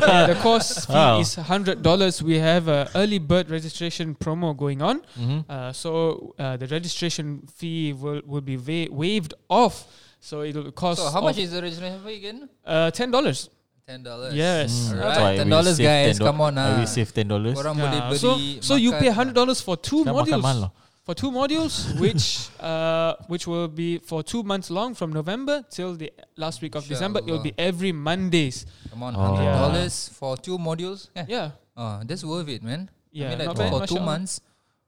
Yeah, 0.04 0.26
the 0.28 0.36
course 0.44 0.84
fee 0.84 0.92
Wow. 0.92 1.20
is 1.24 1.34
hundred 1.40 1.80
dollars. 1.80 2.20
We 2.20 2.36
have 2.36 2.68
a 2.68 2.84
early 2.94 3.16
bird 3.18 3.48
registration 3.48 4.12
promo 4.14 4.52
going 4.52 4.82
on. 4.84 5.00
Mm-hmm. 5.16 5.48
Uh, 5.48 5.72
so 5.72 6.34
uh, 6.38 6.60
the 6.60 6.68
registration 6.68 7.48
fee 7.48 7.96
will 7.96 8.20
will 8.28 8.44
be 8.44 8.60
wa- 8.60 8.92
waived 8.92 9.32
off. 9.48 9.88
So 10.20 10.44
it 10.44 10.52
will 10.52 10.68
cost. 10.70 11.00
so 11.00 11.08
how 11.08 11.24
much 11.24 11.40
is 11.40 11.56
the 11.56 11.64
registration 11.64 11.96
fee 12.04 12.20
again? 12.20 12.38
uh, 12.68 12.92
ten 12.92 13.08
dollars? 13.10 13.48
Ten 13.88 14.04
dollars. 14.04 14.36
Yes. 14.36 14.68
Mm, 14.68 15.00
Alright. 15.00 15.00
that's 15.00 15.18
why 15.18 15.30
I 15.32 15.36
Ten 15.40 15.48
will 15.48 15.56
dollars 15.56 15.78
guys, 15.80 16.18
$10 16.20 16.28
come 16.28 16.38
on 16.44 16.52
I 16.60 16.62
ah. 16.62 16.78
will 16.78 16.86
save 16.92 17.08
ten 17.16 17.26
dollars. 17.26 17.56
Orang 17.56 17.74
boleh 17.80 18.00
beli. 18.12 18.20
so 18.20 18.30
so 18.60 18.72
you 18.76 18.92
pay 19.00 19.08
hundred 19.08 19.32
dollars 19.34 19.64
for 19.64 19.80
two 19.80 20.04
Sekarang 20.04 20.28
modules. 20.28 20.70
Mahal 21.10 21.46
lah. 21.46 21.50
For 21.50 21.58
two 21.58 21.66
modules, 21.66 21.98
which 22.00 22.48
uh, 22.60 23.14
which 23.26 23.46
will 23.46 23.68
be 23.68 23.98
for 23.98 24.22
two 24.22 24.42
months 24.42 24.70
long 24.70 24.94
from 24.94 25.12
November 25.12 25.62
till 25.70 25.94
the 25.96 26.12
last 26.36 26.62
week 26.62 26.74
of 26.74 26.86
December. 26.86 27.20
It 27.20 27.30
will 27.30 27.42
be 27.42 27.54
every 27.58 27.92
Mondays. 27.92 28.66
Come 28.90 29.02
on, 29.02 29.16
Oh. 29.16 29.20
hundred 29.34 29.44
Yeah. 29.44 29.58
dollars 29.58 30.08
for 30.14 30.36
two 30.36 30.58
modules. 30.58 31.08
Yeah. 31.16 31.26
Yeah. 31.28 31.50
Oh, 31.76 32.02
that's 32.04 32.24
worth 32.24 32.48
it, 32.48 32.62
man. 32.62 32.90
Yeah, 33.12 33.26
I 33.26 33.28
mean, 33.30 33.38
like 33.38 33.48
not 33.48 33.56
for, 33.56 33.62
bad, 33.64 33.88
for 33.88 33.96
two 33.98 34.00
months. 34.04 34.40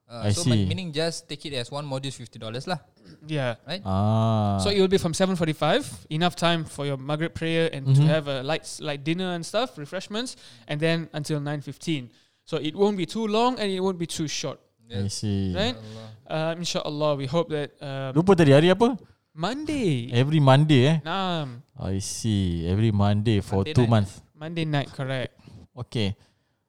Uh, 0.07 0.29
I 0.29 0.31
so 0.31 0.43
see. 0.43 0.65
meaning 0.67 0.91
just 0.93 1.27
take 1.27 1.43
it 1.45 1.53
as 1.57 1.71
one 1.71 1.87
module 1.87 2.13
fifty 2.13 2.37
dollars 2.39 2.67
lah. 2.67 2.77
Yeah. 3.25 3.55
Right. 3.67 3.81
Ah. 3.83 4.59
So 4.63 4.69
it 4.69 4.79
will 4.79 4.87
be 4.91 4.99
from 5.01 5.11
7:45, 5.15 6.07
enough 6.11 6.35
time 6.35 6.63
for 6.63 6.85
your 6.85 6.97
Maghrib 6.97 7.33
prayer 7.33 7.67
and 7.73 7.95
to 7.95 8.01
Mhm. 8.03 8.07
have 8.07 8.27
a 8.27 8.43
light 8.43 8.67
light 8.79 9.03
dinner 9.03 9.33
and 9.33 9.43
stuff, 9.43 9.75
refreshments, 9.79 10.35
and 10.67 10.79
then 10.79 11.09
until 11.15 11.39
9:15. 11.39 12.11
So 12.45 12.59
it 12.59 12.75
won't 12.75 12.95
be 12.99 13.07
too 13.07 13.25
long 13.25 13.57
and 13.59 13.71
it 13.71 13.79
won't 13.79 13.97
be 13.97 14.05
too 14.05 14.27
short. 14.27 14.59
I 14.93 15.09
see. 15.09 15.51
Right? 15.57 15.73
Uh, 16.29 16.53
inshallah, 16.55 17.17
we 17.17 17.25
hope 17.25 17.49
that 17.49 17.73
um, 17.81 18.13
Lupa 18.13 18.37
tadi 18.37 18.53
hari 18.53 18.69
apa? 18.69 18.93
Monday. 19.33 20.13
Every 20.13 20.37
Monday 20.37 20.81
eh. 20.85 20.97
Naam. 21.01 21.65
I 21.73 21.97
see. 21.97 22.69
Every 22.69 22.93
Monday 22.93 23.41
for 23.41 23.65
Monday 23.65 23.73
two 23.73 23.89
night. 23.89 23.93
months. 24.05 24.13
Monday 24.37 24.65
night, 24.69 24.93
correct. 24.93 25.33
Okay. 25.73 26.13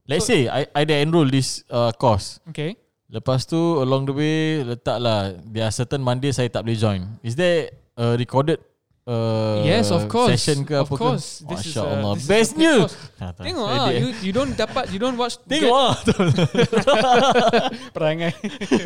Let's 0.08 0.24
So- 0.24 0.32
say 0.32 0.48
I 0.48 0.64
I 0.72 0.82
dah 0.88 0.96
enroll 1.00 1.28
this 1.28 1.60
uh, 1.68 1.92
course. 1.92 2.40
Okay. 2.48 2.80
Lepas 3.12 3.44
tu 3.44 3.60
along 3.78 4.08
the 4.08 4.16
way 4.16 4.64
letaklah 4.64 5.37
there 5.44 5.68
are 5.68 5.74
certain 5.76 6.00
Monday 6.00 6.32
saya 6.32 6.48
tak 6.48 6.64
boleh 6.64 6.76
join. 6.80 7.04
Is 7.20 7.37
there 7.37 7.68
a 7.94 8.16
recorded 8.16 8.58
uh, 9.07 9.62
yes, 9.64 9.90
of 9.90 10.09
course. 10.09 10.33
session 10.37 10.64
ke 10.64 10.73
of 10.73 10.88
apa 10.88 10.97
course. 10.97 11.45
ke? 11.45 11.49
This 11.53 11.61
is, 11.69 11.75
Masya 11.77 11.83
uh, 11.83 11.93
Allah. 11.93 12.14
this 12.17 12.25
is 12.25 12.29
a 12.29 12.33
Bestnya. 12.33 12.75
good 12.75 12.81
course. 12.88 12.97
Tak. 13.21 13.45
Tengok 13.45 13.69
ah, 13.69 13.88
you 13.93 14.07
you 14.25 14.33
don't 14.33 14.55
dapat 14.57 14.85
you 14.93 14.99
don't 15.01 15.19
watch 15.21 15.37
Tengok 15.45 15.73
ah. 15.73 15.95
perangai. 17.97 18.33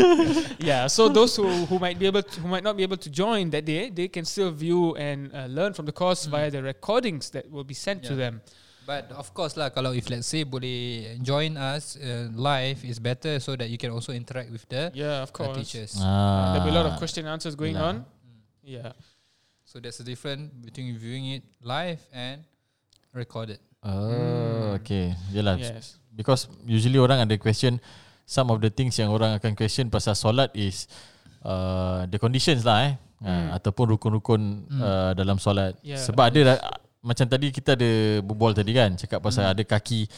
yeah, 0.69 0.87
so 0.87 1.09
those 1.09 1.37
who 1.37 1.47
who 1.67 1.79
might 1.79 1.99
be 1.99 2.07
able 2.07 2.23
to, 2.23 2.41
who 2.41 2.49
might 2.49 2.65
not 2.65 2.77
be 2.77 2.83
able 2.83 2.99
to 2.99 3.11
join 3.11 3.51
that 3.51 3.65
day, 3.65 3.91
they 3.91 4.09
can 4.09 4.25
still 4.25 4.51
view 4.51 4.95
and 4.97 5.33
uh, 5.35 5.47
learn 5.47 5.73
from 5.73 5.87
the 5.87 5.95
course 5.95 6.27
via 6.27 6.51
the 6.51 6.63
recordings 6.63 7.31
that 7.31 7.51
will 7.51 7.65
be 7.65 7.75
sent 7.75 8.03
to 8.05 8.15
them. 8.15 8.41
But 8.89 9.13
of 9.13 9.37
course 9.37 9.53
lah, 9.53 9.69
kalau 9.69 9.93
if 9.93 10.09
let's 10.09 10.25
say 10.25 10.49
boleh 10.49 11.21
join 11.21 11.61
us 11.61 12.01
uh, 12.01 12.33
live 12.33 12.81
is 12.89 12.97
better 12.97 13.37
so 13.37 13.53
that 13.53 13.69
you 13.69 13.77
can 13.77 13.93
also 13.93 14.17
interact 14.17 14.49
with 14.49 14.65
the 14.73 14.89
Yeah, 14.97 15.21
of 15.21 15.29
uh, 15.29 15.37
course. 15.37 15.61
teachers. 15.61 16.01
Ah. 16.01 16.57
There'll 16.57 16.65
be 16.65 16.73
a 16.73 16.79
lot 16.81 16.89
of 16.89 16.97
question 16.97 17.29
and 17.29 17.37
answers 17.37 17.53
going 17.53 17.77
Lah. 17.77 17.93
on. 17.93 18.09
Yeah. 18.65 18.97
So 19.69 19.77
there's 19.77 20.01
a 20.01 20.07
difference 20.07 20.49
between 20.57 20.97
viewing 20.97 21.29
it 21.31 21.45
live 21.61 22.01
and 22.09 22.41
recorded. 23.13 23.61
Oh, 23.85 24.73
okay. 24.75 25.13
Yalah. 25.29 25.61
Yes. 25.61 26.01
Because 26.09 26.49
usually 26.65 26.97
orang 26.97 27.21
ada 27.21 27.37
question 27.37 27.77
some 28.25 28.49
of 28.49 28.59
the 28.59 28.73
things 28.73 28.97
yang 28.97 29.13
orang 29.13 29.37
akan 29.37 29.53
question 29.53 29.93
pasal 29.93 30.17
solat 30.17 30.49
is 30.57 30.89
uh, 31.45 32.09
the 32.09 32.17
conditions 32.17 32.65
lah 32.65 32.81
eh. 32.83 32.93
Hmm. 33.19 33.29
Uh, 33.29 33.49
ataupun 33.55 33.93
rukun-rukun 33.93 34.41
uh, 34.73 35.13
dalam 35.13 35.37
solat. 35.37 35.77
Yeah. 35.85 36.01
Sebab 36.01 36.33
ada 36.33 36.41
dah- 36.49 36.63
macam 37.05 37.29
tadi 37.29 37.53
kita 37.53 37.77
ada 37.77 37.91
berbual 38.25 38.57
tadi 38.57 38.73
kan 38.73 38.97
cakap 38.97 39.21
pasal 39.21 39.45
Hmm. 39.45 39.53
ada 39.53 39.63
kaki 39.63 40.09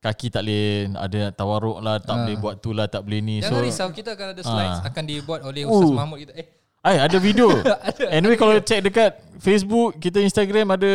kaki 0.00 0.34
tak 0.34 0.42
boleh 0.42 0.66
ada 0.98 1.20
tawaruk 1.30 1.78
lah 1.78 2.02
tak 2.02 2.10
Ah. 2.10 2.18
boleh 2.24 2.36
buat 2.36 2.54
tu 2.58 2.72
lah 2.72 2.88
tak 2.88 3.04
boleh 3.04 3.20
ni 3.20 3.36
Jangan 3.38 3.54
so 3.54 3.62
risau 3.62 3.88
kita 3.92 4.16
akan 4.16 4.26
ada 4.32 4.42
slides 4.42 4.80
Ah. 4.80 4.88
akan 4.88 5.04
dibuat 5.04 5.40
oleh 5.42 5.62
Ustaz 5.62 5.86
Oh. 5.86 5.94
Mahmud 5.94 6.18
kita. 6.18 6.32
Eh, 6.34 6.46
Ay, 6.80 6.96
ada 6.96 7.20
video 7.20 7.52
anyway 8.16 8.40
kalau 8.40 8.56
check 8.64 8.80
dekat 8.80 9.12
Facebook 9.36 10.00
kita 10.00 10.16
Instagram 10.16 10.72
ada 10.72 10.88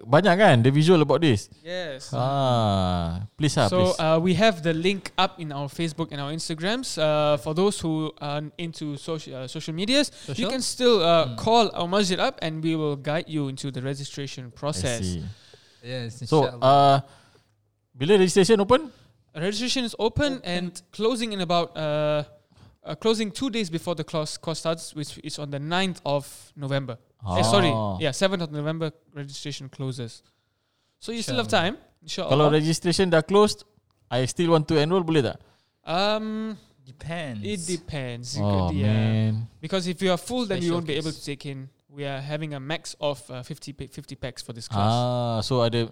banyak 0.00 0.34
kan 0.40 0.56
the 0.64 0.72
visual 0.72 0.96
about 1.04 1.20
this 1.20 1.52
Yes. 1.60 2.08
ah 2.16 3.28
please 3.36 3.52
lah 3.52 3.68
So 3.68 3.92
please 3.92 4.00
uh, 4.00 4.16
we 4.24 4.32
have 4.40 4.64
the 4.64 4.72
link 4.72 5.12
up 5.20 5.36
in 5.36 5.52
our 5.52 5.68
Facebook 5.68 6.16
and 6.16 6.20
our 6.24 6.32
Instagrams. 6.32 6.96
Uh, 6.96 7.36
for 7.44 7.52
those 7.52 7.76
who 7.76 8.08
are 8.24 8.40
into 8.56 8.96
social 8.96 9.44
uh, 9.44 9.44
social 9.44 9.76
medias, 9.76 10.08
you 10.32 10.32
Social? 10.32 10.48
can 10.48 10.64
still 10.64 11.04
uh, 11.04 11.36
call 11.36 11.68
our 11.76 11.84
masjid 11.84 12.16
up, 12.16 12.40
and 12.40 12.64
we 12.64 12.72
will 12.72 12.96
guide 12.96 13.28
you 13.28 13.52
into 13.52 13.68
the 13.68 13.84
registration 13.84 14.48
I 14.48 14.56
process. 14.56 15.04
see. 15.04 15.20
yes, 15.84 16.24
so 16.24 16.48
insyaAllah. 16.48 16.64
uh, 16.64 16.96
bila 17.92 18.16
registration 18.16 18.64
open 18.64 18.88
Registration 19.36 19.84
is 19.84 19.92
open 20.02 20.40
and 20.42 20.72
closing 20.90 21.30
in 21.36 21.44
about 21.44 21.70
uh, 21.76 22.24
uh, 22.88 22.94
closing 22.96 23.28
two 23.30 23.50
days 23.52 23.68
before 23.68 23.94
the 23.94 24.04
course, 24.04 24.40
course 24.40 24.60
starts, 24.64 24.94
which 24.96 25.20
is 25.22 25.38
on 25.38 25.50
the 25.52 25.60
9th 25.60 26.00
of 26.08 26.24
November. 26.56 26.96
Eh, 27.36 27.42
sorry, 27.44 27.68
Ah. 27.68 27.98
yeah, 28.00 28.10
7th 28.16 28.42
of 28.48 28.50
November 28.50 28.90
registration 29.12 29.68
closes. 29.68 30.22
So 30.98 31.12
you 31.12 31.20
still 31.22 31.36
have 31.36 31.48
time, 31.52 31.76
Sure. 32.06 32.24
Kalau 32.24 32.48
inshallah. 32.48 32.58
registration 32.58 33.10
dah 33.10 33.20
closed 33.22 33.62
I 34.08 34.24
still 34.24 34.54
want 34.56 34.64
to 34.72 34.80
enroll 34.80 35.04
boleh 35.04 35.20
tak 35.20 35.36
Um, 35.84 36.56
Depends. 36.88 37.44
It 37.44 37.60
depends. 37.68 38.36
It 38.36 38.40
Oh 38.40 38.72
could- 38.72 38.80
yeah. 38.80 38.88
man. 38.88 39.44
Because 39.60 39.84
if 39.84 40.00
you 40.00 40.08
are 40.08 40.16
full, 40.16 40.48
then 40.48 40.64
you 40.64 40.72
Special 40.72 40.80
won't 40.80 40.88
be 40.88 40.96
able 40.96 41.12
case. 41.12 41.20
to 41.20 41.36
take 41.36 41.44
in. 41.44 41.68
We 41.92 42.08
are 42.08 42.20
having 42.20 42.56
a 42.56 42.60
max 42.60 42.96
of 43.00 43.20
uh, 43.28 43.44
50 43.44 43.72
pa- 43.76 43.92
50 43.92 44.16
packs 44.16 44.40
for 44.40 44.52
this 44.56 44.68
class. 44.68 44.88
Ah, 44.88 45.40
so 45.44 45.60
ada 45.60 45.88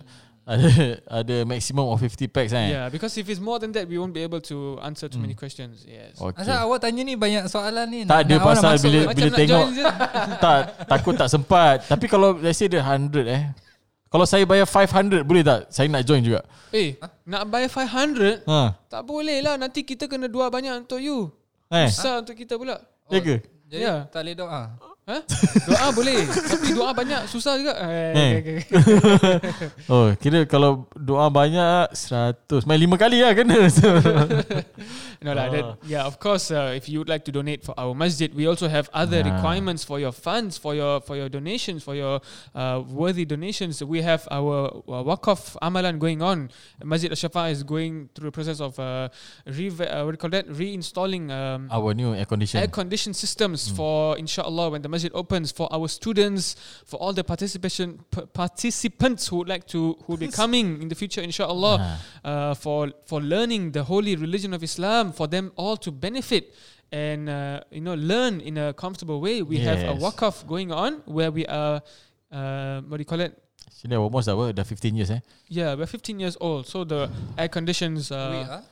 ada 0.46 0.68
ada 1.18 1.36
maximum 1.42 1.90
of 1.90 1.98
50 1.98 2.30
packs 2.30 2.54
eh. 2.54 2.70
Yeah, 2.70 2.86
because 2.86 3.10
if 3.12 3.26
it's 3.26 3.42
more 3.42 3.58
than 3.58 3.74
that, 3.74 3.84
we 3.84 3.98
won't 3.98 4.14
be 4.14 4.22
able 4.22 4.38
to 4.46 4.78
answer 4.80 5.10
too 5.10 5.18
many 5.18 5.34
Hmm. 5.34 5.42
questions. 5.42 5.82
Yes. 5.82 6.14
Okay. 6.14 6.38
Asal 6.38 6.62
awak 6.62 6.78
tanya 6.80 7.02
ni 7.02 7.18
banyak 7.18 7.50
soalan 7.50 7.86
ni. 7.86 8.00
Tak 8.02 8.24
ada 8.24 8.34
awak 8.38 8.46
pasal 8.54 8.72
bila 8.78 8.98
bila 9.10 9.26
nak 9.26 9.36
tengok 9.36 9.66
tak 10.46 10.58
takut 10.86 11.14
tak 11.18 11.28
sempat. 11.28 11.82
Tapi 11.84 12.06
kalau 12.06 12.38
let's 12.38 12.56
say 12.56 12.70
dia 12.70 12.78
100 12.78 13.10
eh. 13.26 13.42
Kalau 14.06 14.22
saya 14.22 14.46
bayar 14.46 14.64
500 14.64 15.26
boleh 15.26 15.42
tak? 15.42 15.66
Saya 15.68 15.90
nak 15.90 16.06
join 16.06 16.22
juga. 16.22 16.46
Eh, 16.70 16.94
nak 17.26 17.50
bayar 17.50 17.66
500? 17.66 18.46
Ha. 18.46 18.78
Tak 18.86 19.02
boleh 19.02 19.42
lah. 19.42 19.58
Nanti 19.58 19.82
kita 19.82 20.06
kena 20.06 20.30
dua 20.30 20.46
banyak 20.46 20.86
untuk 20.86 21.02
you. 21.02 21.34
Eh, 21.66 21.90
Besar 21.90 22.22
untuk 22.22 22.32
kita 22.32 22.54
pula. 22.54 22.78
ya 23.10 23.18
ke? 23.18 23.42
Jadi 23.66 23.82
Ya. 23.82 24.06
tak 24.06 24.22
boleh 24.22 24.36
doa. 24.38 24.62
Ha? 25.06 25.22
Doa 25.70 25.94
boleh. 25.94 26.26
Tapi 26.26 26.74
doa 26.74 26.90
banyak 26.90 27.30
susah 27.30 27.54
juga. 27.54 27.78
Eh, 27.78 28.10
Eh. 28.18 28.58
Oh, 29.92 30.10
kira 30.18 30.42
kalau 30.50 30.90
doa 30.98 31.30
banyak 31.30 31.94
100. 31.94 32.66
Main 32.66 32.90
5 32.90 32.98
kali 32.98 33.22
lah 33.22 33.30
kena. 33.30 33.54
No, 35.16 35.32
lah, 35.32 35.48
that, 35.48 35.80
yeah, 35.88 36.04
of 36.04 36.20
course. 36.20 36.52
Uh, 36.52 36.76
if 36.76 36.92
you 36.92 37.00
would 37.00 37.08
like 37.08 37.24
to 37.24 37.32
donate 37.32 37.64
for 37.64 37.72
our 37.80 37.96
masjid, 37.96 38.28
we 38.36 38.44
also 38.44 38.68
have 38.68 38.86
other 38.92 39.24
Ah. 39.24 39.32
requirements 39.32 39.80
for 39.80 39.96
your 39.96 40.12
funds, 40.12 40.60
for 40.60 40.76
your 40.76 41.00
for 41.00 41.16
your 41.16 41.32
donations, 41.32 41.80
for 41.80 41.96
your 41.96 42.20
uh, 42.52 42.84
worthy 42.84 43.24
donations. 43.24 43.80
We 43.80 44.04
have 44.04 44.28
our 44.28 44.68
uh, 44.84 45.02
wakaf 45.08 45.56
amalan 45.64 45.96
going 45.96 46.20
on. 46.20 46.52
Masjid 46.84 47.08
Al-Shafa 47.08 47.48
is 47.48 47.64
going 47.64 48.12
through 48.12 48.28
the 48.28 48.36
process 48.36 48.60
of 48.60 48.76
uh, 48.76 49.08
re- 49.48 49.72
uh, 49.72 50.04
what 50.04 50.12
do 50.12 50.16
you 50.20 50.20
call 50.20 50.34
that? 50.36 50.46
Reinstalling 50.52 51.32
um, 51.32 51.72
Our 51.72 51.96
new 51.96 52.12
air 52.12 52.28
condition. 52.28 52.60
air 52.60 52.68
conditioned 52.68 53.16
systems 53.16 53.72
for 53.72 54.20
inshallah 54.20 54.68
when 54.76 54.84
the 54.84 54.92
masjid 54.96 55.12
opens 55.12 55.52
for 55.52 55.68
our 55.68 55.84
students 55.86 56.56
for 56.88 56.96
all 56.96 57.12
the 57.12 57.20
participation 57.22 58.00
p- 58.08 58.24
participants 58.32 59.28
who 59.28 59.44
would 59.44 59.50
like 59.52 59.68
to 59.68 60.00
who 60.08 60.16
will 60.16 60.22
be 60.24 60.32
coming 60.32 60.80
in 60.80 60.88
the 60.88 60.96
future 60.96 61.20
inshallah 61.20 61.76
Ah. 61.76 61.86
uh, 62.24 62.52
for 62.56 62.88
for 63.04 63.20
learning 63.20 63.76
the 63.76 63.84
holy 63.84 64.16
religion 64.16 64.56
of 64.56 64.64
Islam 64.64 65.12
for 65.12 65.28
them 65.28 65.52
all 65.60 65.76
to 65.76 65.92
benefit 65.92 66.56
and 66.94 67.28
uh, 67.28 67.60
you 67.74 67.82
know 67.84 67.92
learn 67.98 68.40
in 68.40 68.56
a 68.56 68.72
comfortable 68.72 69.18
way 69.20 69.42
we 69.42 69.58
have 69.60 69.82
a 69.84 69.92
Yes. 69.92 70.02
wakaf 70.02 70.46
going 70.48 70.70
on 70.72 71.02
where 71.04 71.28
we 71.34 71.44
are 71.50 71.82
uh, 72.32 72.80
what 72.88 72.96
do 72.96 73.02
you 73.04 73.10
call 73.12 73.20
it 73.20 73.34
Sini 73.76 73.92
almost 73.98 74.24
dah 74.30 74.32
apa? 74.38 74.54
Dah 74.56 74.64
15 74.64 74.94
years 74.96 75.10
eh. 75.12 75.20
yeah 75.52 75.74
we're 75.76 75.90
15 75.90 76.16
years 76.22 76.38
old 76.40 76.64
so 76.64 76.86
the 76.86 77.10
air 77.36 77.50
conditions 77.50 78.08
We 78.08 78.16
uh, 78.16 78.62
are? 78.62 78.64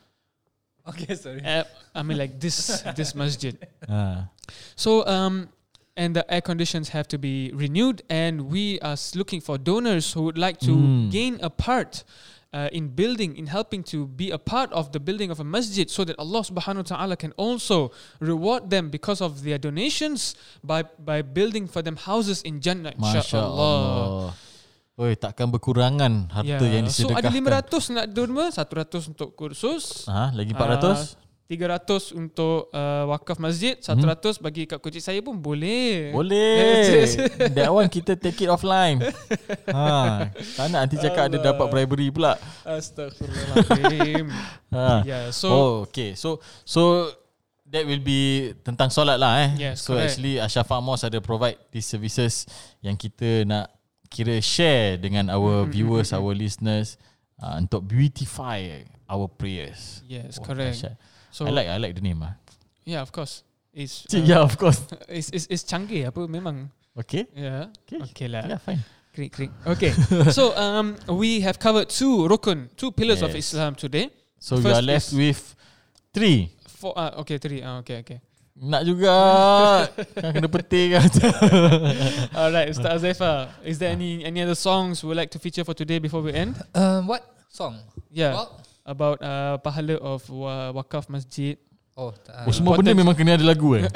Okay, 0.85 1.17
sorry. 1.17 1.41
uh, 1.41 1.65
I 1.97 2.01
mean 2.05 2.21
like 2.21 2.37
this 2.41 2.85
this 2.95 3.17
masjid 3.17 3.57
Ha. 3.89 4.29
So 4.77 5.01
um 5.09 5.49
and 5.97 6.15
the 6.15 6.27
air 6.33 6.41
conditions 6.41 6.91
have 6.91 7.07
to 7.09 7.19
be 7.19 7.51
renewed 7.55 8.03
and 8.11 8.51
we 8.51 8.81
are 8.81 8.97
looking 9.15 9.41
for 9.41 9.57
donors 9.59 10.13
who 10.13 10.23
would 10.23 10.39
like 10.39 10.59
to 10.59 10.75
Mm. 10.75 11.11
gain 11.11 11.39
a 11.41 11.51
part 11.51 12.03
uh, 12.53 12.71
in 12.71 12.87
building 12.91 13.35
in 13.35 13.47
helping 13.51 13.83
to 13.83 14.07
be 14.07 14.31
a 14.31 14.39
part 14.39 14.71
of 14.75 14.91
the 14.95 14.99
building 14.99 15.31
of 15.31 15.39
a 15.39 15.47
masjid 15.47 15.91
so 15.91 16.03
that 16.07 16.15
Allah 16.19 16.43
subhanahu 16.43 16.87
wa 16.87 16.91
ta'ala 16.99 17.15
can 17.19 17.31
also 17.35 17.91
reward 18.19 18.71
them 18.71 18.91
because 18.91 19.19
of 19.21 19.43
their 19.43 19.59
donations 19.59 20.35
by 20.63 20.83
by 20.99 21.23
building 21.23 21.67
for 21.67 21.83
them 21.83 21.95
houses 21.99 22.43
in 22.43 22.59
Jannah 22.63 22.95
insyaallah. 22.95 23.51
Allah. 23.51 24.35
Oi, 24.95 25.19
takkan 25.19 25.51
berkurangan 25.51 26.31
harta 26.31 26.47
Yeah. 26.63 26.79
yang 26.79 26.87
So 26.87 27.11
ada 27.11 27.27
disedekahkan. 27.27 27.67
500 27.67 27.91
nak 27.91 28.07
derma, 28.15 28.45
100 28.55 29.11
untuk 29.11 29.35
kursus, 29.35 30.07
Ha, 30.07 30.31
lagi 30.31 30.55
Ah, 30.55 30.79
400? 30.79 31.19
300 31.45 32.17
untuk 32.17 32.73
uh, 32.73 33.05
wakaf 33.13 33.37
masjid, 33.37 33.77
100 33.77 34.41
bagi 34.41 34.65
kat 34.65 34.81
kocik 34.81 35.05
saya 35.05 35.21
pun 35.21 35.37
boleh. 35.37 36.09
Boleh. 36.09 37.05
That 37.57 37.69
one 37.69 37.93
kita 37.93 38.17
take 38.17 38.41
it 38.41 38.49
offline. 38.49 39.05
ha, 39.69 40.25
tak 40.33 40.67
nak 40.73 40.89
nanti 40.89 40.97
cakap 40.97 41.29
ada 41.29 41.37
dapat 41.37 41.67
bribery 41.69 42.09
pula. 42.09 42.41
Astaghfirullahaladzim. 42.65 44.27
Ha. 44.75 45.07
yeah, 45.07 45.31
so 45.31 45.47
oh, 45.47 45.75
okay. 45.87 46.19
So 46.19 46.43
so 46.67 47.07
that 47.71 47.87
will 47.87 48.03
be 48.03 48.51
tentang 48.67 48.91
solat 48.91 49.23
lah 49.23 49.47
eh. 49.47 49.71
Yes, 49.71 49.87
so 49.87 49.95
correct. 49.95 50.19
actually 50.19 50.43
Ashafa 50.43 50.83
Mosque 50.83 51.07
ada 51.07 51.23
provide 51.23 51.55
these 51.71 51.87
services 51.87 52.43
yang 52.83 52.99
kita 52.99 53.47
nak 53.47 53.71
kira 54.11 54.43
share 54.43 54.99
dengan 54.99 55.31
our 55.31 55.63
Mm, 55.63 55.71
mm, 55.71 55.71
viewers, 55.71 56.11
mm, 56.11 56.19
mm. 56.19 56.21
our 56.27 56.33
listeners 56.35 56.89
uh, 57.39 57.55
untuk 57.55 57.87
beautify 57.87 58.83
our 59.07 59.31
prayers. 59.31 60.03
yes, 60.11 60.43
Wah, 60.43 60.51
correct. 60.51 60.83
dahsyat. 60.83 60.95
So 61.35 61.47
I 61.47 61.51
like 61.51 61.67
I 61.67 61.83
like 61.83 61.99
the 61.99 62.01
name 62.01 62.23
ah. 62.23 62.39
yeah, 62.87 63.03
of 63.03 63.11
course. 63.11 63.43
It's 63.75 64.07
uh, 64.15 64.23
yeah, 64.23 64.39
of 64.39 64.55
course. 64.55 64.87
it's, 65.11 65.35
it's, 65.35 65.51
it's 65.51 65.67
canggih 65.67 66.07
apa 66.07 66.31
memang. 66.31 66.71
Okay. 66.95 67.27
Yeah. 67.35 67.75
Okay. 67.83 67.99
Okay 68.07 68.27
lah. 68.31 68.47
Yeah, 68.47 68.63
fine. 68.63 68.87
Krik, 69.11 69.35
krik. 69.35 69.51
Okay. 69.67 69.91
so 70.31 70.55
um 70.55 70.95
we 71.11 71.43
have 71.43 71.59
covered 71.59 71.91
two 71.91 72.31
rukun, 72.31 72.71
two 72.79 72.95
pillars 72.95 73.19
of 73.19 73.35
Islam 73.35 73.75
today. 73.75 74.15
So 74.39 74.63
we 74.63 74.71
are 74.71 74.83
left 74.83 75.11
with 75.11 75.59
three. 76.15 76.55
Four 76.71 76.95
uh, 76.95 77.19
okay, 77.27 77.43
three. 77.43 77.67
Uh, 77.67 77.83
okay, 77.83 78.07
okay. 78.07 78.23
Nak 78.55 78.87
juga 78.87 79.15
kan 80.23 80.31
kena 80.31 80.47
petik 80.47 80.95
kan. 80.95 81.11
All 82.39 82.55
right, 82.55 82.71
Ustaz 82.71 83.03
Azaifa, 83.03 83.51
is 83.67 83.83
there 83.83 83.91
any 83.91 84.23
any 84.23 84.39
other 84.39 84.55
songs 84.55 85.03
we 85.03 85.11
would 85.11 85.19
like 85.19 85.35
to 85.35 85.43
feature 85.43 85.67
for 85.67 85.75
today 85.75 85.99
before 85.99 86.23
we 86.23 86.31
end? 86.31 86.55
Um, 86.79 87.11
what 87.11 87.27
song? 87.51 87.83
Yeah, 88.15 88.39
Well, 88.39 88.63
about 88.85 89.17
uh 89.19 89.57
pahala 89.59 89.97
of 89.99 90.21
wa- 90.29 90.73
wakaf 90.75 91.09
masjid. 91.09 91.57
oh, 91.95 92.11
tak, 92.13 92.45
Oh, 92.45 92.53
semua 92.53 92.75
benda 92.75 92.91
memang 92.91 93.15
kena 93.15 93.35
ada 93.35 93.45
lagu 93.45 93.73
eh. 93.79 93.87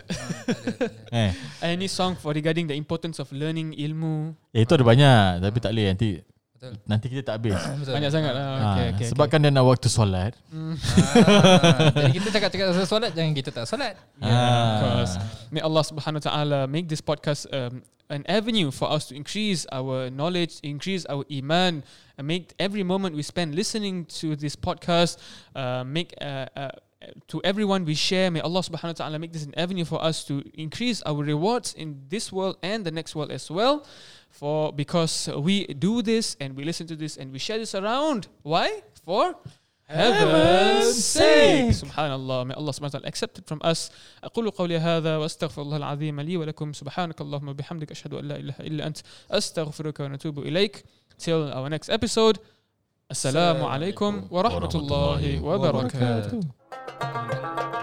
eh. 1.10 1.30
Any 1.60 1.86
song 1.86 2.14
for 2.14 2.30
regarding 2.30 2.64
the 2.64 2.74
importance 2.74 3.18
of 3.18 3.28
learning 3.30 3.74
ilmu? 3.74 4.32
Eh 4.50 4.62
itu 4.62 4.72
ada 4.72 4.82
banyak 4.82 5.22
tapi 5.40 5.56
tak 5.58 5.70
boleh 5.72 5.86
nanti 5.88 6.08
Betul. 6.54 6.74
nanti 6.84 7.06
kita 7.06 7.22
tak 7.22 7.34
habis. 7.38 7.54
Betul. 7.82 7.94
Banyak 7.94 8.10
sangat 8.10 8.32
lah. 8.34 8.42
Ha, 8.42 8.66
Okay, 8.68 8.86
okay, 8.92 9.06
sebab 9.08 9.26
kan 9.26 9.38
dia 9.38 9.50
nak 9.50 9.62
waktu 9.62 9.86
solat. 9.86 10.34
Ah, 10.48 10.74
jadi 11.94 12.12
kita 12.18 12.28
cakap-cakap 12.32 12.66
pasal 12.72 12.86
solat 12.88 13.10
jangan 13.14 13.32
kita 13.32 13.50
tak 13.52 13.64
solat. 13.66 13.94
Yeah, 14.18 14.26
of 14.26 14.42
Ah. 14.42 14.78
course. 14.80 15.14
May 15.50 15.60
Allah 15.60 15.82
subhanahu 15.82 16.18
wa 16.18 16.26
ta'ala 16.26 16.58
make 16.66 16.86
this 16.86 16.98
podcast 16.98 17.46
um, 17.50 17.78
an 18.10 18.24
avenue 18.26 18.70
for 18.70 18.90
us 18.90 19.06
to 19.06 19.14
increase 19.14 19.66
our 19.72 20.10
knowledge, 20.10 20.60
increase 20.62 21.04
our 21.06 21.24
iman, 21.30 21.84
and 22.16 22.26
make 22.26 22.54
every 22.58 22.82
moment 22.82 23.14
we 23.14 23.22
spend 23.22 23.54
listening 23.54 24.06
to 24.06 24.34
this 24.36 24.56
podcast, 24.56 25.18
uh, 25.54 25.84
make 25.84 26.14
uh, 26.20 26.46
uh, 26.56 26.70
to 27.28 27.40
everyone 27.44 27.84
we 27.84 27.94
share, 27.94 28.30
may 28.30 28.40
Allah 28.40 28.60
subhanahu 28.60 28.84
wa 28.84 28.92
ta'ala 28.92 29.18
make 29.18 29.32
this 29.32 29.44
an 29.44 29.54
avenue 29.56 29.84
for 29.84 30.02
us 30.02 30.24
to 30.24 30.42
increase 30.54 31.02
our 31.02 31.22
rewards 31.22 31.74
in 31.74 32.02
this 32.08 32.32
world 32.32 32.56
and 32.62 32.84
the 32.84 32.90
next 32.90 33.14
world 33.14 33.30
as 33.30 33.50
well. 33.50 33.86
For 34.30 34.72
because 34.72 35.28
we 35.28 35.66
do 35.66 36.02
this 36.02 36.36
and 36.40 36.56
we 36.56 36.64
listen 36.64 36.86
to 36.88 36.96
this 36.96 37.16
and 37.16 37.32
we 37.32 37.38
share 37.38 37.58
this 37.58 37.74
around. 37.74 38.28
Why? 38.42 38.82
For 39.04 39.36
heaven's 39.88 41.04
sake. 41.04 41.72
سبحان 41.72 42.12
الله. 42.12 42.44
May 42.44 42.54
Allah 42.54 42.72
subhanahu 42.72 42.92
wa 42.92 43.00
ta'ala 43.00 43.08
accept 43.08 43.38
it 43.38 43.46
from 43.48 43.60
us. 43.64 43.90
أقول 44.24 44.50
قولي 44.50 44.78
هذا 44.78 45.16
وأستغفر 45.16 45.62
الله 45.62 45.76
العظيم 45.76 46.20
لي 46.20 46.36
ولكم 46.36 46.72
سبحانك 46.72 47.20
اللهم 47.20 47.48
وبحمدك 47.48 47.90
أشهد 47.90 48.14
أن 48.14 48.28
لا 48.28 48.36
إله 48.36 48.54
إلا 48.60 48.86
أنت 48.86 48.98
أستغفرك 49.30 50.00
ونتوب 50.00 50.38
إليك. 50.38 50.84
Till 51.18 51.52
our 51.52 51.68
next 51.68 51.88
episode. 51.88 52.38
السلام 53.10 53.64
عليكم 53.64 54.28
ورحمة 54.30 54.74
الله 54.74 55.42
وبركاته. 55.42 56.40
وبركاته. 57.00 57.77